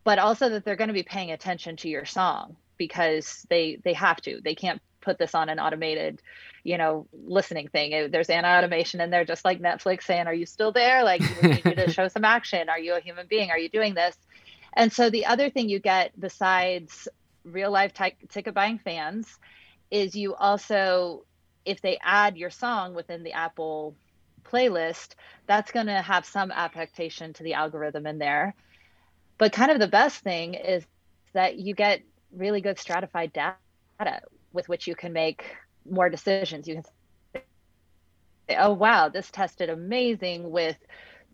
but 0.05 0.17
also 0.17 0.47
that 0.47 0.63
they're 0.63 0.77
going 0.77 0.87
to 0.87 0.93
be 0.93 1.03
paying 1.03 1.31
attention 1.31 1.75
to 1.75 1.89
your 1.89 2.05
song 2.05 2.55
because 2.77 3.45
they 3.49 3.77
they 3.83 3.91
have 3.91 4.21
to. 4.21 4.39
They 4.41 4.55
can't 4.55 4.81
put 5.07 5.17
this 5.17 5.33
on 5.33 5.47
an 5.47 5.57
automated 5.57 6.21
you 6.65 6.77
know 6.77 7.07
listening 7.25 7.69
thing. 7.69 8.11
There's 8.11 8.29
an 8.29 8.43
automation 8.43 8.99
in 8.99 9.09
there 9.09 9.23
just 9.23 9.45
like 9.45 9.61
netflix 9.61 10.03
saying 10.03 10.27
are 10.27 10.33
you 10.33 10.45
still 10.45 10.73
there? 10.73 11.03
Like 11.05 11.21
we 11.41 11.49
need 11.49 11.65
you 11.65 11.75
to 11.75 11.91
show 11.97 12.09
some 12.09 12.25
action. 12.25 12.67
Are 12.67 12.79
you 12.79 12.93
a 12.95 12.99
human 12.99 13.25
being? 13.27 13.49
Are 13.49 13.57
you 13.57 13.69
doing 13.69 13.93
this? 13.93 14.17
And 14.73 14.91
so 14.91 15.09
the 15.09 15.25
other 15.25 15.49
thing 15.49 15.69
you 15.69 15.79
get 15.79 16.11
besides 16.19 17.07
real 17.45 17.71
life 17.71 17.93
ti- 17.93 18.27
ticket 18.27 18.53
buying 18.53 18.79
fans 18.79 19.39
is 19.89 20.13
you 20.13 20.35
also 20.35 21.23
if 21.63 21.81
they 21.81 21.97
add 22.03 22.35
your 22.35 22.49
song 22.49 22.93
within 22.93 23.23
the 23.23 23.31
apple 23.31 23.95
playlist 24.43 25.15
that's 25.45 25.71
going 25.71 25.87
to 25.87 26.01
have 26.01 26.25
some 26.25 26.51
affectation 26.51 27.31
to 27.33 27.43
the 27.43 27.53
algorithm 27.53 28.05
in 28.05 28.17
there. 28.17 28.55
But 29.37 29.53
kind 29.53 29.71
of 29.71 29.79
the 29.79 29.87
best 29.87 30.19
thing 30.19 30.55
is 30.55 30.85
that 31.33 31.57
you 31.57 31.73
get 31.73 32.01
really 32.33 32.59
good 32.59 32.77
stratified 32.77 33.31
data 33.31 33.57
with 34.57 34.67
which 34.67 34.87
you 34.87 34.95
can 34.95 35.13
make 35.13 35.55
more 35.89 36.09
decisions. 36.09 36.67
You 36.67 36.73
can 36.73 36.83
say 36.83 37.43
oh 38.57 38.73
wow 38.73 39.07
this 39.07 39.29
tested 39.29 39.69
amazing 39.69 40.49
with 40.49 40.75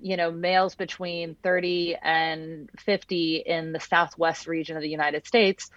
you 0.01 0.17
know 0.17 0.29
males 0.29 0.75
between 0.75 1.35
30 1.41 1.95
and 2.01 2.69
50 2.79 3.37
in 3.37 3.71
the 3.71 3.79
southwest 3.79 4.45
region 4.45 4.75
of 4.75 4.83
the 4.83 4.89
united 4.89 5.25
states. 5.25 5.71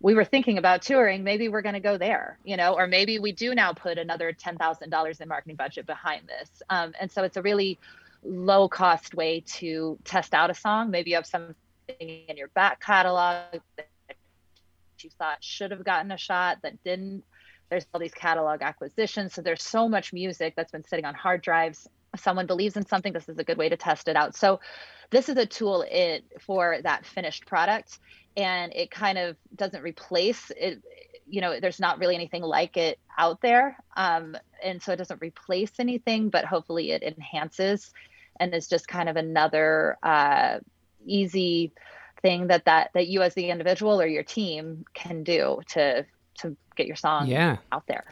We 0.00 0.14
were 0.14 0.24
thinking 0.24 0.58
about 0.58 0.82
touring. 0.82 1.24
Maybe 1.24 1.48
we're 1.48 1.62
going 1.62 1.74
to 1.74 1.80
go 1.80 1.98
there 1.98 2.38
you 2.44 2.56
know 2.56 2.74
or 2.74 2.88
maybe 2.88 3.20
we 3.20 3.30
do 3.32 3.54
now 3.54 3.72
put 3.72 3.96
another 3.96 4.32
$10000 4.32 5.20
in 5.20 5.28
marketing 5.28 5.56
budget 5.56 5.86
behind 5.86 6.22
this. 6.26 6.50
Um, 6.68 6.92
and 7.00 7.12
so 7.12 7.22
it's 7.22 7.36
a 7.36 7.42
really 7.42 7.78
low 8.24 8.68
cost 8.68 9.14
way 9.14 9.44
to 9.58 9.98
test 10.04 10.34
out 10.34 10.50
a 10.50 10.54
song. 10.54 10.90
Maybe 10.90 11.10
you 11.10 11.16
have 11.16 11.26
something 11.26 11.54
in 11.88 12.36
your 12.36 12.48
back 12.48 12.80
catalog 12.80 13.60
that 13.76 13.88
you 15.04 15.10
thought 15.18 15.42
should 15.42 15.70
have 15.70 15.84
gotten 15.84 16.10
a 16.10 16.18
shot 16.18 16.58
that 16.62 16.82
didn't. 16.84 17.24
There's 17.70 17.86
all 17.92 18.00
these 18.00 18.14
catalog 18.14 18.62
acquisitions. 18.62 19.34
So 19.34 19.42
there's 19.42 19.62
so 19.62 19.88
much 19.88 20.12
music 20.12 20.54
that's 20.56 20.72
been 20.72 20.84
sitting 20.84 21.04
on 21.04 21.14
hard 21.14 21.42
drives. 21.42 21.86
Someone 22.16 22.46
believes 22.46 22.76
in 22.76 22.86
something 22.86 23.12
this 23.12 23.28
is 23.28 23.38
a 23.38 23.44
good 23.44 23.58
way 23.58 23.68
to 23.68 23.76
test 23.76 24.08
it 24.08 24.16
out. 24.16 24.34
So 24.34 24.60
this 25.10 25.28
is 25.28 25.36
a 25.36 25.46
tool 25.46 25.84
it 25.90 26.24
for 26.40 26.78
that 26.82 27.04
finished 27.04 27.46
product 27.46 27.98
and 28.36 28.72
it 28.74 28.90
kind 28.90 29.18
of 29.18 29.36
doesn't 29.54 29.82
replace 29.82 30.50
it. 30.56 30.82
You 31.26 31.42
know 31.42 31.60
there's 31.60 31.80
not 31.80 31.98
really 31.98 32.14
anything 32.14 32.42
like 32.42 32.78
it 32.78 32.98
out 33.18 33.42
there 33.42 33.76
um, 33.96 34.34
and 34.62 34.82
so 34.82 34.92
it 34.92 34.96
doesn't 34.96 35.20
replace 35.20 35.72
anything 35.78 36.30
but 36.30 36.46
hopefully 36.46 36.92
it 36.92 37.02
enhances 37.02 37.92
and 38.40 38.54
is 38.54 38.66
just 38.66 38.88
kind 38.88 39.10
of 39.10 39.16
another 39.16 39.98
uh, 40.02 40.58
easy 41.04 41.72
thing 42.22 42.48
that 42.48 42.64
that 42.64 42.90
that 42.94 43.08
you 43.08 43.22
as 43.22 43.34
the 43.34 43.50
individual 43.50 44.00
or 44.00 44.06
your 44.06 44.22
team 44.22 44.84
can 44.94 45.22
do 45.22 45.60
to 45.68 46.04
to 46.34 46.56
get 46.76 46.86
your 46.86 46.96
song 46.96 47.26
yeah 47.26 47.56
out 47.72 47.86
there 47.86 48.04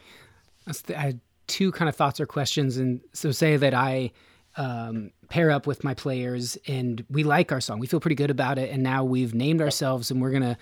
I 0.68 1.00
had 1.00 1.20
two 1.46 1.70
kind 1.72 1.88
of 1.88 1.94
thoughts 1.94 2.20
or 2.20 2.26
questions, 2.26 2.76
and 2.76 3.00
so 3.12 3.30
say 3.30 3.57
that 3.57 3.74
I 3.74 4.11
um, 4.57 5.11
pair 5.28 5.50
up 5.50 5.66
with 5.66 5.84
my 5.84 5.94
players 5.94 6.57
and 6.66 7.04
we 7.11 7.22
like 7.24 7.52
our 7.52 7.61
song, 7.61 7.78
we 7.78 7.86
feel 7.86 8.00
pretty 8.00 8.14
good 8.16 8.30
about 8.30 8.59
it, 8.59 8.70
and 8.70 8.82
now 8.82 9.04
we've 9.04 9.34
named 9.34 9.61
ourselves 9.61 10.11
and 10.11 10.20
we're 10.20 10.30
gonna 10.30 10.57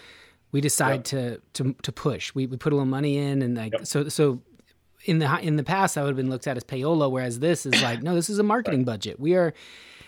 we 0.53 0.61
decide 0.61 1.05
to 1.07 1.40
to 1.55 1.74
to 1.82 1.92
push. 1.92 2.34
We 2.34 2.47
we 2.47 2.57
put 2.57 2.72
a 2.72 2.76
little 2.76 2.86
money 2.86 3.16
in, 3.16 3.42
and 3.42 3.57
like 3.57 3.72
Yep. 3.72 3.86
so 3.86 4.09
so. 4.09 4.42
In 5.07 5.18
the 5.18 5.38
in 5.40 5.57
the 5.57 5.64
past, 5.64 5.97
that 5.97 6.01
would 6.01 6.09
have 6.09 6.16
been 6.16 6.30
looked 6.30 6.47
at 6.47 6.57
as 6.57 6.64
payola, 6.64 7.11
whereas 7.11 7.38
this 7.38 7.66
is 7.66 7.82
like, 7.82 8.03
no, 8.03 8.14
this 8.14 8.30
is 8.30 8.38
a 8.38 8.42
marketing 8.42 8.84
budget. 8.84 9.20
We 9.20 9.34
are. 9.34 9.53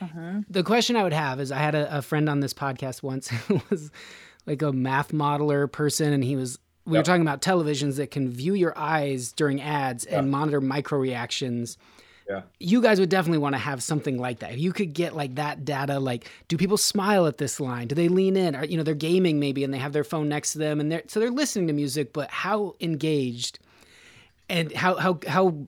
Mm-hmm. 0.01 0.41
The 0.51 0.63
question 0.63 0.97
I 0.97 1.03
would 1.03 1.13
have 1.13 1.41
is, 1.41 1.51
I 1.53 1.59
had 1.59 1.75
a, 1.75 1.99
a 1.99 2.03
friend 2.03 2.29
on 2.29 2.41
this 2.41 2.53
podcast 2.55 3.03
once 3.03 3.29
who 3.49 3.61
was 3.71 3.91
like 4.47 4.63
a 4.63 4.73
math 4.73 5.13
modeler 5.13 5.71
person, 5.71 6.13
and 6.13 6.23
he 6.25 6.37
was 6.37 6.59
we 6.85 6.97
were 6.97 7.03
talking 7.03 7.23
about 7.23 7.43
televisions 7.43 7.97
that 7.97 8.13
can 8.13 8.29
view 8.31 8.55
your 8.55 8.77
eyes 8.79 9.33
during 9.33 9.61
ads 9.61 10.05
and 10.05 10.27
Yeah. 10.27 10.31
monitor 10.31 10.61
micro 10.61 10.99
reactions. 10.99 11.79
Yeah. 12.29 12.43
You 12.61 12.81
guys 12.81 13.01
would 13.01 13.09
definitely 13.09 13.39
want 13.39 13.55
to 13.55 13.59
have 13.59 13.83
something 13.83 14.19
like 14.19 14.39
that. 14.41 14.53
If 14.53 14.59
you 14.61 14.73
could 14.73 14.93
get 14.93 15.15
like 15.17 15.35
that 15.37 15.65
data, 15.65 15.99
like 15.99 16.29
do 16.49 16.57
people 16.57 16.77
smile 16.77 17.27
at 17.27 17.39
this 17.39 17.59
line? 17.59 17.89
Do 17.89 17.95
they 17.97 18.09
lean 18.09 18.37
in? 18.37 18.55
Or 18.55 18.65
you 18.65 18.77
know, 18.77 18.83
they're 18.85 18.95
gaming 18.95 19.41
maybe 19.41 19.65
and 19.65 19.75
they 19.75 19.79
have 19.79 19.93
their 19.93 20.05
phone 20.05 20.29
next 20.29 20.53
to 20.53 20.59
them 20.59 20.79
and 20.79 20.91
they're 20.93 21.03
so 21.09 21.19
they're 21.19 21.31
listening 21.31 21.67
to 21.69 21.73
music, 21.73 22.13
but 22.13 22.31
how 22.31 22.75
engaged 22.81 23.59
and 24.49 24.73
how 24.73 24.95
how 24.97 25.19
how 25.27 25.67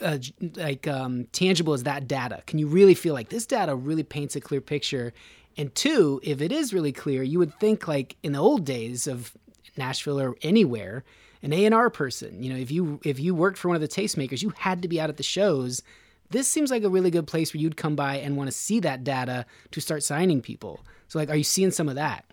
uh, 0.00 0.18
like 0.56 0.86
um, 0.86 1.26
tangible 1.32 1.74
is 1.74 1.84
that 1.84 2.06
data? 2.06 2.42
Can 2.46 2.58
you 2.58 2.66
really 2.66 2.94
feel 2.94 3.14
like 3.14 3.28
this 3.28 3.46
data 3.46 3.74
really 3.74 4.02
paints 4.02 4.36
a 4.36 4.40
clear 4.40 4.60
picture? 4.60 5.12
And 5.56 5.74
two, 5.74 6.20
if 6.22 6.40
it 6.40 6.52
is 6.52 6.74
really 6.74 6.92
clear, 6.92 7.22
you 7.22 7.38
would 7.38 7.58
think 7.58 7.88
like 7.88 8.16
in 8.22 8.32
the 8.32 8.38
old 8.38 8.64
days 8.64 9.06
of 9.06 9.32
Nashville 9.76 10.20
or 10.20 10.36
anywhere, 10.42 11.04
an 11.42 11.52
A 11.52 11.64
and 11.64 11.74
R 11.74 11.90
person. 11.90 12.42
You 12.42 12.52
know, 12.52 12.58
if 12.58 12.70
you 12.70 13.00
if 13.04 13.18
you 13.18 13.34
worked 13.34 13.58
for 13.58 13.68
one 13.68 13.76
of 13.76 13.80
the 13.80 13.88
tastemakers, 13.88 14.42
you 14.42 14.52
had 14.58 14.82
to 14.82 14.88
be 14.88 15.00
out 15.00 15.10
at 15.10 15.16
the 15.16 15.22
shows. 15.22 15.82
This 16.30 16.48
seems 16.48 16.70
like 16.70 16.82
a 16.82 16.88
really 16.88 17.10
good 17.10 17.26
place 17.26 17.54
where 17.54 17.60
you'd 17.60 17.76
come 17.76 17.94
by 17.94 18.16
and 18.16 18.36
want 18.36 18.48
to 18.48 18.56
see 18.56 18.80
that 18.80 19.04
data 19.04 19.46
to 19.70 19.80
start 19.80 20.02
signing 20.02 20.42
people. 20.42 20.80
So, 21.06 21.18
like, 21.20 21.30
are 21.30 21.36
you 21.36 21.44
seeing 21.44 21.70
some 21.70 21.88
of 21.88 21.94
that? 21.94 22.24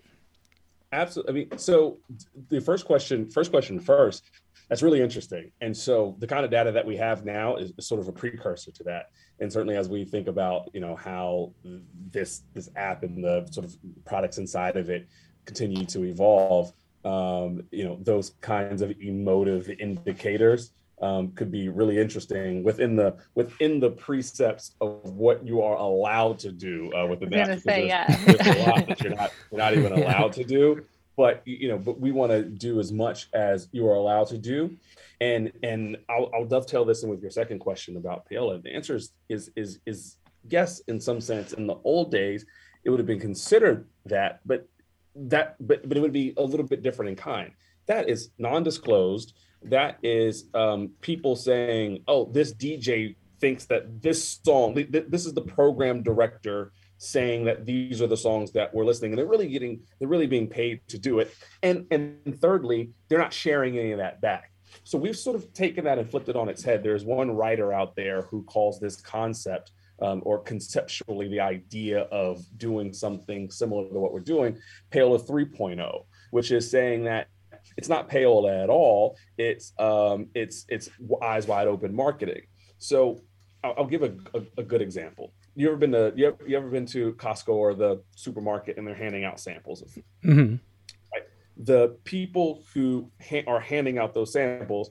Absolutely. 0.92 1.30
I 1.30 1.34
mean, 1.34 1.58
so 1.58 1.98
the 2.48 2.60
first 2.60 2.86
question, 2.86 3.28
first 3.28 3.50
question 3.50 3.78
first, 3.78 4.30
that's 4.68 4.82
really 4.82 5.00
interesting. 5.00 5.50
And 5.60 5.76
so 5.76 6.16
the 6.18 6.26
kind 6.26 6.44
of 6.44 6.50
data 6.50 6.72
that 6.72 6.86
we 6.86 6.96
have 6.96 7.24
now 7.24 7.56
is 7.56 7.72
sort 7.80 8.00
of 8.00 8.08
a 8.08 8.12
precursor 8.12 8.72
to 8.72 8.84
that. 8.84 9.10
And 9.40 9.52
certainly 9.52 9.76
as 9.76 9.88
we 9.88 10.04
think 10.04 10.26
about, 10.28 10.70
you 10.72 10.80
know, 10.80 10.96
how 10.96 11.52
this 12.10 12.42
this 12.54 12.68
app 12.76 13.02
and 13.02 13.22
the 13.22 13.46
sort 13.50 13.66
of 13.66 13.76
products 14.04 14.38
inside 14.38 14.76
of 14.76 14.88
it 14.90 15.08
continue 15.44 15.84
to 15.86 16.04
evolve, 16.04 16.72
um, 17.04 17.62
you 17.70 17.84
know, 17.84 17.98
those 18.02 18.30
kinds 18.40 18.80
of 18.80 18.94
emotive 19.00 19.68
indicators 19.78 20.72
um, 21.02 21.32
could 21.32 21.50
be 21.50 21.68
really 21.68 21.98
interesting 21.98 22.62
within 22.62 22.96
the 22.96 23.16
within 23.34 23.80
the 23.80 23.90
precepts 23.90 24.74
of 24.80 25.02
what 25.10 25.46
you 25.46 25.60
are 25.60 25.76
allowed 25.76 26.38
to 26.38 26.52
do 26.52 26.90
uh, 26.94 27.06
within 27.06 27.30
that. 27.30 27.62
say, 27.62 27.86
yeah. 27.86 28.06
there's 28.24 28.56
a 28.56 28.70
lot 28.70 28.86
that 28.86 29.00
you're 29.02 29.14
not 29.14 29.32
you're 29.50 29.58
not 29.58 29.74
even 29.74 29.92
allowed 30.02 30.32
to 30.34 30.44
do. 30.44 30.84
But 31.16 31.42
you 31.46 31.68
know, 31.68 31.78
but 31.78 32.00
we 32.00 32.10
want 32.10 32.32
to 32.32 32.42
do 32.42 32.80
as 32.80 32.90
much 32.92 33.28
as 33.34 33.68
you 33.72 33.86
are 33.88 33.94
allowed 33.94 34.26
to 34.28 34.38
do. 34.38 34.76
And 35.20 35.52
and 35.62 35.96
I'll, 36.08 36.30
I'll 36.34 36.44
dovetail 36.44 36.84
this 36.84 37.02
in 37.02 37.08
with 37.10 37.22
your 37.22 37.30
second 37.30 37.60
question 37.60 37.96
about 37.96 38.28
payola. 38.28 38.62
The 38.62 38.74
answer 38.74 38.96
is 38.96 39.12
is 39.28 39.50
is 39.56 39.78
is 39.86 40.16
yes, 40.48 40.80
in 40.88 41.00
some 41.00 41.20
sense. 41.20 41.52
In 41.52 41.66
the 41.66 41.76
old 41.84 42.10
days, 42.10 42.44
it 42.84 42.90
would 42.90 42.98
have 42.98 43.06
been 43.06 43.20
considered 43.20 43.86
that, 44.06 44.40
but 44.44 44.68
that 45.14 45.56
but 45.60 45.88
but 45.88 45.96
it 45.96 46.00
would 46.00 46.12
be 46.12 46.34
a 46.36 46.42
little 46.42 46.66
bit 46.66 46.82
different 46.82 47.10
in 47.10 47.16
kind. 47.16 47.52
That 47.86 48.08
is 48.08 48.30
non-disclosed. 48.38 49.34
That 49.62 49.98
is 50.02 50.46
um, 50.54 50.90
people 51.00 51.36
saying, 51.36 52.02
"Oh, 52.08 52.26
this 52.32 52.52
DJ 52.54 53.14
thinks 53.40 53.66
that 53.66 54.02
this 54.02 54.40
song. 54.44 54.74
th- 54.74 54.90
th- 54.90 55.06
This 55.08 55.26
is 55.26 55.34
the 55.34 55.42
program 55.42 56.02
director 56.02 56.72
saying 56.98 57.44
that 57.44 57.66
these 57.66 58.00
are 58.00 58.06
the 58.06 58.16
songs 58.16 58.52
that 58.52 58.74
we're 58.74 58.84
listening, 58.84 59.12
and 59.12 59.18
they're 59.18 59.26
really 59.26 59.48
getting, 59.48 59.80
they're 59.98 60.08
really 60.08 60.26
being 60.26 60.48
paid 60.48 60.80
to 60.88 60.98
do 60.98 61.18
it. 61.18 61.34
And 61.62 61.86
and 61.90 62.38
thirdly, 62.40 62.90
they're 63.08 63.18
not 63.18 63.32
sharing 63.32 63.78
any 63.78 63.92
of 63.92 63.98
that 63.98 64.20
back. 64.20 64.52
So 64.82 64.98
we've 64.98 65.16
sort 65.16 65.36
of 65.36 65.52
taken 65.52 65.84
that 65.84 65.98
and 65.98 66.10
flipped 66.10 66.28
it 66.28 66.36
on 66.36 66.48
its 66.48 66.62
head. 66.62 66.82
There's 66.82 67.04
one 67.04 67.30
writer 67.30 67.72
out 67.72 67.94
there 67.94 68.22
who 68.22 68.42
calls 68.42 68.80
this 68.80 69.00
concept 69.00 69.70
um, 70.02 70.22
or 70.24 70.40
conceptually 70.40 71.28
the 71.28 71.40
idea 71.40 72.00
of 72.02 72.44
doing 72.56 72.92
something 72.92 73.50
similar 73.50 73.88
to 73.88 73.98
what 73.98 74.12
we're 74.12 74.20
doing, 74.20 74.58
Payola 74.92 75.24
3.0, 75.24 76.04
which 76.30 76.50
is 76.50 76.68
saying 76.70 77.04
that 77.04 77.28
it's 77.76 77.88
not 77.88 78.10
payola 78.10 78.62
at 78.62 78.70
all. 78.70 79.16
It's 79.38 79.72
um, 79.78 80.28
it's 80.34 80.66
it's 80.68 80.90
eyes 81.22 81.46
wide 81.46 81.66
open 81.66 81.94
marketing. 81.94 82.42
So 82.78 83.22
I'll, 83.62 83.74
I'll 83.78 83.86
give 83.86 84.02
a, 84.02 84.14
a, 84.34 84.42
a 84.58 84.62
good 84.62 84.82
example. 84.82 85.32
You 85.54 85.68
ever 85.68 85.76
been 85.76 85.92
to 85.92 86.12
you 86.16 86.26
ever, 86.28 86.38
you 86.46 86.56
ever 86.56 86.68
been 86.68 86.86
to 86.86 87.12
Costco 87.14 87.48
or 87.48 87.74
the 87.74 88.02
supermarket 88.16 88.76
and 88.76 88.86
they're 88.86 88.94
handing 88.94 89.24
out 89.24 89.38
samples 89.40 89.82
of 89.82 89.98
Mhm. 90.24 90.60
the 91.56 91.96
people 92.04 92.64
who 92.74 93.10
ha- 93.22 93.44
are 93.46 93.60
handing 93.60 93.98
out 93.98 94.12
those 94.14 94.32
samples 94.32 94.90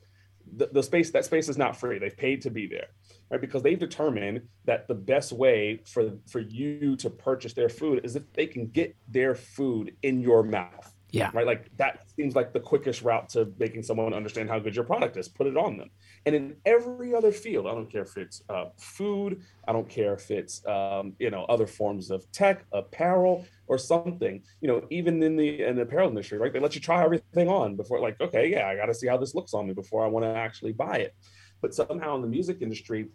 the, 0.56 0.68
the 0.68 0.84
space 0.84 1.10
that 1.12 1.26
space 1.26 1.48
is 1.50 1.58
not 1.58 1.76
free. 1.76 1.98
They've 2.00 2.16
paid 2.16 2.42
to 2.44 2.50
be 2.50 2.68
there 2.68 2.88
right? 3.30 3.42
Because 3.42 3.64
they've 3.64 3.80
determined 3.80 4.42
that 4.66 4.88
the 4.88 4.94
best 4.96 5.32
way 5.32 5.82
for 5.86 6.12
for 6.28 6.40
you 6.40 6.96
to 6.98 7.10
purchase 7.10 7.54
their 7.54 7.70
food 7.70 8.02
is 8.04 8.16
if 8.16 8.32
they 8.34 8.46
can 8.46 8.68
get 8.68 8.96
their 9.08 9.34
food 9.36 9.96
in 10.04 10.22
your 10.22 10.44
mouth 10.44 10.93
Yeah. 11.14 11.30
right? 11.34 11.46
Like 11.46 11.70
that 11.78 12.04
seems 12.16 12.36
like 12.36 12.54
the 12.54 12.60
quickest 12.60 13.04
route 13.04 13.30
to 13.30 13.54
making 13.60 13.84
someone 13.84 14.14
understand 14.14 14.50
how 14.50 14.60
good 14.60 14.76
your 14.76 14.84
product 14.84 15.16
is. 15.16 15.30
Put 15.30 15.48
it 15.48 15.56
on 15.56 15.78
them. 15.78 15.90
And 16.26 16.36
in 16.36 16.56
every 16.66 17.14
other 17.14 17.32
field 17.32 17.68
i 17.68 17.72
don't 17.72 17.90
care 17.90 18.04
if 18.04 18.18
it's 18.18 18.42
uh, 18.50 18.66
food 18.78 19.42
i 19.68 19.74
don't 19.74 19.90
care 19.90 20.14
if 20.14 20.32
it's 20.32 20.66
um, 20.68 21.14
you 21.20 21.30
know 21.30 21.44
other 21.46 21.68
forms 21.68 22.12
of 22.12 22.30
tech 22.32 22.66
apparel 22.72 23.46
or 23.68 23.78
something 23.78 24.42
you 24.62 24.68
know 24.68 24.86
even 24.90 25.22
in 25.24 25.36
the 25.36 25.64
in 25.64 25.76
the 25.76 25.84
apparel 25.84 26.10
industry 26.10 26.38
right? 26.38 26.52
They 26.54 26.60
let 26.60 26.76
you 26.76 26.82
try 26.82 27.04
everything 27.04 27.48
on 27.48 27.76
before 27.76 28.00
like 28.00 28.20
okay 28.22 28.48
yeah 28.50 28.68
i 28.68 28.76
got 28.76 28.88
to 28.88 28.94
see 28.94 29.08
how 29.08 29.18
this 29.18 29.36
looks 29.36 29.54
on 29.54 29.68
me 29.68 29.74
before 29.74 30.04
i 30.04 30.08
want 30.08 30.26
to 30.26 30.30
actually 30.30 30.74
buy 30.74 30.98
it 30.98 31.16
but 31.64 31.74
somehow 31.74 32.14
in 32.14 32.22
the 32.22 32.28
music 32.28 32.58
industry 32.62 33.08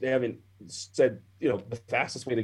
they 0.00 0.08
haven't 0.08 0.38
said 0.66 1.20
you 1.40 1.48
know 1.48 1.58
the 1.68 1.76
fastest 1.76 2.26
way 2.26 2.34
to 2.34 2.42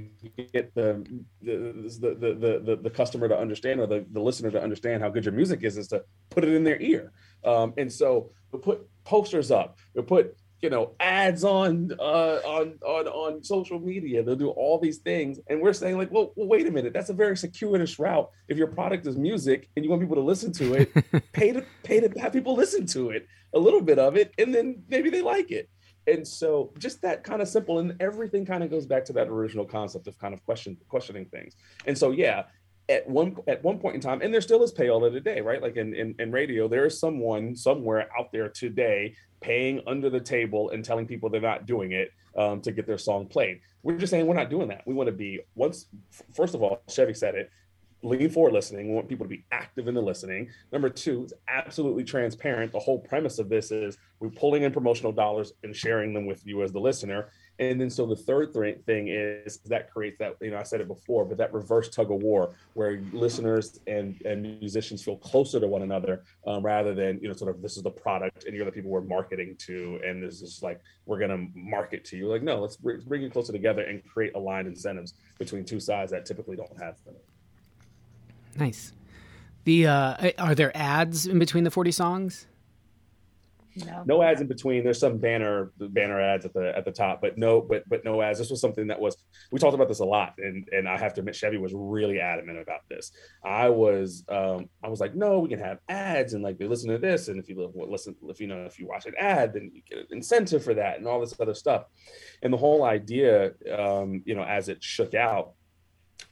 get 0.53 0.74
the 0.74 1.03
the 1.40 1.55
the 2.01 2.14
the, 2.14 2.62
the, 2.66 2.76
the 2.82 2.90
customer 2.90 3.26
to 3.28 3.36
understand 3.36 3.80
or 3.80 3.86
the, 3.86 4.05
the 4.12 4.20
listener 4.20 4.51
to 4.51 4.62
understand 4.62 5.03
how 5.03 5.09
good 5.09 5.24
your 5.24 5.32
music 5.32 5.64
is 5.64 5.78
is 5.78 5.88
to 5.88 6.05
put 6.28 6.44
it 6.44 6.53
in 6.53 6.64
their 6.64 6.78
ear. 6.82 7.12
Um, 7.44 7.72
and 7.78 7.90
so 7.90 8.30
they'll 8.53 8.61
put 8.61 8.86
posters 9.05 9.51
up 9.51 9.78
they'll 9.94 10.05
put 10.05 10.36
you 10.62 10.70
know 10.70 10.92
ads 10.98 11.44
on 11.44 11.92
uh, 11.98 12.40
on 12.44 12.78
on 12.84 13.06
on 13.06 13.42
social 13.42 13.78
media. 13.78 14.22
They'll 14.22 14.36
do 14.36 14.50
all 14.50 14.78
these 14.78 14.98
things. 14.98 15.38
And 15.48 15.61
we're 15.61 15.72
saying 15.72 15.96
like 15.96 16.11
well, 16.11 16.32
well 16.36 16.48
wait 16.48 16.66
a 16.66 16.70
minute. 16.70 16.92
That's 16.92 17.11
a 17.11 17.14
very 17.14 17.36
circuitous 17.36 17.98
route. 17.98 18.30
If 18.48 18.56
your 18.56 18.66
product 18.66 19.06
is 19.06 19.16
music 19.16 19.68
and 19.76 19.84
you 19.84 19.90
want 19.90 20.02
people 20.02 20.16
to 20.16 20.22
listen 20.22 20.52
to 20.54 20.74
it 20.74 20.92
pay 21.32 21.52
to 21.52 21.64
pay 21.82 22.00
to 22.00 22.20
have 22.20 22.32
people 22.32 22.54
listen 22.54 22.86
to 22.86 23.11
it 23.11 23.26
a 23.54 23.59
little 23.59 23.80
bit 23.80 23.98
of 23.98 24.16
it 24.16 24.32
and 24.38 24.54
then 24.54 24.82
maybe 24.88 25.11
they 25.11 25.22
like 25.22 25.50
it. 25.50 25.68
And 26.06 26.26
so 26.26 26.72
just 26.78 27.02
that 27.02 27.22
kind 27.22 27.42
of 27.42 27.48
simple 27.48 27.80
and 27.80 27.94
everything 28.00 28.46
kind 28.46 28.64
of 28.64 28.70
goes 28.70 28.86
back 28.86 29.04
to 29.06 29.12
that 29.12 29.28
original 29.28 29.66
concept 29.66 30.06
of 30.09 30.18
kind 30.18 30.32
of 30.32 30.42
question 30.44 30.76
questioning 30.88 31.26
things. 31.26 31.54
And 31.86 31.96
so 31.96 32.11
yeah 32.11 32.44
at 32.89 33.09
one 33.09 33.36
at 33.47 33.62
one 33.62 33.78
point 33.78 33.95
in 33.95 34.01
time 34.01 34.22
and 34.22 34.32
there 34.32 34.41
still 34.41 34.62
is 34.62 34.72
payola 34.72 35.12
today 35.12 35.41
right 35.41 35.62
like 35.62 35.76
in, 35.76 35.95
in 35.95 36.14
in 36.18 36.32
radio 36.32 36.66
there 36.68 36.86
is 36.86 36.99
someone 36.99 37.55
somewhere 37.55 38.09
out 38.18 38.32
there 38.32 38.49
today 38.49 39.14
paying 39.41 39.80
under 39.86 40.09
the 40.09 40.20
table 40.20 40.70
and 40.70 40.84
telling 40.84 41.07
people 41.07 41.28
they're 41.28 41.41
not 41.41 41.66
doing 41.66 41.93
it 41.93 42.12
um, 42.36 42.61
to 42.61 42.72
get 42.72 42.86
their 42.86 42.99
song 42.99 43.26
played 43.26 43.61
we're 43.82 43.99
just 43.99 44.11
saying 44.11 44.26
we're 44.26 44.34
not 44.34 44.51
doing 44.51 44.68
that 44.68 44.82
we 44.86 44.95
want 44.95 45.07
to 45.07 45.12
be 45.12 45.41
once 45.55 45.86
first 46.34 46.55
of 46.55 46.62
all 46.62 46.80
chevy 46.89 47.14
said 47.14 47.34
it 47.34 47.51
lean 48.03 48.30
forward 48.30 48.53
listening. 48.53 48.89
We 48.89 48.95
want 48.95 49.09
people 49.09 49.24
to 49.24 49.30
be 49.30 49.45
active 49.51 49.89
in 49.89 49.95
the 49.95 50.01
listening. 50.01 50.51
Number 50.72 50.89
two, 50.89 51.24
it's 51.24 51.32
absolutely 51.49 52.05
transparent. 52.05 52.72
The 52.72 52.78
whole 52.78 52.99
premise 52.99 53.39
of 53.39 53.49
this 53.49 53.70
is 53.70 53.99
we're 54.20 54.30
pulling 54.30 54.62
in 54.62 54.72
promotional 54.72 55.12
dollars 55.12 55.53
and 55.64 55.74
sharing 55.74 56.14
them 56.14 56.26
with 56.26 56.47
you 56.47 56.62
as 56.62 56.72
the 56.72 56.80
listener. 56.80 57.30
And 57.61 57.80
then 57.80 57.90
so 57.90 58.06
the 58.06 58.14
third 58.14 58.52
th- 58.52 58.78
thing 58.86 59.09
is 59.09 59.59
that 59.66 59.90
creates 59.90 60.18
that, 60.18 60.36
you 60.40 60.52
know, 60.52 60.59
I 60.59 60.62
said 60.62 60.80
it 60.80 60.86
before, 60.86 61.24
but 61.24 61.36
that 61.38 61.52
reverse 61.52 61.88
tug 61.88 62.12
of 62.12 62.22
war 62.22 62.54
where 62.74 63.00
listeners 63.12 63.80
and, 63.88 64.20
and 64.24 64.42
musicians 64.61 65.02
feel 65.02 65.16
closer 65.16 65.59
to 65.59 65.66
one 65.66 65.82
another 65.82 66.22
um, 66.46 66.64
rather 66.64 66.94
than, 66.94 67.18
you 67.20 67.26
know, 67.26 67.34
sort 67.34 67.54
of 67.54 67.61
this 67.61 67.76
is 67.76 67.82
the 67.82 67.90
product 67.90 68.44
and 68.44 68.54
you're 68.54 68.64
the 68.64 68.70
people 68.70 68.90
we're 68.90 69.00
marketing 69.00 69.56
to. 69.59 70.00
And 70.06 70.22
this 70.22 70.40
is 70.40 70.62
like, 70.62 70.80
we're 71.06 71.18
going 71.18 71.30
to 71.30 71.59
market 71.59 72.04
to 72.06 72.16
you. 72.16 72.28
Like, 72.28 72.42
no, 72.42 72.61
let's 72.61 72.76
bring, 72.76 73.00
bring 73.00 73.22
you 73.22 73.30
closer 73.30 73.52
together 73.52 73.82
and 73.82 74.04
create 74.06 74.34
aligned 74.36 74.68
incentives 74.68 75.14
between 75.38 75.64
two 75.64 75.80
sides 75.80 76.12
that 76.12 76.26
typically 76.26 76.54
don't 76.54 76.78
have 76.80 77.02
them. 77.04 77.14
Nice. 78.56 78.92
The 79.64 79.86
uh, 79.86 80.30
are 80.38 80.54
there 80.54 80.74
ads 80.76 81.26
in 81.26 81.38
between 81.38 81.64
the 81.64 81.70
40 81.70 81.90
songs? 81.90 82.46
No. 83.86 84.02
no 84.06 84.22
ads 84.22 84.40
in 84.40 84.46
between. 84.46 84.84
There's 84.84 84.98
some 84.98 85.18
banner 85.18 85.72
banner 85.78 86.20
ads 86.20 86.44
at 86.44 86.52
the 86.52 86.76
at 86.76 86.84
the 86.84 86.92
top 86.92 87.20
but 87.20 87.38
no 87.38 87.60
but 87.60 87.88
but 87.88 88.04
no 88.04 88.20
ads. 88.22 88.38
This 88.38 88.50
was 88.50 88.60
something 88.60 88.86
that 88.88 89.00
was 89.00 89.16
we 89.52 89.58
talked 89.58 89.74
about 89.74 89.88
this 89.88 90.00
a 90.00 90.04
lot 90.04 90.34
and 90.38 90.68
and 90.72 90.88
i 90.88 90.96
have 90.96 91.14
to 91.14 91.20
admit 91.20 91.34
chevy 91.34 91.58
was 91.58 91.72
really 91.74 92.20
adamant 92.20 92.58
about 92.58 92.80
this. 92.88 93.12
I 93.44 93.68
was 93.68 94.24
um 94.28 94.68
i 94.82 94.88
was 94.88 95.00
like 95.00 95.14
no 95.14 95.40
we 95.40 95.48
can 95.48 95.58
have 95.58 95.78
ads 95.88 96.34
and 96.34 96.42
like 96.42 96.58
they 96.58 96.66
listen 96.66 96.90
to 96.90 96.98
this 96.98 97.28
and 97.28 97.38
if 97.38 97.48
you 97.48 97.56
li- 97.56 97.86
listen 97.88 98.14
if 98.28 98.40
you 98.40 98.46
know 98.46 98.64
if 98.64 98.78
you 98.78 98.86
watch 98.86 99.06
an 99.06 99.14
ad 99.18 99.52
then 99.54 99.70
you 99.74 99.82
get 99.88 99.98
an 99.98 100.06
incentive 100.10 100.62
for 100.64 100.74
that 100.74 100.98
and 100.98 101.06
all 101.06 101.20
this 101.20 101.34
other 101.40 101.54
stuff. 101.54 101.84
And 102.42 102.52
the 102.52 102.56
whole 102.58 102.84
idea 102.84 103.52
um 103.76 104.22
you 104.24 104.34
know 104.34 104.44
as 104.44 104.68
it 104.68 104.82
shook 104.82 105.14
out 105.14 105.52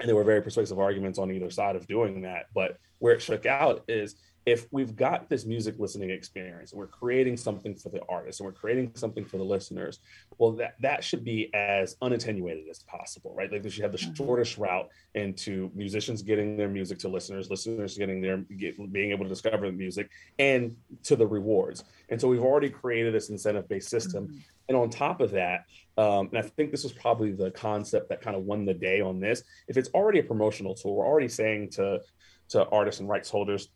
and 0.00 0.08
there 0.08 0.16
were 0.16 0.24
very 0.24 0.42
persuasive 0.42 0.78
arguments 0.78 1.18
on 1.18 1.30
either 1.30 1.50
side 1.50 1.76
of 1.76 1.86
doing 1.86 2.22
that 2.22 2.46
but 2.54 2.78
where 2.98 3.14
it 3.14 3.22
shook 3.22 3.46
out 3.46 3.84
is 3.88 4.16
if 4.46 4.68
we've 4.70 4.94
got 4.94 5.28
this 5.28 5.44
music 5.44 5.74
listening 5.78 6.08
experience 6.10 6.70
and 6.70 6.78
we're 6.78 6.86
creating 6.86 7.36
something 7.36 7.74
for 7.74 7.88
the 7.88 8.00
artist 8.08 8.38
and 8.38 8.46
we're 8.46 8.52
creating 8.52 8.92
something 8.94 9.24
for 9.24 9.38
the 9.38 9.44
listeners 9.44 9.98
well 10.38 10.52
that 10.52 10.76
that 10.80 11.02
should 11.02 11.24
be 11.24 11.52
as 11.52 11.96
unattenuated 11.96 12.68
as 12.70 12.84
possible 12.84 13.34
right 13.36 13.50
like 13.52 13.62
we 13.64 13.68
should 13.70 13.82
have 13.82 13.92
the 13.92 13.98
Mhm. 13.98 14.16
shortest 14.16 14.56
route 14.56 14.88
into 15.14 15.70
musicians 15.74 16.22
getting 16.22 16.56
their 16.56 16.68
music 16.68 16.98
to 17.00 17.08
listeners 17.08 17.50
listeners 17.50 17.98
getting 17.98 18.20
their 18.20 18.38
get, 18.56 18.76
being 18.92 19.10
able 19.10 19.24
to 19.24 19.28
discover 19.28 19.66
the 19.66 19.72
music 19.76 20.08
and 20.38 20.76
to 21.02 21.16
the 21.16 21.26
rewards 21.26 21.82
and 22.08 22.20
so 22.20 22.28
we've 22.28 22.44
already 22.44 22.70
created 22.70 23.12
this 23.12 23.30
incentive 23.30 23.68
based 23.68 23.88
system 23.88 24.28
Mhm. 24.28 24.42
and 24.68 24.76
on 24.76 24.90
top 24.90 25.20
of 25.20 25.30
that, 25.32 25.64
um, 25.96 26.28
and 26.28 26.38
I 26.38 26.42
think 26.42 26.70
this 26.72 26.82
was 26.84 26.92
probably 26.92 27.32
the 27.32 27.50
concept 27.52 28.08
that 28.10 28.20
kind 28.20 28.36
of 28.36 28.44
won 28.44 28.64
the 28.64 28.74
day 28.74 29.00
on 29.00 29.20
this. 29.20 29.44
If 29.68 29.76
it's 29.76 29.88
already 29.90 30.18
a 30.18 30.24
promotional 30.24 30.74
tool, 30.74 30.96
we're 30.96 31.06
already 31.06 31.28
saying 31.28 31.70
to 31.70 32.00
to 32.48 32.64
artists 32.68 33.00
and 33.00 33.08
rights 33.08 33.28
holders, 33.30 33.68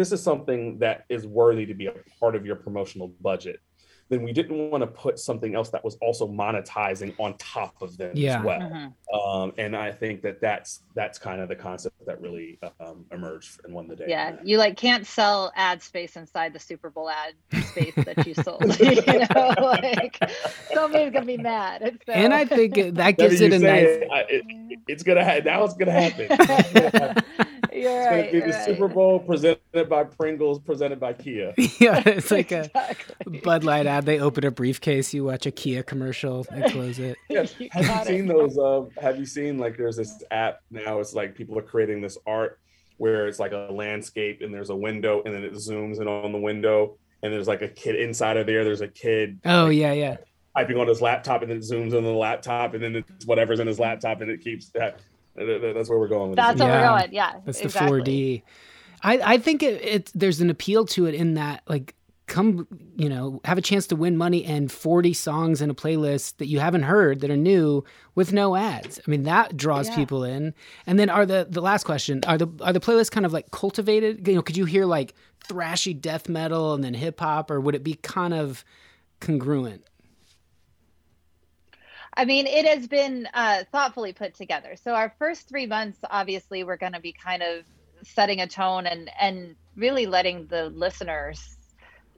this 0.00 0.12
is 0.12 0.22
something 0.22 0.78
that 0.78 1.04
is 1.10 1.26
worthy 1.26 1.66
to 1.66 1.74
be 1.74 1.84
a 1.86 1.92
part 2.18 2.34
of 2.34 2.46
your 2.46 2.56
promotional 2.56 3.08
budget. 3.20 3.60
Then 4.08 4.22
we 4.22 4.32
didn't 4.32 4.70
want 4.70 4.80
to 4.82 4.86
put 4.88 5.18
something 5.20 5.54
else 5.54 5.68
that 5.68 5.84
was 5.84 5.94
also 6.00 6.26
monetizing 6.26 7.14
on 7.20 7.36
top 7.36 7.80
of 7.82 7.96
them 7.98 8.10
Yeah. 8.14 8.38
as 8.38 8.44
well. 8.44 8.60
Mhm. 8.60 8.92
Um, 9.14 9.52
and 9.58 9.76
I 9.76 9.92
think 9.92 10.22
that 10.22 10.40
that's 10.40 10.80
that's 10.94 11.18
kind 11.18 11.40
of 11.42 11.48
the 11.48 11.54
concept 11.54 11.94
that 12.06 12.18
really 12.20 12.58
um, 12.80 13.04
emerged 13.12 13.60
and 13.64 13.72
won 13.74 13.86
the 13.88 13.94
day. 13.94 14.06
Yeah, 14.08 14.36
you 14.42 14.56
like 14.56 14.76
can't 14.78 15.06
sell 15.06 15.52
ad 15.54 15.80
space 15.82 16.16
inside 16.16 16.54
the 16.54 16.58
Super 16.58 16.88
Bowl 16.90 17.08
ad 17.10 17.34
space 17.66 17.94
that 18.04 18.26
you 18.26 18.34
sold. 18.46 18.62
you 18.80 18.96
know, 19.34 19.54
like 19.70 20.16
somebody's 20.72 21.12
gonna 21.12 21.26
be 21.26 21.36
mad. 21.36 21.82
And, 21.82 22.02
so, 22.06 22.12
And 22.12 22.32
I 22.34 22.46
think 22.46 22.74
that 22.94 23.12
gives 23.18 23.40
it 23.42 23.52
a 23.52 23.58
nice. 23.60 23.86
it- 23.86 24.08
I- 24.10 24.26
it- 24.28 24.78
it's 24.88 25.02
gonna 25.04 25.24
ha- 25.24 25.40
now 25.44 25.62
it's 25.64 25.74
gonna 25.74 25.92
happen. 25.92 27.22
It's 27.80 27.88
gonna 27.88 27.96
you're 27.96 28.00
It's 28.00 28.06
right. 28.10 28.32
gonna 28.32 28.44
be 28.46 28.50
the 28.52 28.56
right. 28.58 28.64
Super 28.66 28.88
Bowl 28.88 29.18
presented 29.20 29.88
by 29.88 30.04
Pringles, 30.04 30.58
presented 30.60 31.00
by 31.00 31.12
Kia. 31.12 31.54
yeah, 31.78 32.02
it's 32.06 32.30
like 32.30 32.52
a 32.52 32.70
Bud 33.42 33.64
Light 33.64 33.86
ad. 33.86 34.06
They 34.06 34.20
open 34.20 34.44
a 34.44 34.50
briefcase, 34.50 35.12
you 35.14 35.24
watch 35.24 35.46
a 35.46 35.50
Kia 35.50 35.82
commercial, 35.82 36.46
and 36.50 36.64
close 36.72 36.98
it. 36.98 37.16
Yes. 37.28 37.54
You 37.58 37.68
Have 37.72 37.82
you 37.82 37.88
got 37.88 38.06
it. 38.06 38.08
seen 38.08 38.26
those? 38.26 38.58
Uh, 38.58 38.84
have 39.00 39.18
you 39.18 39.26
seen 39.26 39.58
like 39.58 39.76
there's 39.76 39.96
this 39.96 40.22
app 40.30 40.60
now? 40.70 41.00
It's 41.00 41.14
like 41.14 41.34
people 41.34 41.58
are 41.58 41.62
creating 41.62 42.00
this 42.00 42.18
art 42.26 42.58
where 42.98 43.26
it's 43.28 43.38
like 43.38 43.52
a 43.52 43.68
landscape 43.72 44.40
and 44.42 44.52
there's 44.52 44.70
a 44.70 44.76
window 44.76 45.22
and 45.24 45.34
then 45.34 45.42
it 45.44 45.52
zooms 45.54 46.00
in 46.00 46.06
on 46.08 46.32
the 46.32 46.38
window 46.38 46.98
and 47.22 47.32
there's 47.32 47.48
like 47.48 47.62
a 47.62 47.68
kid 47.68 47.96
inside 47.96 48.36
of 48.36 48.46
there. 48.46 48.64
There's 48.64 48.80
a 48.82 48.88
kid 48.88 49.38
Oh 49.44 49.68
yeah, 49.68 49.92
yeah. 49.92 50.16
typing 50.56 50.76
on 50.76 50.86
his 50.88 51.00
laptop, 51.00 51.42
and 51.42 51.50
then 51.50 51.58
it 51.58 51.62
zooms 51.64 51.96
on 51.96 52.02
the 52.02 52.10
laptop, 52.10 52.74
and 52.74 52.82
then 52.82 52.96
it's 52.96 53.26
whatever's 53.26 53.60
in 53.60 53.66
his 53.66 53.78
laptop, 53.78 54.20
and 54.22 54.30
it 54.30 54.40
keeps 54.42 54.70
that. 54.70 55.00
That's 55.46 55.88
where 55.88 55.98
we're 55.98 56.08
going 56.08 56.30
with 56.30 56.36
that. 56.36 56.56
That's 56.56 56.58
this. 56.58 56.64
where 56.64 56.74
Yeah. 56.80 56.92
we're 56.92 56.98
going. 57.00 57.12
Yeah. 57.12 57.32
That's 57.44 57.60
exactly. 57.60 58.00
the 58.02 58.10
4D. 58.10 58.42
I, 59.02 59.34
I 59.34 59.38
think 59.38 59.62
it, 59.62 59.82
it 59.82 60.12
there's 60.14 60.40
an 60.40 60.50
appeal 60.50 60.84
to 60.86 61.06
it 61.06 61.14
in 61.14 61.34
that 61.34 61.62
like 61.68 61.94
come 62.26 62.68
you 62.96 63.08
know 63.08 63.40
have 63.44 63.58
a 63.58 63.60
chance 63.62 63.88
to 63.88 63.96
win 63.96 64.16
money 64.16 64.44
and 64.44 64.70
40 64.70 65.12
songs 65.14 65.60
in 65.60 65.68
a 65.68 65.74
playlist 65.74 66.36
that 66.36 66.46
you 66.46 66.60
haven't 66.60 66.82
heard 66.84 67.20
that 67.20 67.30
are 67.30 67.36
new 67.36 67.82
with 68.14 68.32
no 68.32 68.54
ads. 68.54 69.00
I 69.04 69.10
mean 69.10 69.22
that 69.24 69.56
draws 69.56 69.88
Yeah. 69.88 69.96
people 69.96 70.22
in. 70.22 70.54
And 70.86 70.98
then 70.98 71.08
are 71.10 71.24
the 71.26 71.46
the 71.50 71.60
last 71.62 71.84
question 71.84 72.20
are 72.26 72.38
the 72.38 72.46
are 72.60 72.72
the 72.72 72.78
playlists 72.80 73.10
kind 73.10 73.24
of 73.26 73.32
like 73.32 73.50
cultivated? 73.50 74.28
You 74.28 74.34
know, 74.34 74.42
could 74.42 74.56
you 74.56 74.64
hear 74.66 74.84
like 74.84 75.14
thrashy 75.48 75.98
death 75.98 76.28
metal 76.28 76.74
and 76.74 76.84
then 76.84 76.94
hip 76.94 77.18
hop, 77.18 77.50
or 77.50 77.58
would 77.60 77.74
it 77.74 77.82
be 77.82 77.94
kind 77.94 78.34
of 78.34 78.64
congruent? 79.20 79.84
I 82.14 82.24
mean, 82.24 82.46
it 82.46 82.66
has 82.66 82.86
been 82.86 83.28
uh, 83.32 83.64
thoughtfully 83.70 84.12
put 84.12 84.34
together. 84.34 84.76
So 84.82 84.92
our 84.94 85.14
first 85.18 85.48
three 85.48 85.66
months, 85.66 85.98
obviously, 86.08 86.64
we're 86.64 86.76
going 86.76 86.92
to 86.92 87.00
be 87.00 87.12
kind 87.12 87.42
of 87.42 87.64
setting 88.02 88.40
a 88.40 88.46
tone 88.46 88.86
and 88.86 89.10
and 89.20 89.56
really 89.76 90.06
letting 90.06 90.46
the 90.46 90.70
listeners 90.70 91.56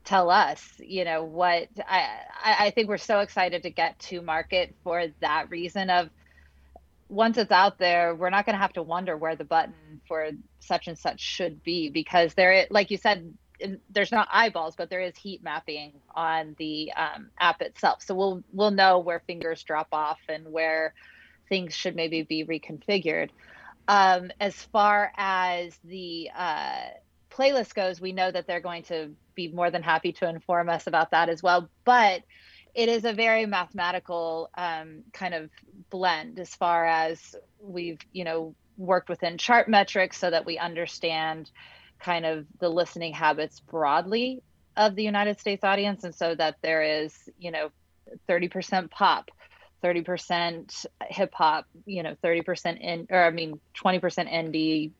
tell 0.03 0.29
us, 0.29 0.63
you 0.79 1.05
know, 1.05 1.23
what 1.23 1.67
I 1.87 2.07
I 2.43 2.71
think 2.71 2.89
we're 2.89 2.97
so 2.97 3.19
excited 3.19 3.63
to 3.63 3.69
get 3.69 3.99
to 3.99 4.21
market 4.21 4.75
for 4.83 5.07
that 5.21 5.49
reason 5.49 5.89
of 5.89 6.09
once 7.09 7.37
it's 7.37 7.51
out 7.51 7.77
there, 7.77 8.15
we're 8.15 8.29
not 8.31 8.45
going 8.45 8.55
to 8.55 8.61
have 8.61 8.73
to 8.73 8.81
wonder 8.81 9.15
where 9.15 9.35
the 9.35 9.43
button 9.43 10.01
for 10.07 10.31
such 10.59 10.87
and 10.87 10.97
such 10.97 11.19
should 11.21 11.63
be 11.63 11.89
because 11.89 12.33
there, 12.33 12.65
like 12.71 12.89
you 12.89 12.97
said, 12.97 13.33
there's 13.89 14.11
not 14.11 14.27
eyeballs, 14.31 14.75
but 14.75 14.89
there 14.89 15.01
is 15.01 15.15
heat 15.15 15.43
mapping 15.43 15.93
on 16.15 16.55
the 16.57 16.91
um, 16.93 17.29
app 17.39 17.61
itself. 17.61 18.01
So 18.03 18.15
we'll 18.15 18.43
we'll 18.51 18.71
know 18.71 18.99
where 18.99 19.19
fingers 19.19 19.63
drop 19.63 19.87
off 19.91 20.19
and 20.29 20.51
where 20.51 20.93
things 21.49 21.73
should 21.73 21.95
maybe 21.95 22.23
be 22.23 22.45
reconfigured. 22.45 23.29
Um, 23.87 24.31
as 24.39 24.55
far 24.55 25.11
as 25.17 25.77
the 25.83 26.29
uh, 26.35 26.85
playlist 27.31 27.73
goes, 27.73 27.99
we 27.99 28.13
know 28.13 28.31
that 28.31 28.47
they're 28.47 28.61
going 28.61 28.83
to 28.83 29.11
be 29.35 29.49
more 29.49 29.71
than 29.71 29.83
happy 29.83 30.13
to 30.13 30.29
inform 30.29 30.69
us 30.69 30.87
about 30.87 31.11
that 31.11 31.29
as 31.29 31.43
well. 31.43 31.69
But 31.83 32.23
it 32.73 32.89
is 32.89 33.05
a 33.05 33.13
very 33.13 33.45
mathematical 33.45 34.49
um, 34.55 35.03
kind 35.13 35.33
of 35.33 35.49
blend 35.89 36.39
as 36.39 36.55
far 36.55 36.85
as 36.85 37.35
we've 37.61 37.99
you 38.11 38.23
know 38.23 38.55
worked 38.77 39.09
within 39.09 39.37
chart 39.37 39.69
metrics 39.69 40.17
so 40.17 40.29
that 40.29 40.45
we 40.45 40.57
understand 40.57 41.51
kind 42.03 42.25
of 42.25 42.45
the 42.59 42.69
listening 42.69 43.13
habits 43.13 43.59
broadly 43.59 44.43
of 44.75 44.95
the 44.95 45.03
United 45.03 45.39
States 45.39 45.63
audience, 45.63 46.03
and 46.03 46.13
so 46.13 46.35
that 46.35 46.57
there 46.61 46.83
is 46.83 47.29
you 47.39 47.51
know 47.51 47.69
30% 48.29 48.89
pop. 48.89 49.31
30% 49.83 50.85
hip 51.09 51.33
hop, 51.33 51.65
you 51.85 52.03
know, 52.03 52.15
30% 52.23 52.79
in, 52.79 53.05
or 53.09 53.21
I 53.21 53.31
mean, 53.31 53.59
20% 53.75 53.99
indie, 54.31 54.91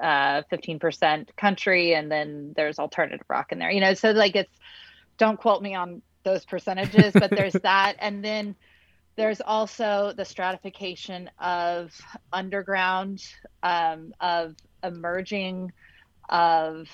uh, 0.00 0.42
15% 0.52 1.36
country, 1.36 1.94
and 1.94 2.08
then 2.08 2.52
there's 2.56 2.78
alternative 2.78 3.26
rock 3.28 3.50
in 3.50 3.58
there, 3.58 3.72
you 3.72 3.80
know, 3.80 3.94
so 3.94 4.12
like 4.12 4.36
it's, 4.36 4.56
don't 5.16 5.40
quote 5.40 5.60
me 5.60 5.74
on 5.74 6.02
those 6.22 6.44
percentages, 6.44 7.12
but 7.12 7.30
there's 7.30 7.52
that. 7.64 7.96
And 7.98 8.24
then 8.24 8.54
there's 9.16 9.40
also 9.40 10.12
the 10.16 10.24
stratification 10.24 11.30
of 11.40 11.90
underground, 12.32 13.24
um, 13.64 14.14
of 14.20 14.54
emerging, 14.84 15.72
of 16.28 16.88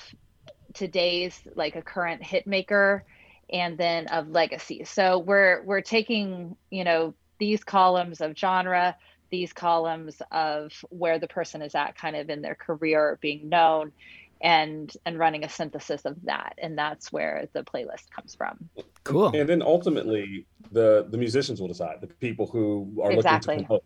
today's 0.75 1.41
like 1.55 1.77
a 1.77 1.83
current 1.83 2.23
hit 2.23 2.47
maker 2.47 3.05
and 3.51 3.79
then 3.79 4.07
of 4.09 4.29
legacy. 4.29 4.85
So 4.85 5.19
we're 5.19 5.63
we're 5.65 5.83
taking, 5.83 6.57
you 6.71 6.85
know, 6.85 7.15
these 7.39 7.63
columns 7.65 8.21
of 8.21 8.37
genre, 8.37 8.97
these 9.31 9.53
columns 9.53 10.21
of 10.31 10.73
where 10.91 11.19
the 11.19 11.29
person 11.29 11.63
is 11.63 11.75
at 11.75 11.97
kind 11.97 12.17
of 12.17 12.31
in 12.31 12.43
their 12.43 12.55
career 12.55 13.19
being 13.21 13.49
known 13.49 13.93
and 14.41 14.93
and 15.07 15.19
running 15.19 15.45
a 15.45 15.49
synthesis 15.49 16.05
of 16.05 16.17
that 16.25 16.55
and 16.59 16.77
that's 16.77 17.13
where 17.13 17.49
the 17.53 17.63
playlist 17.63 18.11
comes 18.15 18.35
from. 18.35 18.69
Cool. 19.05 19.29
And 19.35 19.49
then 19.49 19.63
ultimately, 19.63 20.47
the 20.73 21.07
the 21.11 21.19
musicians 21.19 21.61
will 21.61 21.69
decide. 21.69 22.01
The 22.01 22.07
people 22.07 22.47
who 22.47 23.01
are 23.03 23.13
Exactly. 23.13 23.57
looking 23.57 23.65
to 23.65 23.67
promote. 23.69 23.85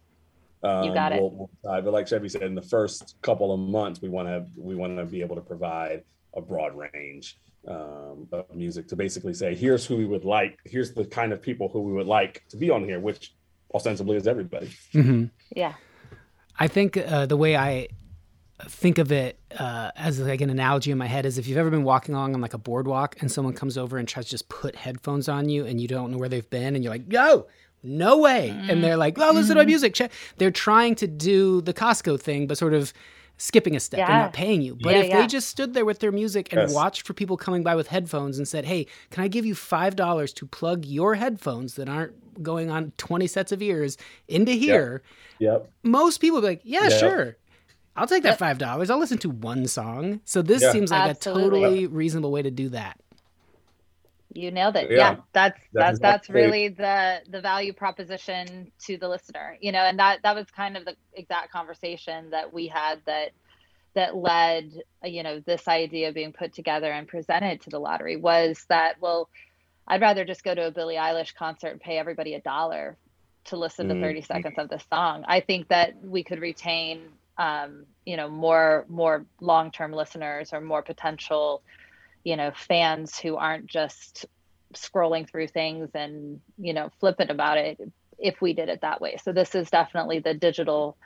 Um, 0.63 0.85
You 0.85 0.95
got 0.95 1.13
it. 1.13 1.21
Will, 1.21 1.31
will 1.31 1.51
decide. 1.63 1.85
But 1.85 1.93
like 1.93 2.09
Chevy 2.09 2.29
said, 2.29 2.43
in 2.43 2.55
the 2.55 2.63
first 2.63 3.17
couple 3.23 3.53
of 3.53 3.61
months, 3.61 4.03
we 4.03 4.09
want 4.09 4.29
to 4.29 4.47
we 4.57 4.75
want 4.75 4.97
to 4.97 5.05
be 5.05 5.21
able 5.21 5.37
to 5.37 5.43
provide 5.43 6.03
a 6.37 6.41
broad 6.41 6.77
range 6.77 7.39
um, 7.67 8.29
of 8.33 8.55
music 8.55 8.89
to 8.89 8.97
basically 8.97 9.35
say, 9.35 9.55
here's 9.55 9.85
who 9.87 9.97
we 9.97 10.05
would 10.07 10.25
like. 10.25 10.59
Here's 10.65 10.93
the 10.95 11.05
kind 11.05 11.33
of 11.33 11.43
people 11.43 11.69
who 11.69 11.83
we 11.83 11.93
would 11.93 12.07
like 12.07 12.45
to 12.51 12.57
be 12.57 12.71
on 12.71 12.85
here, 12.85 13.01
which 13.01 13.35
ostensibly 13.75 14.17
is 14.17 14.27
everybody. 14.27 14.71
hmm 14.93 15.25
Yeah. 15.55 15.75
I 16.59 16.67
think 16.67 16.97
uh, 16.97 17.27
the 17.27 17.37
way 17.37 17.57
I 17.57 17.89
think 18.65 18.99
of 18.99 19.13
it 19.13 19.39
uh, 19.57 19.93
as 19.95 20.19
like 20.19 20.41
an 20.41 20.51
analogy 20.51 20.91
in 20.91 20.99
my 20.99 21.07
head 21.07 21.25
is 21.25 21.39
if 21.39 21.47
you've 21.47 21.59
ever 21.59 21.71
been 21.71 21.85
walking 21.85 22.15
along 22.15 22.35
on 22.35 22.41
like 22.41 22.55
a 22.55 22.59
boardwalk 22.59 23.17
and 23.21 23.31
someone 23.31 23.55
comes 23.55 23.79
over 23.79 23.99
and 23.99 24.09
tries 24.09 24.25
to 24.25 24.31
just 24.33 24.49
put 24.49 24.75
headphones 24.75 25.29
on 25.29 25.49
you 25.49 25.65
and 25.65 25.81
you 25.81 25.87
don't 25.87 26.11
know 26.11 26.19
where 26.19 26.29
they've 26.29 26.51
been 26.51 26.75
and 26.75 26.83
you're 26.83 26.93
like, 26.93 27.13
yo, 27.13 27.47
no 27.89 28.19
way. 28.19 28.51
And 28.51 28.83
they're 28.85 28.97
mm. 28.97 28.99
like, 28.99 29.19
oh, 29.19 29.33
listen 29.33 29.57
to 29.57 29.61
my 29.61 29.65
mm. 29.65 29.69
music. 29.69 29.95
Check. 29.95 30.13
They're 30.37 30.51
trying 30.51 30.95
to 30.97 31.07
do 31.07 31.61
the 31.63 31.75
Costco 31.75 32.21
thing, 32.21 32.47
but 32.47 32.59
sort 32.59 32.75
of 32.75 32.93
skipping 33.39 33.77
a 33.77 33.81
step. 33.81 33.99
They're 33.99 34.09
not 34.17 34.33
paying 34.33 34.63
you. 34.63 34.75
But 34.75 34.95
Yeah, 34.95 35.01
if 35.01 35.09
yeah. 35.09 35.21
they 35.21 35.27
just 35.29 35.49
stood 35.49 35.73
there 35.73 35.85
with 35.85 36.01
their 36.01 36.13
music 36.13 36.53
and 36.53 36.63
Yes. 36.63 36.75
watched 36.75 37.07
for 37.07 37.15
people 37.15 37.37
coming 37.37 37.63
by 37.63 37.77
with 37.77 37.87
headphones 37.89 38.37
and 38.37 38.47
said, 38.49 38.65
hey, 38.65 38.87
can 39.11 39.23
I 39.23 39.29
give 39.29 39.47
you 39.47 39.55
$5 39.55 40.35
to 40.35 40.47
plug 40.47 40.85
your 40.85 41.15
headphones 41.15 41.75
that 41.75 41.89
aren't 41.89 42.43
going 42.43 42.69
on 42.71 42.93
20 42.99 43.27
sets 43.29 43.53
of 43.53 43.63
ears 43.63 43.97
into 44.27 44.53
here? 44.53 45.03
Yep. 45.39 45.71
most 45.85 46.19
people 46.19 46.41
be 46.41 46.49
like, 46.49 46.61
yeah, 46.65 46.89
Yeah. 46.89 46.99
sure. 46.99 47.37
I'll 47.95 48.07
take 48.09 48.23
that 48.25 48.39
five 48.39 48.59
dollars. 48.59 48.91
I'll 48.91 48.99
listen 48.99 49.19
to 49.19 49.31
one 49.31 49.67
song. 49.67 50.21
So 50.25 50.41
this 50.43 50.63
Yeah. 50.63 50.73
seems 50.73 50.91
like 50.91 51.11
Absolutely. 51.11 51.43
a 51.43 51.67
totally 51.67 51.87
reasonable 51.87 52.31
way 52.31 52.43
to 52.43 52.51
do 52.51 52.69
that. 52.71 52.99
You 54.35 54.51
nailed 54.51 54.77
it. 54.77 54.91
Yeah. 54.91 54.97
Yeah, 54.97 55.17
that's 55.33 55.59
That's 55.73 55.99
that's 56.01 56.29
really 56.31 56.69
the 56.69 57.21
the 57.31 57.41
value 57.41 57.73
proposition 57.73 58.71
to 58.87 58.97
the 58.99 59.09
listener. 59.09 59.57
You 59.61 59.73
know, 59.73 59.81
and 59.81 59.99
that 59.99 60.21
that 60.23 60.35
was 60.35 60.47
kind 60.51 60.77
of 60.77 60.85
the 60.85 60.97
exact 61.15 61.51
conversation 61.53 62.31
that 62.31 62.53
we 62.53 62.69
had 62.69 63.01
that 63.07 63.31
that 63.95 64.15
led 64.15 64.71
you 65.05 65.23
know 65.23 65.41
this 65.41 65.67
idea 65.67 66.13
being 66.13 66.33
put 66.33 66.53
together 66.53 66.93
and 66.93 67.09
presented 67.09 67.63
to 67.63 67.71
the 67.71 67.79
lottery 67.81 68.17
was 68.17 68.65
that 68.69 69.01
well, 69.01 69.29
I'd 69.87 70.03
rather 70.03 70.25
just 70.25 70.45
go 70.45 70.55
to 70.55 70.67
a 70.67 70.71
Billie 70.71 70.97
Eilish 70.97 71.35
concert 71.35 71.69
and 71.69 71.81
pay 71.81 71.99
everybody 71.99 72.35
a 72.35 72.41
dollar 72.41 72.99
to 73.47 73.57
listen 73.57 73.89
to 73.89 73.95
Mhm. 73.95 74.01
30 74.03 74.23
seconds 74.23 74.59
of 74.59 74.69
this 74.69 74.85
song. 74.93 75.25
I 75.27 75.41
think 75.41 75.69
that 75.69 75.95
we 76.05 76.23
could 76.23 76.41
retain 76.41 77.01
um, 77.39 77.87
you 78.05 78.17
know 78.17 78.29
more 78.29 78.85
more 78.89 79.25
long-term 79.41 79.93
listeners 79.93 80.53
or 80.53 80.61
more 80.61 80.83
potential 80.83 81.63
you 82.29 82.37
know 82.37 82.53
fans 82.55 83.19
who 83.19 83.37
aren't 83.37 83.67
just 83.67 84.27
scrolling 84.75 85.29
through 85.29 85.49
things 85.49 85.89
and 85.95 86.41
you 86.59 86.75
know 86.75 86.91
flippant 87.01 87.31
about 87.31 87.57
it 87.57 87.81
if 88.19 88.43
we 88.43 88.53
did 88.53 88.69
it 88.69 88.81
that 88.83 89.01
way 89.01 89.17
so 89.17 89.33
this 89.33 89.55
is 89.55 89.71
definitely 89.71 90.19
the 90.19 90.35
digital 90.35 90.99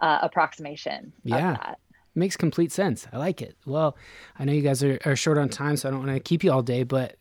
uh, 0.00 0.18
approximation 0.22 1.12
Yeah. 1.24 1.52
of 1.52 1.58
that 1.58 1.78
Makes 2.14 2.36
complete 2.36 2.72
sense. 2.72 3.06
I 3.10 3.16
like 3.16 3.40
it. 3.40 3.56
Well, 3.64 3.96
I 4.38 4.44
know 4.44 4.52
you 4.52 4.60
guys 4.60 4.82
are, 4.82 4.98
are 5.06 5.16
short 5.16 5.38
on 5.38 5.48
time, 5.48 5.78
so 5.78 5.88
I 5.88 5.90
don't 5.90 6.00
want 6.06 6.12
to 6.12 6.20
keep 6.20 6.44
you 6.44 6.52
all 6.52 6.62
day, 6.62 6.82
but 6.82 7.16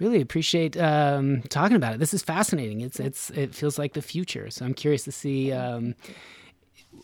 really 0.00 0.20
appreciate 0.20 0.76
um, 0.76 1.42
talking 1.42 1.76
about 1.76 1.94
it. 1.94 2.00
This 2.00 2.12
is 2.12 2.22
fascinating. 2.24 2.80
It's 2.80 2.98
it's 2.98 3.30
it 3.30 3.54
feels 3.54 3.78
like 3.78 3.92
the 3.92 4.02
future. 4.02 4.50
So 4.50 4.64
I'm 4.64 4.74
curious 4.74 5.04
to 5.04 5.12
see 5.12 5.52
um, 5.52 5.94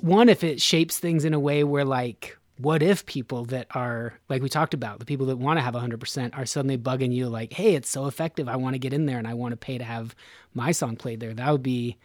one 0.01 0.29
if 0.29 0.43
it 0.43 0.61
shapes 0.61 0.99
things 0.99 1.25
in 1.25 1.33
a 1.33 1.39
way 1.39 1.63
where 1.63 1.85
like 1.85 2.37
what 2.59 2.83
if 2.83 3.07
people 3.07 3.45
that 3.47 3.67
are 3.75 4.15
like 4.29 4.43
we 4.43 4.49
talked 4.49 4.75
about 4.75 4.99
the 4.99 5.05
people 5.05 5.27
that 5.27 5.37
want 5.37 5.59
to 5.59 5.63
have 5.63 5.75
100% 5.75 6.39
are 6.39 6.47
suddenly 6.47 6.79
bugging 6.79 7.13
you 7.13 7.29
like 7.29 7.53
hey 7.53 7.75
it's 7.75 7.89
so 7.89 8.07
effective 8.07 8.49
i 8.49 8.57
want 8.57 8.75
to 8.75 8.79
get 8.79 8.93
in 8.93 9.07
there 9.07 9.19
and 9.19 9.27
i 9.27 9.35
want 9.35 9.53
to 9.53 9.57
pay 9.57 9.79
to 9.79 9.85
have 9.85 10.15
my 10.55 10.71
song 10.71 10.97
played 10.97 11.19
there 11.21 11.33
that 11.33 11.51
would 11.51 11.63
be 11.63 11.97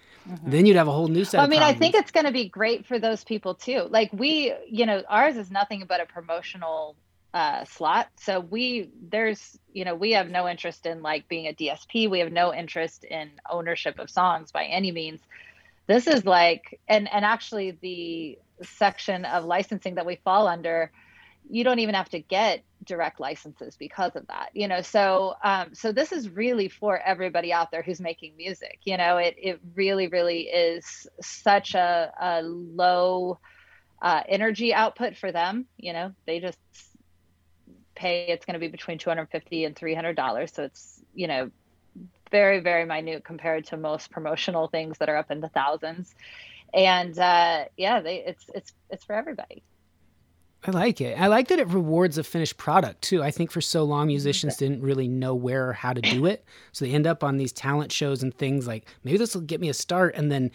then 0.46 0.66
you'd 0.66 0.76
have 0.76 0.88
a 0.88 0.92
whole 0.92 1.08
new 1.08 1.24
set 1.24 1.38
Well, 1.38 1.48
I 1.48 1.50
mean, 1.50 1.62
I 1.62 1.74
think 1.74 1.96
it's 1.96 2.12
going 2.12 2.26
to 2.26 2.32
be 2.32 2.50
great 2.50 2.86
for 2.86 3.00
those 3.00 3.24
people 3.24 3.56
too. 3.56 3.88
Like 3.90 4.12
we, 4.12 4.54
you 4.70 4.86
know, 4.86 5.04
ours 5.08 5.38
is 5.38 5.50
nothing 5.50 5.86
but 5.88 6.02
a 6.02 6.06
promotional 6.06 6.96
uh, 7.34 7.64
slot. 7.66 8.10
So 8.20 8.40
we, 8.40 8.90
there's, 9.10 9.58
you 9.72 9.86
know, 9.86 9.96
we 9.96 10.14
have 10.14 10.30
no 10.30 10.48
interest 10.48 10.86
in 10.86 11.02
like 11.02 11.28
being 11.28 11.48
a 11.48 11.54
DSP. 11.54 12.10
We 12.10 12.20
have 12.20 12.32
no 12.32 12.54
interest 12.54 13.04
in 13.04 13.32
ownership 13.50 14.00
of 14.00 14.10
songs 14.10 14.52
by 14.52 14.66
any 14.66 14.92
means. 14.92 15.22
This 15.88 16.08
is 16.08 16.26
like, 16.26 16.80
and 16.88 17.12
and 17.12 17.24
actually 17.24 17.72
the 17.72 18.38
section 18.64 19.26
of 19.26 19.46
licensing 19.46 19.96
that 19.96 20.06
we 20.06 20.16
fall 20.24 20.48
under, 20.48 20.92
you 21.50 21.64
don't 21.64 21.80
even 21.80 21.96
have 21.96 22.10
to 22.10 22.20
get 22.20 22.64
direct 22.84 23.20
licenses 23.20 23.76
because 23.78 24.16
of 24.16 24.28
that 24.28 24.50
you 24.54 24.68
know? 24.68 24.82
So 24.82 25.36
um 25.44 25.74
so 25.74 25.92
this 25.92 26.12
is 26.12 26.30
really 26.30 26.70
for 26.70 26.98
everybody 26.98 27.52
out 27.52 27.72
there 27.72 27.82
who's 27.82 28.00
making 28.02 28.36
music 28.38 28.80
you 28.84 28.98
know? 28.98 29.18
It 29.18 29.36
it 29.38 29.60
really 29.76 30.08
really 30.08 30.42
is 30.42 31.08
such 31.22 31.76
a, 31.76 32.12
a 32.20 32.42
low 32.44 33.40
uh 34.02 34.22
energy 34.28 34.74
output 34.74 35.16
for 35.18 35.32
them 35.32 35.66
you 35.78 35.94
know? 35.94 36.14
They 36.26 36.40
just 36.40 36.58
pay 37.96 38.28
it's 38.28 38.46
going 38.46 38.54
to 38.54 38.60
be 38.60 38.68
between 38.68 39.00
250 39.00 39.66
and 39.66 39.76
300 39.76 40.16
dollars. 40.16 40.54
So 40.54 40.64
it's 40.64 41.02
you 41.14 41.28
know 41.28 41.52
very 42.32 42.60
very 42.60 42.86
minute 42.86 43.24
compared 43.24 43.66
to 43.66 43.78
most 43.78 44.12
promotional 44.12 44.68
things 44.68 44.98
that 45.00 45.10
are 45.10 45.18
up 45.18 45.32
in 45.32 45.42
the 45.42 45.50
thousands 45.50 46.14
and 46.74 47.18
uh 47.20 47.66
yeah 47.78 48.00
they 48.00 48.18
it's 48.26 48.46
it's 48.54 48.74
it's 48.90 49.04
for 49.04 49.16
everybody 49.16 49.64
I 50.66 50.72
like 50.72 51.00
it. 51.02 51.20
I 51.20 51.28
like 51.28 51.48
that 51.50 51.60
it 51.60 51.68
rewards 51.68 52.18
a 52.18 52.24
finished 52.24 52.58
product 52.58 53.02
too. 53.02 53.24
I 53.24 53.32
think 53.32 53.52
for 53.52 53.62
so 53.62 53.84
long 53.84 54.08
musicians 54.08 54.58
didn't 54.58 54.82
really 54.82 55.08
know 55.08 55.36
where 55.36 55.70
or 55.70 55.74
how 55.74 55.94
to 55.94 56.02
do 56.02 56.26
it. 56.26 56.44
So 56.72 56.84
they 56.84 56.92
end 56.92 57.08
up 57.08 57.24
on 57.24 57.38
these 57.38 57.54
talent 57.54 57.92
shows 57.92 58.24
and 58.24 58.34
things 58.36 58.68
like 58.68 58.86
maybe 59.04 59.18
this 59.18 59.36
will 59.36 59.44
get 59.44 59.62
me 59.62 59.70
a 59.70 59.74
start 59.74 60.16
and 60.16 60.32
then 60.32 60.52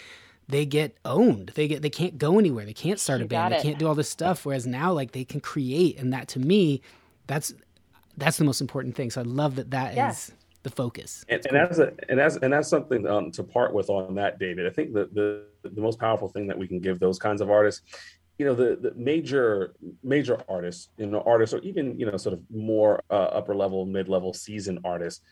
they 0.48 0.66
get 0.66 0.98
owned. 1.04 1.52
They 1.54 1.68
get 1.68 1.82
they 1.82 1.88
can't 1.88 2.18
go 2.18 2.38
anywhere. 2.38 2.64
They 2.66 2.74
can't 2.74 2.98
start 2.98 3.22
a 3.22 3.26
band. 3.26 3.54
They 3.54 3.62
can't 3.62 3.78
do 3.78 3.86
all 3.86 3.94
this 3.94 4.10
stuff 4.10 4.44
whereas 4.44 4.66
now 4.66 4.92
like 4.92 5.12
they 5.12 5.24
can 5.24 5.40
create 5.40 5.98
and 5.98 6.12
that 6.12 6.28
to 6.28 6.40
me 6.40 6.82
that's 7.26 7.54
that's 8.16 8.36
the 8.36 8.44
most 8.44 8.60
important 8.60 8.96
thing. 8.96 9.10
So 9.10 9.20
I 9.20 9.24
love 9.24 9.54
that 9.54 9.70
that 9.70 9.92
is 9.92 9.96
Yeah. 9.96 10.36
The 10.62 10.70
focus. 10.70 11.24
and, 11.28 11.44
and 11.46 11.56
as 11.56 11.78
a 11.78 11.92
and 12.08 12.20
as 12.20 12.36
and 12.36 12.52
that's 12.52 12.68
something 12.68 13.06
um, 13.06 13.30
to 13.32 13.42
part 13.42 13.72
with 13.72 13.90
on 13.90 14.14
that, 14.14 14.38
David. 14.38 14.66
I 14.66 14.70
think 14.70 14.92
that 14.94 15.14
the 15.14 15.46
the 15.62 15.80
most 15.80 15.98
powerful 15.98 16.28
thing 16.28 16.46
that 16.48 16.58
we 16.58 16.68
can 16.68 16.80
give 16.80 16.98
those 16.98 17.18
kinds 17.18 17.40
of 17.40 17.50
artists, 17.50 17.82
you 18.38 18.46
know, 18.46 18.54
the 18.54 18.76
the 18.76 18.92
major 18.94 19.74
major 20.02 20.42
artists, 20.48 20.88
you 20.96 21.06
know, 21.06 21.22
artists 21.26 21.54
or 21.54 21.58
even 21.58 21.98
you 21.98 22.06
know 22.10 22.16
sort 22.16 22.34
of 22.34 22.40
more 22.50 23.02
uh, 23.10 23.14
upper 23.14 23.54
level, 23.54 23.86
mid 23.86 24.08
level, 24.08 24.32
seasoned 24.32 24.80
artists, 24.84 25.22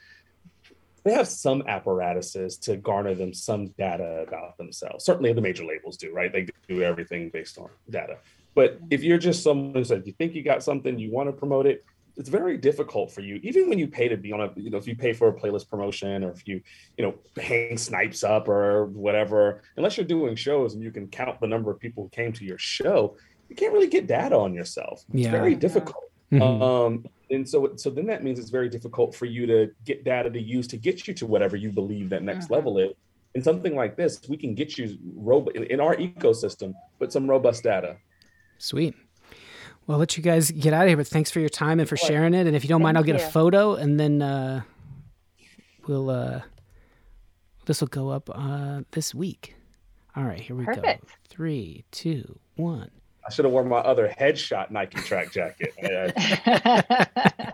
they 1.05 1.13
have 1.13 1.29
some 1.29 1.63
apparatuses 1.67 2.57
to 2.59 2.77
garner 2.77 3.15
them 3.15 3.33
some 3.33 3.69
data 3.79 4.25
about 4.27 4.59
themselves. 4.59 5.05
Certainly, 5.05 5.33
the 5.35 5.41
major 5.41 5.65
labels 5.65 5.97
do, 5.97 6.13
right? 6.13 6.33
They 6.33 6.47
do 6.69 6.83
everything 6.83 7.31
based 7.31 7.59
on 7.59 7.69
data. 7.89 8.19
But 8.55 8.81
if 8.91 9.05
you're 9.05 9.19
just 9.19 9.45
someone 9.45 9.75
who 9.75 9.85
said 9.85 10.03
you 10.07 10.13
think 10.13 10.35
you 10.35 10.43
got 10.43 10.63
something, 10.63 10.99
you 10.99 11.13
want 11.13 11.29
to 11.29 11.33
promote 11.33 11.67
it, 11.67 11.85
it's 12.21 12.29
very 12.29 12.59
difficult 12.59 13.11
for 13.11 13.23
you, 13.23 13.41
even 13.43 13.69
when 13.71 13.79
you 13.79 13.89
pay 13.89 14.07
to 14.07 14.17
be 14.17 14.31
on 14.31 14.43
a, 14.43 14.51
you 14.55 14.69
know, 14.69 14.77
if 14.77 14.87
you 14.87 14.95
pay 14.95 15.15
for 15.15 15.29
a 15.29 15.33
playlist 15.33 15.71
promotion 15.71 16.23
or 16.23 16.31
if 16.31 16.47
you, 16.47 16.61
you 16.99 17.05
know, 17.05 17.15
hang 17.43 17.79
snipes 17.79 18.23
up 18.23 18.47
or 18.47 18.85
whatever, 18.87 19.63
unless 19.79 19.97
you're 19.97 20.05
doing 20.07 20.37
shows 20.37 20.75
and 20.75 20.83
you 20.83 20.91
can 20.91 21.09
count 21.09 21.41
the 21.41 21.47
number 21.47 21.71
of 21.71 21.81
people 21.81 22.03
who 22.05 22.09
came 22.11 22.31
to 22.35 22.45
your 22.45 22.59
show, 22.59 23.17
you 23.49 23.57
can't 23.57 23.73
really 23.73 23.89
get 23.89 24.07
data 24.07 24.37
on 24.37 24.53
yourself. 24.53 25.03
It's 25.15 25.23
Yeah. 25.25 25.31
very 25.31 25.55
difficult. 25.55 26.05
Mhm. 26.31 26.63
Um, 26.63 27.07
and 27.31 27.49
so, 27.49 27.75
so 27.77 27.89
then 27.89 28.05
that 28.07 28.23
means 28.23 28.39
it's 28.39 28.51
very 28.51 28.69
difficult 28.69 29.15
for 29.15 29.25
you 29.25 29.47
to 29.47 29.71
get 29.87 30.05
data 30.05 30.29
to 30.31 30.41
use 30.41 30.69
to 30.69 30.77
get 30.77 31.09
you 31.09 31.15
to 31.15 31.27
whatever 31.27 31.57
you 31.57 31.73
believe 31.73 32.11
that 32.11 32.23
next 32.23 32.47
Mhm. 32.49 32.51
level 32.51 32.79
is. 32.79 32.93
In 33.35 33.43
something 33.43 33.75
like 33.75 33.97
this, 33.97 34.29
we 34.29 34.37
can 34.37 34.55
get 34.55 34.77
you 34.77 34.99
rob- 35.15 35.51
in, 35.55 35.65
in 35.65 35.81
our 35.81 35.97
ecosystem, 35.97 36.75
but 36.99 37.13
some 37.13 37.29
robust 37.31 37.63
data. 37.63 37.97
Sweet. 38.59 38.95
Well, 39.91 39.97
I'll 39.97 39.99
let 39.99 40.17
you 40.17 40.23
guys 40.23 40.53
get 40.53 40.73
out 40.73 40.83
of 40.83 40.89
here, 40.89 40.97
but 40.97 41.09
thanks 41.09 41.33
for 41.33 41.41
your 41.41 41.49
time 41.49 41.81
and 41.81 41.89
for 41.89 41.97
sharing 41.97 42.33
it. 42.33 42.47
And 42.47 42.55
if 42.55 42.63
you 42.63 42.69
don't 42.69 42.81
mind, 42.81 42.97
I'll 42.97 43.03
Thank 43.03 43.19
get 43.19 43.27
a 43.27 43.33
photo 43.33 43.75
and 43.75 43.99
then 43.99 44.23
uh, 44.23 44.63
we'll 45.89 46.09
uh, 46.11 46.43
this 47.67 47.81
will 47.81 47.89
go 47.89 48.09
up 48.11 48.31
uh, 48.33 48.83
this 48.93 49.13
week. 49.17 49.57
All 50.15 50.23
right, 50.23 50.39
here 50.39 50.55
we 50.55 50.65
go. 50.65 50.81
Three, 51.29 51.83
two, 51.91 52.39
one. 52.55 52.93
I 53.27 53.33
should 53.33 53.45
have 53.47 53.51
worn 53.53 53.67
my 53.67 53.79
other 53.79 54.15
headshot 54.17 54.71
Nike 54.71 54.99
track 55.01 55.33
jacket. 55.33 55.75
I- 55.83 56.13
I- 57.35 57.53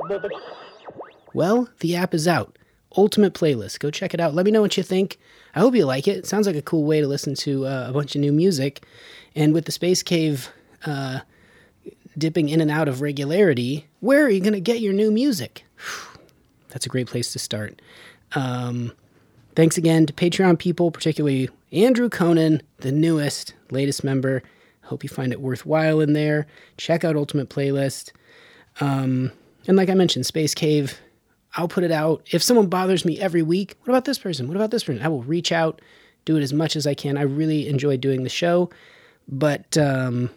Well, 1.34 1.68
the 1.78 1.94
app 1.94 2.14
is 2.14 2.26
out. 2.26 2.58
Ultimate 2.96 3.32
Playlist. 3.32 3.78
Go 3.78 3.92
check 3.92 4.12
it 4.12 4.18
out. 4.18 4.34
Let 4.34 4.44
me 4.44 4.50
know 4.50 4.60
what 4.60 4.76
you 4.76 4.82
think. 4.82 5.18
I 5.54 5.60
hope 5.60 5.76
you 5.76 5.84
like 5.84 6.08
it. 6.08 6.16
It 6.16 6.26
sounds 6.26 6.48
like 6.48 6.56
a 6.56 6.62
cool 6.62 6.82
way 6.82 7.00
to 7.00 7.06
listen 7.06 7.36
to 7.36 7.64
uh, 7.64 7.86
a 7.88 7.92
bunch 7.92 8.16
of 8.16 8.22
new 8.22 8.32
music. 8.32 8.84
And 9.36 9.54
with 9.54 9.66
the 9.66 9.72
Space 9.72 10.02
Cave 10.02 10.50
uh, 10.86 11.20
dipping 12.18 12.48
in 12.48 12.60
and 12.60 12.70
out 12.70 12.88
of 12.88 13.00
regularity, 13.00 13.86
where 14.00 14.24
are 14.24 14.30
you 14.30 14.40
going 14.40 14.52
to 14.52 14.60
get 14.60 14.80
your 14.80 14.92
new 14.92 15.10
music? 15.10 15.64
That's 16.70 16.86
a 16.86 16.88
great 16.88 17.06
place 17.06 17.32
to 17.32 17.38
start. 17.38 17.80
Um, 18.34 18.92
thanks 19.54 19.78
again 19.78 20.06
to 20.06 20.12
Patreon 20.12 20.58
people, 20.58 20.90
particularly 20.90 21.48
Andrew 21.72 22.08
Conan, 22.08 22.62
the 22.78 22.92
newest, 22.92 23.54
latest 23.70 24.04
member. 24.04 24.42
Hope 24.82 25.02
you 25.02 25.08
find 25.08 25.32
it 25.32 25.40
worthwhile 25.40 26.00
in 26.00 26.12
there. 26.12 26.46
Check 26.76 27.04
out 27.04 27.16
Ultimate 27.16 27.50
Playlist. 27.50 28.12
Um, 28.80 29.32
and 29.66 29.76
like 29.76 29.90
I 29.90 29.94
mentioned, 29.94 30.26
Space 30.26 30.54
Cave, 30.54 30.98
I'll 31.54 31.68
put 31.68 31.84
it 31.84 31.90
out. 31.90 32.26
If 32.30 32.42
someone 32.42 32.68
bothers 32.68 33.04
me 33.04 33.20
every 33.20 33.42
week, 33.42 33.76
what 33.80 33.92
about 33.92 34.04
this 34.04 34.18
person? 34.18 34.48
What 34.48 34.56
about 34.56 34.70
this 34.70 34.84
person? 34.84 35.02
I 35.02 35.08
will 35.08 35.22
reach 35.22 35.52
out, 35.52 35.80
do 36.24 36.36
it 36.36 36.42
as 36.42 36.52
much 36.52 36.76
as 36.76 36.86
I 36.86 36.94
can. 36.94 37.16
I 37.18 37.22
really 37.22 37.68
enjoy 37.68 37.96
doing 37.96 38.22
the 38.22 38.28
show, 38.28 38.70
but 39.26 39.76
um, 39.76 40.30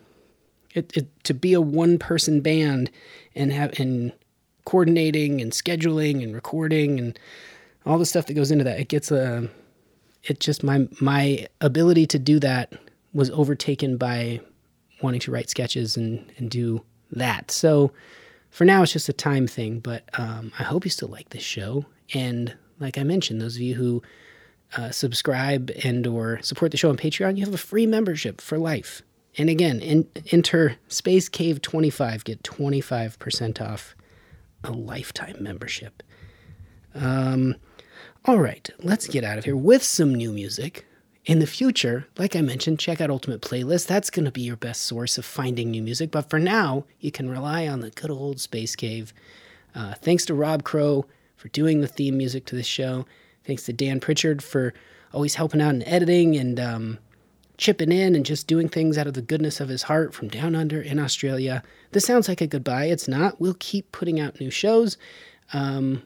it, 0.73 0.95
it, 0.95 1.23
to 1.25 1.33
be 1.33 1.53
a 1.53 1.61
one 1.61 1.97
person 1.97 2.41
band 2.41 2.89
and 3.35 3.51
have 3.51 3.79
and 3.79 4.11
coordinating 4.65 5.41
and 5.41 5.51
scheduling 5.51 6.23
and 6.23 6.33
recording 6.33 6.99
and 6.99 7.17
all 7.85 7.97
the 7.97 8.05
stuff 8.05 8.27
that 8.27 8.33
goes 8.33 8.51
into 8.51 8.63
that, 8.63 8.79
it 8.79 8.87
gets 8.87 9.11
a. 9.11 9.49
It 10.23 10.39
just 10.39 10.63
my 10.63 10.87
my 10.99 11.47
ability 11.61 12.05
to 12.07 12.19
do 12.19 12.39
that 12.41 12.73
was 13.11 13.31
overtaken 13.31 13.97
by 13.97 14.39
wanting 15.01 15.19
to 15.21 15.31
write 15.31 15.49
sketches 15.49 15.97
and 15.97 16.31
and 16.37 16.51
do 16.51 16.83
that. 17.11 17.49
So 17.49 17.91
for 18.51 18.65
now 18.65 18.83
it's 18.83 18.91
just 18.91 19.09
a 19.09 19.13
time 19.13 19.47
thing 19.47 19.79
but 19.79 20.03
um, 20.19 20.51
i 20.59 20.63
hope 20.63 20.85
you 20.85 20.91
still 20.91 21.07
like 21.07 21.29
this 21.29 21.41
show 21.41 21.85
and 22.13 22.53
like 22.79 22.97
i 22.97 23.03
mentioned 23.03 23.41
those 23.41 23.55
of 23.55 23.61
you 23.61 23.73
who 23.73 24.03
uh, 24.77 24.91
subscribe 24.91 25.71
and 25.83 26.05
or 26.05 26.41
support 26.41 26.71
the 26.71 26.77
show 26.77 26.89
on 26.89 26.97
patreon 26.97 27.35
you 27.35 27.43
have 27.43 27.53
a 27.53 27.57
free 27.57 27.87
membership 27.87 28.39
for 28.39 28.59
life 28.59 29.01
and 29.37 29.49
again 29.49 29.79
in, 29.79 30.07
enter 30.31 30.75
space 30.87 31.29
cave 31.29 31.61
25 31.61 32.23
get 32.23 32.43
25% 32.43 33.61
off 33.61 33.95
a 34.63 34.71
lifetime 34.71 35.37
membership 35.39 36.03
um, 36.93 37.55
all 38.25 38.39
right 38.39 38.69
let's 38.79 39.07
get 39.07 39.23
out 39.23 39.37
of 39.37 39.45
here 39.45 39.55
with 39.55 39.83
some 39.83 40.13
new 40.13 40.31
music 40.31 40.85
in 41.25 41.39
the 41.39 41.47
future, 41.47 42.07
like 42.17 42.35
I 42.35 42.41
mentioned, 42.41 42.79
check 42.79 42.99
out 42.99 43.11
Ultimate 43.11 43.41
Playlist. 43.41 43.85
That's 43.85 44.09
going 44.09 44.25
to 44.25 44.31
be 44.31 44.41
your 44.41 44.55
best 44.55 44.81
source 44.81 45.19
of 45.19 45.25
finding 45.25 45.69
new 45.69 45.83
music. 45.83 46.09
But 46.09 46.29
for 46.29 46.39
now, 46.39 46.85
you 46.99 47.11
can 47.11 47.29
rely 47.29 47.67
on 47.67 47.81
the 47.81 47.91
good 47.91 48.09
old 48.09 48.39
Space 48.39 48.75
Cave. 48.75 49.13
Uh, 49.75 49.93
thanks 49.93 50.25
to 50.25 50.33
Rob 50.33 50.63
Crow 50.63 51.05
for 51.35 51.49
doing 51.49 51.81
the 51.81 51.87
theme 51.87 52.17
music 52.17 52.45
to 52.45 52.55
this 52.55 52.65
show. 52.65 53.05
Thanks 53.45 53.63
to 53.65 53.73
Dan 53.73 53.99
Pritchard 53.99 54.43
for 54.43 54.73
always 55.13 55.35
helping 55.35 55.61
out 55.61 55.75
in 55.75 55.83
editing 55.83 56.35
and 56.35 56.59
um, 56.59 56.97
chipping 57.61 57.91
in 57.91 58.15
and 58.15 58.25
just 58.25 58.47
doing 58.47 58.67
things 58.67 58.97
out 58.97 59.05
of 59.05 59.13
the 59.13 59.21
goodness 59.21 59.59
of 59.59 59.69
his 59.69 59.83
heart 59.83 60.15
from 60.15 60.27
down 60.27 60.55
under 60.55 60.81
in 60.81 60.97
Australia. 60.97 61.61
This 61.91 62.03
sounds 62.05 62.27
like 62.27 62.41
a 62.41 62.47
goodbye. 62.47 62.85
It's 62.85 63.07
not. 63.07 63.39
We'll 63.39 63.55
keep 63.59 63.91
putting 63.91 64.19
out 64.19 64.41
new 64.41 64.49
shows. 64.49 64.97
Um, 65.53 66.01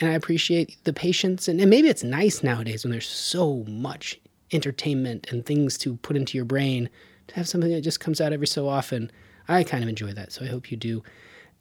and 0.00 0.10
I 0.10 0.14
appreciate 0.14 0.76
the 0.82 0.92
patience. 0.92 1.46
And, 1.46 1.60
and 1.60 1.70
maybe 1.70 1.86
it's 1.88 2.02
nice 2.02 2.42
nowadays 2.42 2.82
when 2.84 2.90
there's 2.90 3.06
so 3.06 3.64
much 3.68 4.20
entertainment 4.52 5.28
and 5.30 5.46
things 5.46 5.78
to 5.78 5.96
put 5.98 6.16
into 6.16 6.36
your 6.36 6.44
brain 6.44 6.90
to 7.28 7.36
have 7.36 7.48
something 7.48 7.70
that 7.70 7.82
just 7.82 8.00
comes 8.00 8.20
out 8.20 8.32
every 8.32 8.48
so 8.48 8.68
often. 8.68 9.12
I 9.46 9.62
kind 9.62 9.84
of 9.84 9.88
enjoy 9.88 10.12
that, 10.14 10.32
so 10.32 10.44
I 10.44 10.48
hope 10.48 10.72
you 10.72 10.76
do 10.76 11.04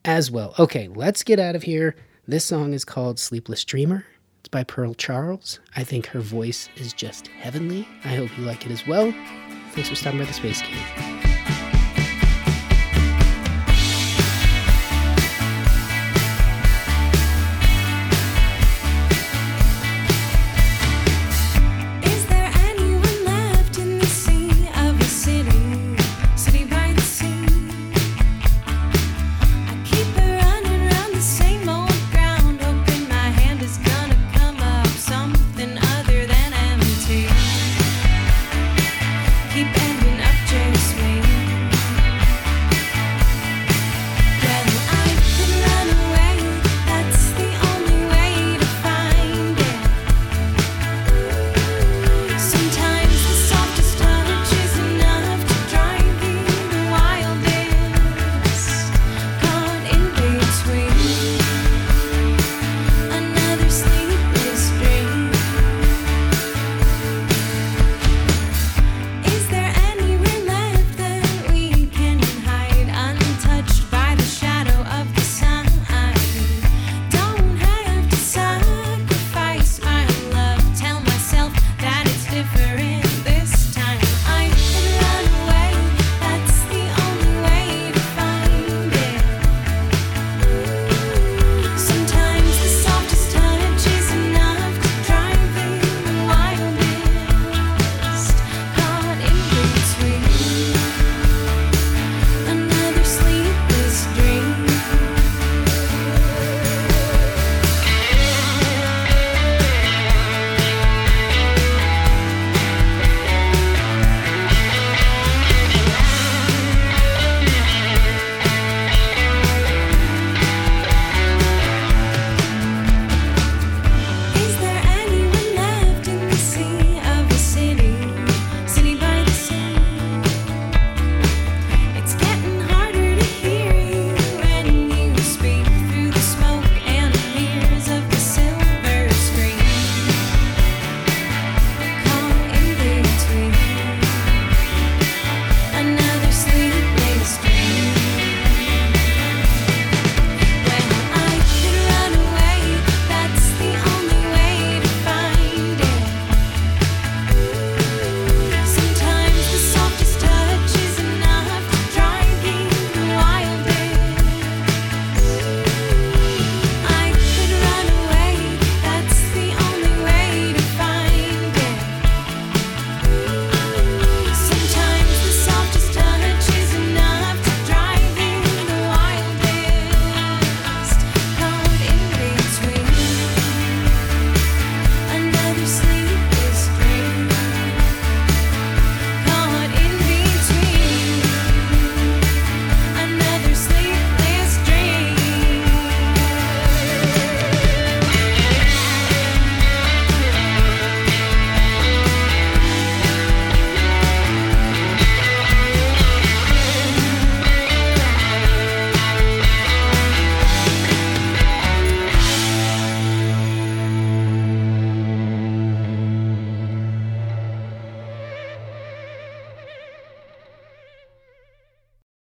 as 0.06 0.32
well. 0.32 0.56
Okay, 0.58 0.88
let's 0.88 1.22
get 1.22 1.40
out 1.40 1.56
of 1.56 1.62
here. 1.62 1.96
This 2.28 2.46
song 2.46 2.74
is 2.74 2.84
called 2.84 3.20
Sleepless 3.20 3.64
Dreamer. 3.64 4.08
It's 4.40 4.48
by 4.50 4.64
Pearl 4.64 4.94
Charles. 4.94 5.60
I 5.76 5.84
think 5.84 6.08
her 6.08 6.22
voice 6.22 6.70
is 6.78 6.94
just 6.94 7.28
heavenly. 7.28 7.88
I 8.06 8.16
hope 8.16 8.36
you 8.38 8.46
like 8.46 8.66
it 8.66 8.72
as 8.72 8.88
well. 8.88 9.14
Thanks 9.72 9.90
for 9.90 9.96
stopping 9.96 10.20
by 10.20 10.26
the 10.26 10.34
Space 10.34 10.62
Cave. 10.62 11.29